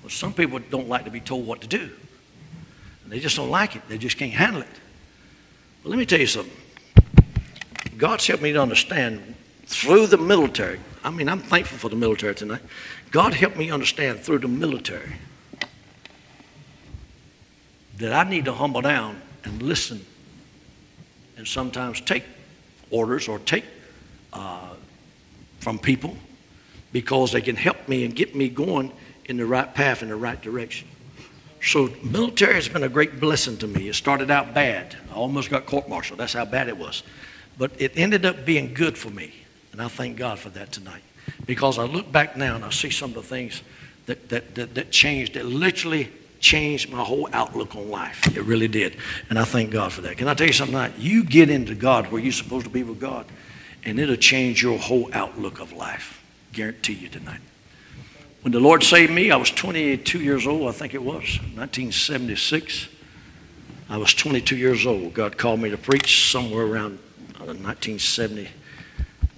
Well, 0.03 0.09
some 0.09 0.33
people 0.33 0.59
don't 0.69 0.87
like 0.87 1.05
to 1.05 1.11
be 1.11 1.19
told 1.19 1.47
what 1.47 1.61
to 1.61 1.67
do. 1.67 1.89
And 3.03 3.11
they 3.11 3.19
just 3.19 3.35
don't 3.35 3.49
like 3.49 3.75
it. 3.75 3.81
They 3.87 3.97
just 3.97 4.17
can't 4.17 4.33
handle 4.33 4.61
it. 4.61 4.67
But 5.81 5.89
let 5.89 5.97
me 5.97 6.05
tell 6.05 6.19
you 6.19 6.27
something. 6.27 6.55
God's 7.97 8.27
helped 8.27 8.43
me 8.43 8.51
to 8.51 8.61
understand 8.61 9.35
through 9.65 10.07
the 10.07 10.17
military. 10.17 10.79
I 11.03 11.09
mean, 11.09 11.29
I'm 11.29 11.39
thankful 11.39 11.77
for 11.77 11.89
the 11.89 11.95
military 11.95 12.35
tonight. 12.35 12.61
God 13.11 13.33
helped 13.33 13.57
me 13.57 13.71
understand 13.71 14.19
through 14.19 14.39
the 14.39 14.47
military 14.47 15.13
that 17.97 18.13
I 18.13 18.29
need 18.29 18.45
to 18.45 18.53
humble 18.53 18.81
down 18.81 19.21
and 19.43 19.61
listen 19.61 20.05
and 21.37 21.47
sometimes 21.47 22.01
take 22.01 22.23
orders 22.91 23.27
or 23.27 23.39
take 23.39 23.65
uh, 24.33 24.73
from 25.59 25.79
people 25.79 26.15
because 26.91 27.31
they 27.31 27.41
can 27.41 27.55
help 27.55 27.87
me 27.87 28.05
and 28.05 28.15
get 28.15 28.35
me 28.35 28.49
going 28.49 28.91
in 29.25 29.37
the 29.37 29.45
right 29.45 29.73
path 29.73 30.01
in 30.01 30.09
the 30.09 30.15
right 30.15 30.41
direction. 30.41 30.87
So 31.61 31.89
military 32.03 32.53
has 32.53 32.69
been 32.69 32.83
a 32.83 32.89
great 32.89 33.19
blessing 33.19 33.57
to 33.57 33.67
me. 33.67 33.89
It 33.89 33.95
started 33.95 34.29
out 34.29 34.53
bad. 34.53 34.95
I 35.11 35.15
almost 35.15 35.49
got 35.49 35.65
court-martialed. 35.65 36.19
That's 36.19 36.33
how 36.33 36.45
bad 36.45 36.67
it 36.67 36.77
was. 36.77 37.03
But 37.57 37.71
it 37.79 37.93
ended 37.95 38.25
up 38.25 38.45
being 38.45 38.73
good 38.73 38.97
for 38.97 39.09
me. 39.09 39.33
And 39.71 39.81
I 39.81 39.87
thank 39.87 40.15
God 40.17 40.37
for 40.37 40.49
that 40.49 40.71
tonight. 40.71 41.01
Because 41.45 41.79
I 41.79 41.83
look 41.83 42.11
back 42.11 42.37
now 42.37 42.55
and 42.55 42.63
I 42.63 42.69
see 42.69 42.91
some 42.91 43.09
of 43.09 43.15
the 43.15 43.23
things 43.23 43.63
that, 44.05 44.29
that, 44.29 44.53
that, 44.55 44.75
that 44.75 44.91
changed, 44.91 45.33
that 45.33 45.45
literally 45.45 46.11
changed 46.39 46.91
my 46.91 47.03
whole 47.03 47.29
outlook 47.33 47.75
on 47.75 47.89
life. 47.89 48.35
It 48.35 48.43
really 48.43 48.67
did. 48.67 48.97
And 49.29 49.39
I 49.39 49.43
thank 49.43 49.71
God 49.71 49.93
for 49.93 50.01
that. 50.01 50.17
Can 50.17 50.27
I 50.27 50.33
tell 50.33 50.47
you 50.47 50.53
something? 50.53 50.73
Tonight? 50.73 50.93
You 50.97 51.23
get 51.23 51.49
into 51.49 51.75
God 51.75 52.11
where 52.11 52.21
you're 52.21 52.31
supposed 52.31 52.65
to 52.65 52.71
be 52.71 52.83
with 52.83 52.99
God, 52.99 53.25
and 53.83 53.99
it'll 53.99 54.15
change 54.15 54.61
your 54.61 54.77
whole 54.77 55.09
outlook 55.13 55.59
of 55.59 55.73
life. 55.73 56.21
Guarantee 56.53 56.93
you 56.93 57.09
tonight. 57.09 57.41
When 58.41 58.51
the 58.51 58.59
Lord 58.59 58.83
saved 58.83 59.11
me, 59.11 59.31
I 59.31 59.37
was 59.37 59.49
22 59.49 60.21
years 60.21 60.45
old, 60.45 60.69
I 60.69 60.71
think 60.71 60.93
it 60.93 61.01
was, 61.01 61.39
1976. 61.55 62.89
I 63.89 63.97
was 63.97 64.13
22 64.13 64.55
years 64.55 64.85
old. 64.85 65.15
God 65.15 65.37
called 65.37 65.59
me 65.59 65.71
to 65.71 65.77
preach 65.77 66.31
somewhere 66.31 66.65
around 66.65 66.99
1970, 67.39 68.41
uh, 68.41 68.45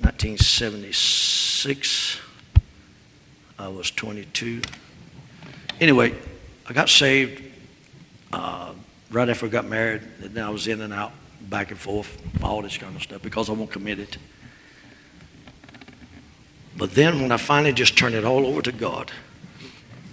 1976. 0.02 2.20
I 3.60 3.68
was 3.70 3.92
22. 3.92 4.62
Anyway, 5.80 6.16
I 6.70 6.74
got 6.74 6.90
saved 6.90 7.44
uh, 8.34 8.74
right 9.12 9.30
after 9.30 9.46
I 9.46 9.50
got 9.50 9.66
married. 9.66 10.02
And 10.22 10.36
then 10.36 10.44
I 10.44 10.50
was 10.50 10.68
in 10.68 10.82
and 10.82 10.94
out, 10.94 11.14
back 11.42 11.72
and 11.72 11.80
forth, 11.80 12.22
all 12.44 12.62
this 12.62 12.78
kind 12.78 12.96
of 12.96 13.02
stuff 13.02 13.22
because 13.22 13.50
I 13.50 13.54
wasn't 13.54 13.72
committed. 13.72 14.18
But 16.78 16.92
then 16.92 17.22
when 17.22 17.32
I 17.32 17.38
finally 17.38 17.74
just 17.74 17.98
turned 17.98 18.16
it 18.16 18.26
all 18.26 18.46
over 18.46 18.62
to 18.62 18.72
God, 18.72 19.12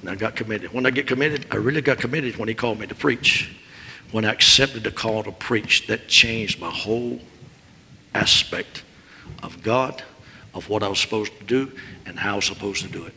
and 0.00 0.10
I 0.10 0.14
got 0.14 0.36
committed. 0.36 0.72
When 0.72 0.86
I 0.86 0.90
get 0.90 1.06
committed, 1.06 1.46
I 1.50 1.56
really 1.56 1.80
got 1.80 1.98
committed 1.98 2.36
when 2.36 2.48
He 2.48 2.54
called 2.54 2.78
me 2.78 2.86
to 2.86 2.94
preach. 2.94 3.56
When 4.12 4.24
I 4.24 4.32
accepted 4.32 4.84
the 4.84 4.90
call 4.90 5.22
to 5.24 5.32
preach, 5.32 5.86
that 5.86 6.08
changed 6.08 6.60
my 6.60 6.70
whole 6.70 7.20
aspect 8.14 8.84
of 9.42 9.62
God, 9.62 10.02
of 10.52 10.68
what 10.68 10.82
I 10.82 10.88
was 10.88 11.00
supposed 11.00 11.36
to 11.38 11.44
do, 11.44 11.72
and 12.06 12.18
how 12.18 12.34
I 12.34 12.36
was 12.36 12.44
supposed 12.44 12.82
to 12.82 12.88
do 12.88 13.04
it. 13.06 13.14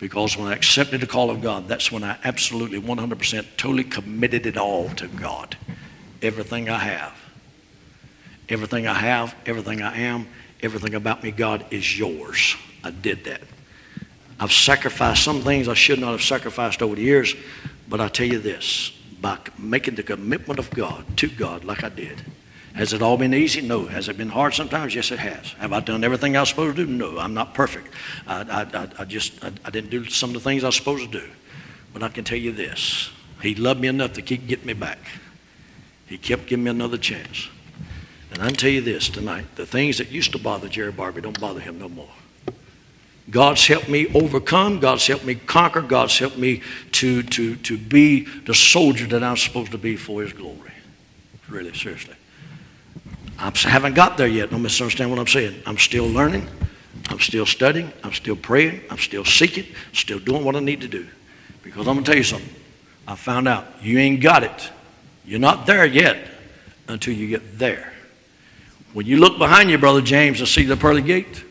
Because 0.00 0.36
when 0.36 0.48
I 0.48 0.54
accepted 0.54 1.00
the 1.00 1.06
call 1.06 1.30
of 1.30 1.40
God, 1.40 1.66
that's 1.66 1.90
when 1.90 2.04
I 2.04 2.16
absolutely 2.22 2.80
100% 2.80 3.46
totally 3.56 3.84
committed 3.84 4.46
it 4.46 4.56
all 4.56 4.88
to 4.90 5.08
God. 5.08 5.56
Everything 6.22 6.68
I 6.68 6.78
have. 6.78 7.14
Everything 8.48 8.86
I 8.86 8.94
have, 8.94 9.34
everything 9.44 9.82
I 9.82 9.98
am, 9.98 10.26
everything 10.62 10.94
about 10.94 11.22
me, 11.22 11.30
God, 11.30 11.64
is 11.70 11.98
yours. 11.98 12.56
I 12.82 12.90
did 12.90 13.24
that. 13.24 13.42
I've 14.40 14.52
sacrificed 14.52 15.24
some 15.24 15.42
things 15.42 15.68
I 15.68 15.74
should 15.74 15.98
not 15.98 16.12
have 16.12 16.22
sacrificed 16.22 16.80
over 16.80 16.94
the 16.94 17.02
years, 17.02 17.34
but 17.88 18.00
I 18.00 18.08
tell 18.08 18.26
you 18.26 18.38
this 18.38 18.92
by 19.20 19.38
making 19.58 19.96
the 19.96 20.02
commitment 20.02 20.58
of 20.60 20.70
God 20.70 21.04
to 21.18 21.28
God 21.28 21.64
like 21.64 21.82
I 21.82 21.88
did, 21.88 22.22
has 22.74 22.92
it 22.92 23.02
all 23.02 23.16
been 23.16 23.34
easy? 23.34 23.60
No. 23.60 23.86
Has 23.86 24.08
it 24.08 24.16
been 24.16 24.28
hard 24.28 24.54
sometimes? 24.54 24.94
Yes, 24.94 25.10
it 25.10 25.18
has. 25.18 25.52
Have 25.54 25.72
I 25.72 25.80
done 25.80 26.04
everything 26.04 26.36
I 26.36 26.40
was 26.40 26.48
supposed 26.48 26.76
to 26.76 26.86
do? 26.86 26.90
No. 26.90 27.18
I'm 27.18 27.34
not 27.34 27.54
perfect. 27.54 27.88
I, 28.26 28.66
I, 28.72 28.88
I 29.02 29.04
just, 29.04 29.42
I, 29.44 29.52
I 29.64 29.70
didn't 29.70 29.90
do 29.90 30.04
some 30.06 30.30
of 30.30 30.34
the 30.34 30.40
things 30.40 30.64
I 30.64 30.68
was 30.68 30.76
supposed 30.76 31.10
to 31.10 31.20
do. 31.20 31.28
But 31.92 32.02
I 32.02 32.08
can 32.08 32.24
tell 32.24 32.38
you 32.38 32.52
this 32.52 33.10
He 33.42 33.54
loved 33.54 33.80
me 33.80 33.88
enough 33.88 34.12
to 34.14 34.22
keep 34.22 34.46
getting 34.46 34.66
me 34.66 34.74
back. 34.74 34.98
He 36.06 36.18
kept 36.18 36.46
giving 36.46 36.64
me 36.64 36.70
another 36.70 36.98
chance. 36.98 37.48
And 38.30 38.42
I 38.42 38.46
can 38.46 38.56
tell 38.56 38.70
you 38.70 38.80
this 38.80 39.08
tonight 39.08 39.46
the 39.56 39.66
things 39.66 39.98
that 39.98 40.10
used 40.10 40.32
to 40.32 40.38
bother 40.38 40.68
Jerry 40.68 40.92
Barbee 40.92 41.22
don't 41.22 41.40
bother 41.40 41.60
him 41.60 41.78
no 41.78 41.88
more. 41.88 42.08
God's 43.30 43.66
helped 43.66 43.88
me 43.88 44.08
overcome. 44.14 44.80
God's 44.80 45.06
helped 45.06 45.24
me 45.24 45.34
conquer. 45.34 45.82
God's 45.82 46.18
helped 46.18 46.38
me 46.38 46.62
to, 46.92 47.22
to, 47.24 47.56
to 47.56 47.76
be 47.76 48.20
the 48.46 48.54
soldier 48.54 49.06
that 49.08 49.22
I'm 49.22 49.36
supposed 49.36 49.72
to 49.72 49.78
be 49.78 49.96
for 49.96 50.22
His 50.22 50.32
glory. 50.32 50.72
Really, 51.48 51.74
seriously. 51.74 52.14
I 53.38 53.52
haven't 53.68 53.94
got 53.94 54.16
there 54.16 54.26
yet. 54.26 54.50
Don't 54.50 54.62
misunderstand 54.62 55.10
what 55.10 55.18
I'm 55.18 55.26
saying. 55.26 55.62
I'm 55.64 55.78
still 55.78 56.06
learning. 56.06 56.48
I'm 57.08 57.20
still 57.20 57.46
studying. 57.46 57.92
I'm 58.02 58.12
still 58.12 58.36
praying. 58.36 58.80
I'm 58.90 58.98
still 58.98 59.24
seeking. 59.24 59.66
Still 59.92 60.18
doing 60.18 60.44
what 60.44 60.56
I 60.56 60.60
need 60.60 60.80
to 60.80 60.88
do. 60.88 61.06
Because 61.62 61.86
I'm 61.86 61.94
going 61.94 62.04
to 62.04 62.10
tell 62.10 62.18
you 62.18 62.24
something. 62.24 62.54
I 63.06 63.14
found 63.14 63.48
out 63.48 63.66
you 63.80 63.98
ain't 63.98 64.20
got 64.20 64.42
it. 64.42 64.70
You're 65.24 65.38
not 65.38 65.66
there 65.66 65.86
yet 65.86 66.28
until 66.88 67.14
you 67.14 67.28
get 67.28 67.58
there. 67.58 67.92
When 68.92 69.06
you 69.06 69.18
look 69.18 69.38
behind 69.38 69.70
you, 69.70 69.78
Brother 69.78 70.00
James, 70.00 70.40
and 70.40 70.48
see 70.48 70.64
the 70.64 70.76
pearly 70.76 71.02
gate, 71.02 71.44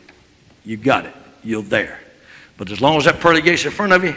you 0.64 0.76
got 0.76 1.06
it. 1.06 1.14
You're 1.42 1.62
there. 1.62 2.00
But 2.56 2.70
as 2.70 2.80
long 2.80 2.96
as 2.96 3.04
that 3.04 3.20
pearly 3.20 3.40
gate's 3.40 3.64
in 3.64 3.70
front 3.70 3.92
of 3.92 4.04
you, 4.04 4.14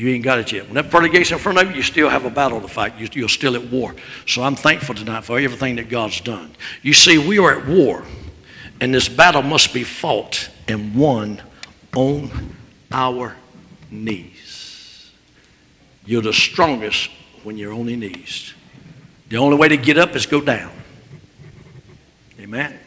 you 0.00 0.08
ain't 0.08 0.24
got 0.24 0.38
it 0.38 0.50
yet. 0.50 0.64
When 0.64 0.76
that 0.76 0.90
pearly 0.90 1.10
gate's 1.10 1.30
in 1.30 1.36
front 1.36 1.58
of 1.58 1.68
you, 1.68 1.76
you 1.76 1.82
still 1.82 2.08
have 2.08 2.24
a 2.24 2.30
battle 2.30 2.58
to 2.62 2.68
fight. 2.68 2.94
You, 2.96 3.26
are 3.26 3.28
still 3.28 3.54
at 3.54 3.64
war. 3.64 3.94
So 4.26 4.42
I'm 4.42 4.56
thankful 4.56 4.94
tonight 4.94 5.24
for 5.24 5.38
everything 5.38 5.76
that 5.76 5.90
God's 5.90 6.22
done. 6.22 6.52
You 6.80 6.94
see, 6.94 7.18
we 7.18 7.38
are 7.38 7.58
at 7.58 7.66
war, 7.66 8.02
and 8.80 8.94
this 8.94 9.10
battle 9.10 9.42
must 9.42 9.74
be 9.74 9.84
fought 9.84 10.48
and 10.66 10.94
won 10.94 11.42
on 11.94 12.30
our 12.90 13.36
knees. 13.90 15.10
You're 16.06 16.22
the 16.22 16.32
strongest 16.32 17.10
when 17.42 17.58
you're 17.58 17.74
on 17.74 17.86
your 17.86 17.98
knees. 17.98 18.54
The 19.28 19.36
only 19.36 19.58
way 19.58 19.68
to 19.68 19.76
get 19.76 19.98
up 19.98 20.16
is 20.16 20.24
go 20.24 20.40
down. 20.40 20.72
Amen. 22.40 22.78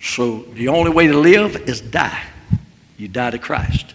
So 0.00 0.38
the 0.54 0.68
only 0.68 0.90
way 0.90 1.08
to 1.08 1.18
live 1.18 1.68
is 1.68 1.82
die. 1.82 2.22
You 2.96 3.08
die 3.08 3.30
to 3.30 3.38
Christ. 3.38 3.92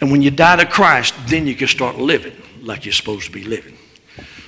And 0.00 0.10
when 0.10 0.22
you 0.22 0.30
die 0.30 0.56
to 0.56 0.66
Christ, 0.66 1.14
then 1.26 1.46
you 1.46 1.54
can 1.54 1.68
start 1.68 1.96
living 1.96 2.34
like 2.62 2.84
you're 2.84 2.92
supposed 2.92 3.26
to 3.26 3.32
be 3.32 3.44
living. 3.44 3.76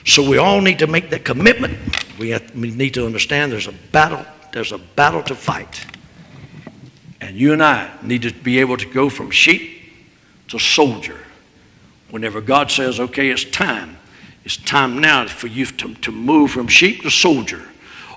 So 0.05 0.29
we 0.29 0.39
all 0.39 0.61
need 0.61 0.79
to 0.81 0.87
make 0.87 1.11
that 1.11 1.25
commitment. 1.25 1.79
We, 2.19 2.31
have, 2.31 2.55
we 2.55 2.71
need 2.71 2.95
to 2.95 3.07
understand 3.07 3.53
there's 3.53 3.67
a 3.67 3.75
battle. 3.93 4.25
There's 4.53 4.73
a 4.73 4.79
battle 4.79 5.23
to 5.25 5.35
fight. 5.35 5.85
And 7.21 7.37
you 7.37 7.53
and 7.53 7.63
I 7.63 7.91
need 8.03 8.23
to 8.23 8.33
be 8.33 8.61
able 8.61 8.77
to 8.77 8.87
go 8.87 9.11
from 9.11 9.31
sheep 9.31 9.93
to 10.49 10.59
soldier. 10.59 11.19
Whenever 12.11 12.41
God 12.41 12.71
says, 12.71 13.01
okay, 13.01 13.29
it's 13.29 13.45
time, 13.45 13.99
it's 14.45 14.57
time 14.57 14.99
now 14.99 15.27
for 15.27 15.47
you 15.47 15.67
to, 15.67 15.95
to 15.95 16.13
move 16.13 16.51
from 16.51 16.69
sheep 16.69 17.03
to 17.03 17.11
soldier 17.11 17.69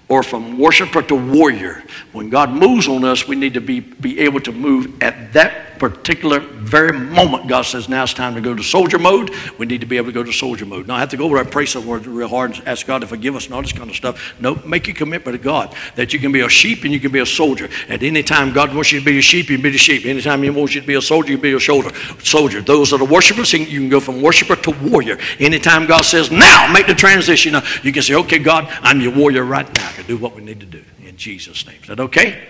or 0.07 0.23
from 0.23 0.57
worshiper 0.57 1.01
to 1.01 1.15
warrior. 1.15 1.83
When 2.13 2.29
God 2.29 2.51
moves 2.51 2.87
on 2.87 3.03
us, 3.03 3.27
we 3.27 3.35
need 3.35 3.53
to 3.55 3.61
be, 3.61 3.81
be 3.81 4.19
able 4.19 4.39
to 4.41 4.51
move 4.51 5.01
at 5.03 5.33
that 5.33 5.70
particular 5.81 6.39
very 6.39 6.93
moment, 6.93 7.47
God 7.47 7.63
says, 7.63 7.89
now 7.89 8.03
it's 8.03 8.13
time 8.13 8.35
to 8.35 8.41
go 8.41 8.53
to 8.53 8.61
soldier 8.61 8.99
mode. 8.99 9.31
We 9.57 9.65
need 9.65 9.81
to 9.81 9.87
be 9.87 9.97
able 9.97 10.09
to 10.09 10.13
go 10.13 10.21
to 10.21 10.31
soldier 10.31 10.63
mode. 10.63 10.87
Now, 10.87 10.95
I 10.95 10.99
have 10.99 11.09
to 11.09 11.17
go 11.17 11.25
over 11.25 11.37
and 11.37 11.49
pray 11.49 11.65
somewhere 11.65 11.97
real 11.97 12.27
hard 12.27 12.55
and 12.55 12.67
ask 12.67 12.85
God 12.85 12.99
to 12.99 13.07
forgive 13.07 13.35
us 13.35 13.45
and 13.45 13.55
all 13.55 13.63
this 13.63 13.73
kind 13.73 13.89
of 13.89 13.95
stuff. 13.95 14.39
No, 14.39 14.55
make 14.63 14.87
a 14.87 14.93
commitment 14.93 15.35
to 15.35 15.43
God 15.43 15.75
that 15.95 16.13
you 16.13 16.19
can 16.19 16.31
be 16.31 16.41
a 16.41 16.49
sheep 16.49 16.83
and 16.83 16.93
you 16.93 16.99
can 16.99 17.11
be 17.11 17.17
a 17.17 17.25
soldier. 17.25 17.67
At 17.89 18.03
any 18.03 18.21
time 18.21 18.53
God 18.53 18.75
wants 18.75 18.91
you 18.91 18.99
to 18.99 19.05
be 19.05 19.17
a 19.17 19.21
sheep, 19.23 19.49
you 19.49 19.57
can 19.57 19.63
be 19.63 19.75
a 19.75 19.77
sheep. 19.79 20.05
Anytime 20.05 20.43
He 20.43 20.51
wants 20.51 20.75
you 20.75 20.81
to 20.81 20.87
be 20.87 20.93
a 20.93 21.01
soldier, 21.01 21.31
you 21.31 21.37
can 21.37 21.41
be 21.41 21.53
a 21.53 21.59
shoulder, 21.59 21.89
soldier. 22.19 22.61
Those 22.61 22.93
are 22.93 22.99
the 22.99 23.05
worshipers. 23.05 23.51
You 23.51 23.65
can 23.65 23.89
go 23.89 23.99
from 23.99 24.21
worshiper 24.21 24.57
to 24.57 24.71
warrior. 24.87 25.17
Anytime 25.39 25.87
God 25.87 26.03
says, 26.03 26.29
now 26.29 26.71
make 26.71 26.85
the 26.85 26.93
transition, 26.93 27.53
now 27.53 27.63
you 27.81 27.91
can 27.91 28.03
say, 28.03 28.13
okay, 28.13 28.37
God, 28.37 28.67
I'm 28.83 29.01
your 29.01 29.15
warrior 29.15 29.45
right 29.45 29.65
now. 29.77 29.89
I 29.89 29.93
can 29.93 30.05
do 30.05 30.17
what 30.17 30.35
we 30.35 30.43
need 30.43 30.59
to 30.59 30.67
do 30.67 30.83
in 31.03 31.17
Jesus' 31.17 31.65
name. 31.65 31.79
Is 31.81 31.87
that 31.87 31.99
okay? 31.99 32.47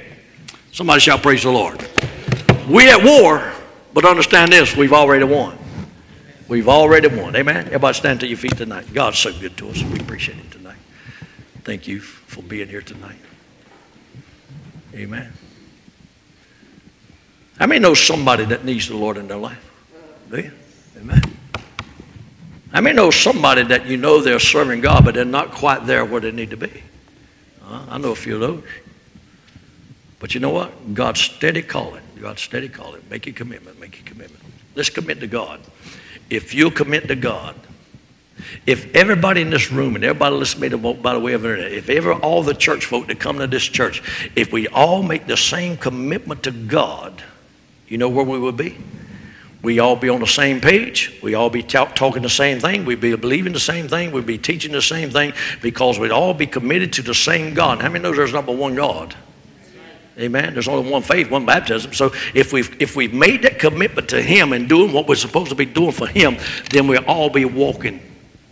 Somebody 0.74 1.00
shall 1.00 1.18
praise 1.18 1.44
the 1.44 1.52
Lord. 1.52 1.88
We 2.72 2.90
at 2.90 3.04
war, 3.04 3.52
but 3.94 4.06
understand 4.06 4.54
this 4.54 4.78
we've 4.78 4.94
already 4.94 5.26
won. 5.26 5.58
We've 6.48 6.70
already 6.70 7.08
won. 7.08 7.36
Amen. 7.36 7.66
Everybody 7.66 7.98
stand 7.98 8.22
to 8.22 8.28
your 8.28 8.38
feet 8.38 8.56
tonight. 8.56 8.94
God's 8.94 9.18
so 9.18 9.38
good 9.38 9.58
to 9.58 9.70
us. 9.70 9.84
We 9.84 10.00
appreciate 10.00 10.38
Him 10.38 10.50
tonight. 10.50 10.78
Thank 11.66 11.88
you 11.90 12.00
for 12.00 12.42
being 12.42 12.70
here 12.70 12.82
tonight. 12.82 13.18
Amen. 14.94 15.34
I 17.60 17.66
may 17.66 17.78
know 17.78 17.94
somebody 17.94 18.46
that 18.46 18.64
needs 18.64 18.88
the 18.88 18.96
Lord 18.96 19.18
in 19.18 19.28
their 19.28 19.38
life? 19.38 19.70
Do 20.30 20.38
you? 20.38 20.52
Amen. 20.98 21.22
I 22.72 22.80
may 22.80 22.94
know 22.94 23.12
somebody 23.12 23.64
that 23.64 23.86
you 23.86 23.98
know 23.98 24.22
they're 24.22 24.40
serving 24.40 24.80
God, 24.80 25.04
but 25.04 25.14
they're 25.14 25.26
not 25.26 25.52
quite 25.52 25.86
there 25.86 26.06
where 26.06 26.22
they 26.22 26.32
need 26.32 26.52
to 26.52 26.58
be? 26.58 26.84
Uh, 27.66 27.86
I 27.90 27.98
know 27.98 28.12
a 28.12 28.16
few 28.16 28.36
of 28.36 28.40
those. 28.42 28.64
But 30.20 30.34
you 30.34 30.40
know 30.40 30.52
what? 30.52 30.94
God's 30.94 31.20
steady 31.20 31.62
calling. 31.62 32.04
God's 32.22 32.42
steady 32.42 32.70
calling. 32.70 33.02
Make 33.10 33.26
a 33.26 33.32
commitment. 33.32 33.80
Make 33.80 34.00
a 34.00 34.04
commitment. 34.04 34.44
Let's 34.76 34.92
commit 34.92 35.20
to 35.22 35.28
God. 35.28 35.60
If 36.30 36.54
you'll 36.54 36.72
commit 36.72 37.08
to 37.08 37.16
God, 37.16 37.56
if 38.66 38.96
everybody 38.96 39.42
in 39.42 39.50
this 39.50 39.72
room 39.72 39.96
and 39.96 40.04
everybody 40.04 40.36
listening 40.36 40.70
to 40.70 40.78
me 40.78 40.94
by 40.94 41.14
the 41.14 41.20
way 41.20 41.34
of 41.34 41.44
internet, 41.44 41.72
if 41.72 41.90
ever 41.90 42.14
all 42.14 42.44
the 42.44 42.54
church 42.54 42.86
folk 42.86 43.08
that 43.08 43.20
come 43.20 43.40
to 43.40 43.48
this 43.48 43.64
church, 43.64 44.04
if 44.36 44.54
we 44.54 44.68
all 44.68 45.02
make 45.02 45.26
the 45.26 45.36
same 45.36 45.78
commitment 45.78 46.44
to 46.44 46.52
God, 46.52 47.24
you 47.88 47.98
know 47.98 48.08
where 48.08 48.24
we 48.24 48.40
would 48.40 48.56
be? 48.56 48.78
We 49.64 49.80
all 49.80 49.96
be 49.96 50.10
on 50.10 50.20
the 50.20 50.28
same 50.28 50.62
page. 50.62 51.20
We 51.22 51.34
all 51.34 51.50
be 51.50 51.62
talk, 51.64 51.96
talking 51.96 52.24
the 52.24 52.30
same 52.30 52.60
thing. 52.60 52.86
We'd 52.86 53.02
be 53.02 53.16
believing 53.16 53.54
the 53.54 53.60
same 53.60 53.88
thing. 53.88 54.12
We'd 54.12 54.26
be 54.26 54.38
teaching 54.38 54.72
the 54.72 54.82
same 54.82 55.10
thing 55.10 55.34
because 55.62 56.00
we'd 56.00 56.12
all 56.12 56.34
be 56.34 56.48
committed 56.48 56.94
to 56.94 57.02
the 57.02 57.14
same 57.14 57.54
God. 57.54 57.82
How 57.82 57.90
many 57.90 58.04
knows 58.04 58.16
there's 58.16 58.32
but 58.32 58.56
one 58.56 58.76
God? 58.76 59.16
Amen. 60.20 60.54
There's 60.54 60.68
only 60.68 60.90
one 60.90 61.02
faith, 61.02 61.32
one 61.32 61.46
baptism. 61.46 61.94
So 61.94 62.12
if 62.34 62.52
we've 62.52 62.82
if 62.82 62.96
we've 62.96 63.14
made 63.14 63.44
that 63.44 63.60
commitment 63.60 64.10
to 64.10 64.22
Him 64.22 64.54
and 64.54 64.68
doing 64.68 64.92
what 64.92 65.08
we're 65.08 65.16
supposed 65.16 65.50
to 65.50 65.56
be 65.56 65.66
doing 65.66 65.92
for 65.92 66.08
Him, 66.08 66.38
then 66.70 66.88
we'll 66.88 67.06
all 67.06 67.30
be 67.30 67.46
walking 67.46 68.02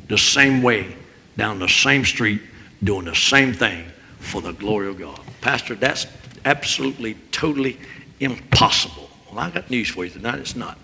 the 0.08 0.18
same 0.18 0.62
way 0.62 0.96
down 1.38 1.60
the 1.60 1.68
same 1.68 2.06
street, 2.06 2.42
doing 2.84 3.06
the 3.06 3.16
same 3.16 3.54
thing 3.54 3.86
for 4.20 4.42
the 4.42 4.54
glory 4.54 4.88
of 4.88 5.00
God. 5.00 5.20
Pastor, 5.42 5.76
that's 5.76 6.08
absolutely, 6.46 7.16
totally 7.32 7.78
impossible. 8.20 9.10
Well, 9.30 9.40
I 9.40 9.50
got 9.50 9.70
news 9.70 9.90
for 9.90 10.06
you 10.06 10.12
tonight. 10.12 10.40
It's 10.40 10.56
not. 10.56 10.78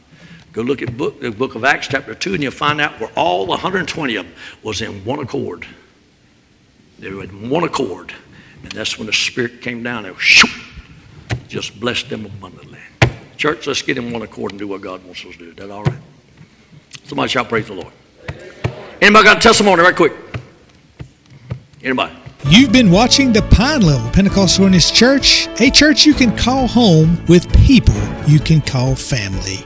Go 0.54 0.62
look 0.62 0.82
at 0.82 0.96
book, 0.96 1.20
the 1.20 1.32
book 1.32 1.56
of 1.56 1.66
Acts, 1.66 1.88
chapter 1.88 2.16
2, 2.16 2.36
and 2.36 2.44
you'll 2.44 2.52
find 2.52 2.80
out 2.80 3.00
where 3.00 3.12
all 3.18 3.46
120 3.46 4.16
of 4.16 4.26
them 4.26 4.36
was 4.64 4.82
in 4.82 5.04
one 5.04 5.20
accord. 5.20 5.66
They 7.00 7.12
were 7.12 7.24
in 7.24 7.50
one 7.50 7.64
accord. 7.64 8.14
And 8.66 8.72
that's 8.72 8.98
when 8.98 9.06
the 9.06 9.14
Spirit 9.14 9.62
came 9.62 9.84
down 9.84 10.06
and 10.06 10.20
shoo, 10.20 10.48
just 11.48 11.80
blessed 11.80 12.10
them 12.10 12.26
abundantly. 12.26 12.80
Church, 13.38 13.68
let's 13.68 13.84
get 13.84 14.00
in 14.00 14.12
one 14.12 14.24
accord 14.24 14.54
and 14.54 14.60
do 14.60 14.68
what 14.68 14.82
God 14.82 15.06
wants 15.06 15.24
us 15.24 15.34
to 15.34 15.38
do. 15.38 15.50
Is 15.52 15.56
that 15.58 15.70
all 15.70 15.84
right? 15.84 16.00
Somebody 17.04 17.30
shout 17.30 17.48
praise 17.48 17.68
the 17.68 17.74
Lord. 17.74 17.94
Anybody 19.00 19.24
got 19.24 19.38
a 19.38 19.40
testimony 19.40 19.84
right 19.84 19.96
quick? 19.96 20.14
Anybody? 21.84 22.16
You've 22.48 22.72
been 22.72 22.92
watching 22.92 23.34
the 23.34 23.42
Pine 23.42 23.82
Level 23.82 24.08
Pentecostal 24.12 24.66
Holiness 24.66 24.92
Church, 24.92 25.48
a 25.60 25.72
church 25.72 26.06
you 26.06 26.14
can 26.14 26.38
call 26.38 26.68
home 26.68 27.20
with 27.26 27.52
people 27.66 27.96
you 28.28 28.40
can 28.40 28.62
call 28.62 28.96
family. 28.96 29.58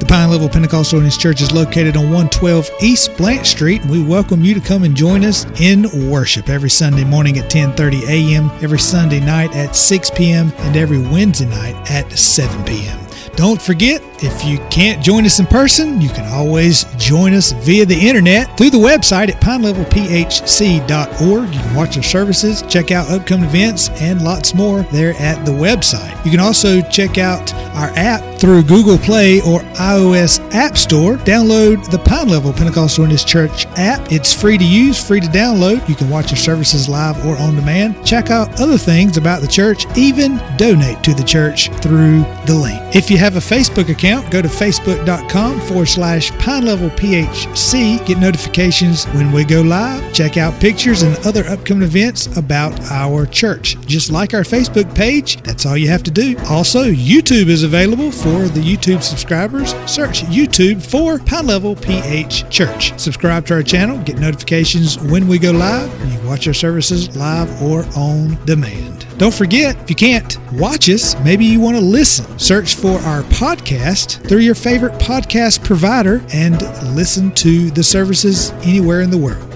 The 0.00 0.06
Pine 0.08 0.30
Level 0.30 0.48
Pentecostal 0.48 0.98
Holiness 0.98 1.16
Church 1.16 1.40
is 1.40 1.52
located 1.52 1.96
on 1.96 2.06
112 2.06 2.68
East 2.82 3.16
Blanche 3.16 3.46
Street, 3.46 3.82
and 3.82 3.90
we 3.92 4.02
welcome 4.02 4.42
you 4.42 4.54
to 4.54 4.60
come 4.60 4.82
and 4.82 4.96
join 4.96 5.24
us 5.24 5.46
in 5.60 6.10
worship 6.10 6.48
every 6.48 6.70
Sunday 6.70 7.04
morning 7.04 7.38
at 7.38 7.48
10:30 7.48 8.08
a.m., 8.08 8.50
every 8.60 8.80
Sunday 8.80 9.20
night 9.20 9.54
at 9.54 9.76
6 9.76 10.10
p.m., 10.10 10.52
and 10.58 10.76
every 10.76 10.98
Wednesday 10.98 11.46
night 11.46 11.76
at 11.92 12.10
7 12.10 12.64
p.m. 12.64 13.05
Don't 13.36 13.60
forget, 13.60 14.00
if 14.24 14.46
you 14.46 14.58
can't 14.70 15.04
join 15.04 15.26
us 15.26 15.40
in 15.40 15.46
person, 15.46 16.00
you 16.00 16.08
can 16.08 16.24
always 16.32 16.84
join 16.96 17.34
us 17.34 17.52
via 17.52 17.84
the 17.84 17.94
internet 17.94 18.56
through 18.56 18.70
the 18.70 18.78
website 18.78 19.28
at 19.28 19.42
pinelevelphc.org. 19.42 21.54
You 21.54 21.60
can 21.60 21.74
watch 21.74 21.98
our 21.98 22.02
services, 22.02 22.62
check 22.62 22.90
out 22.90 23.10
upcoming 23.10 23.50
events, 23.50 23.90
and 24.00 24.22
lots 24.22 24.54
more 24.54 24.84
there 24.84 25.12
at 25.20 25.44
the 25.44 25.52
website. 25.52 26.24
You 26.24 26.30
can 26.30 26.40
also 26.40 26.80
check 26.88 27.18
out 27.18 27.52
our 27.74 27.90
app 27.96 28.40
through 28.40 28.62
Google 28.62 28.96
Play 28.96 29.42
or 29.42 29.60
iOS 29.76 30.40
App 30.54 30.78
Store. 30.78 31.16
Download 31.18 31.84
the 31.90 31.98
Pine 31.98 32.28
Level 32.28 32.54
Pentecostal 32.54 33.04
Holiness 33.04 33.24
Church 33.24 33.66
app. 33.76 34.10
It's 34.10 34.32
free 34.32 34.56
to 34.56 34.64
use, 34.64 35.04
free 35.04 35.20
to 35.20 35.26
download. 35.26 35.86
You 35.88 35.94
can 35.94 36.08
watch 36.08 36.30
our 36.30 36.36
services 36.36 36.88
live 36.88 37.22
or 37.26 37.36
on 37.36 37.54
demand. 37.54 38.02
Check 38.04 38.30
out 38.30 38.60
other 38.60 38.78
things 38.78 39.18
about 39.18 39.42
the 39.42 39.48
church, 39.48 39.84
even 39.96 40.40
donate 40.56 41.02
to 41.04 41.12
the 41.12 41.24
church 41.24 41.70
through 41.82 42.20
the 42.46 42.54
link. 42.54 42.80
If 42.94 43.10
you 43.10 43.18
have 43.18 43.25
a 43.34 43.40
Facebook 43.40 43.88
account, 43.88 44.30
go 44.30 44.40
to 44.40 44.46
facebook.com 44.46 45.60
forward 45.62 45.86
slash 45.86 46.30
Pine 46.38 46.64
Level 46.64 46.90
PHC. 46.90 48.06
Get 48.06 48.18
notifications 48.18 49.04
when 49.06 49.32
we 49.32 49.44
go 49.44 49.62
live. 49.62 50.12
Check 50.12 50.36
out 50.36 50.60
pictures 50.60 51.02
and 51.02 51.16
other 51.26 51.42
upcoming 51.46 51.82
events 51.82 52.28
about 52.36 52.78
our 52.92 53.26
church. 53.26 53.76
Just 53.80 54.12
like 54.12 54.34
our 54.34 54.42
Facebook 54.42 54.94
page, 54.94 55.42
that's 55.42 55.66
all 55.66 55.76
you 55.76 55.88
have 55.88 56.04
to 56.04 56.10
do. 56.12 56.36
Also, 56.48 56.84
YouTube 56.84 57.48
is 57.48 57.64
available 57.64 58.12
for 58.12 58.46
the 58.48 58.60
YouTube 58.60 59.02
subscribers. 59.02 59.74
Search 59.90 60.22
YouTube 60.26 60.80
for 60.80 61.18
Pine 61.18 61.46
Level 61.46 61.74
PH 61.74 62.48
Church. 62.48 62.96
Subscribe 63.00 63.44
to 63.46 63.54
our 63.54 63.62
channel, 63.64 63.98
get 64.04 64.20
notifications 64.20 64.98
when 65.00 65.26
we 65.26 65.38
go 65.40 65.50
live. 65.50 65.90
You 66.12 66.28
watch 66.28 66.46
our 66.46 66.54
services 66.54 67.16
live 67.16 67.50
or 67.60 67.84
on 67.96 68.38
demand. 68.44 69.06
Don't 69.18 69.32
forget, 69.32 69.76
if 69.80 69.88
you 69.88 69.96
can't 69.96 70.36
watch 70.52 70.90
us, 70.90 71.18
maybe 71.20 71.46
you 71.46 71.58
want 71.58 71.76
to 71.76 71.82
listen. 71.82 72.38
Search 72.38 72.74
for 72.74 72.98
our 72.98 73.22
podcast 73.22 74.26
through 74.28 74.40
your 74.40 74.54
favorite 74.54 74.92
podcast 74.94 75.64
provider 75.64 76.22
and 76.34 76.60
listen 76.94 77.32
to 77.36 77.70
the 77.70 77.82
services 77.82 78.50
anywhere 78.62 79.00
in 79.00 79.10
the 79.10 79.16
world. 79.16 79.55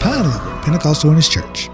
Pine 0.00 0.28
Level 0.28 0.62
Pentecostal 0.62 1.10
Holiness 1.10 1.28
Church. 1.28 1.70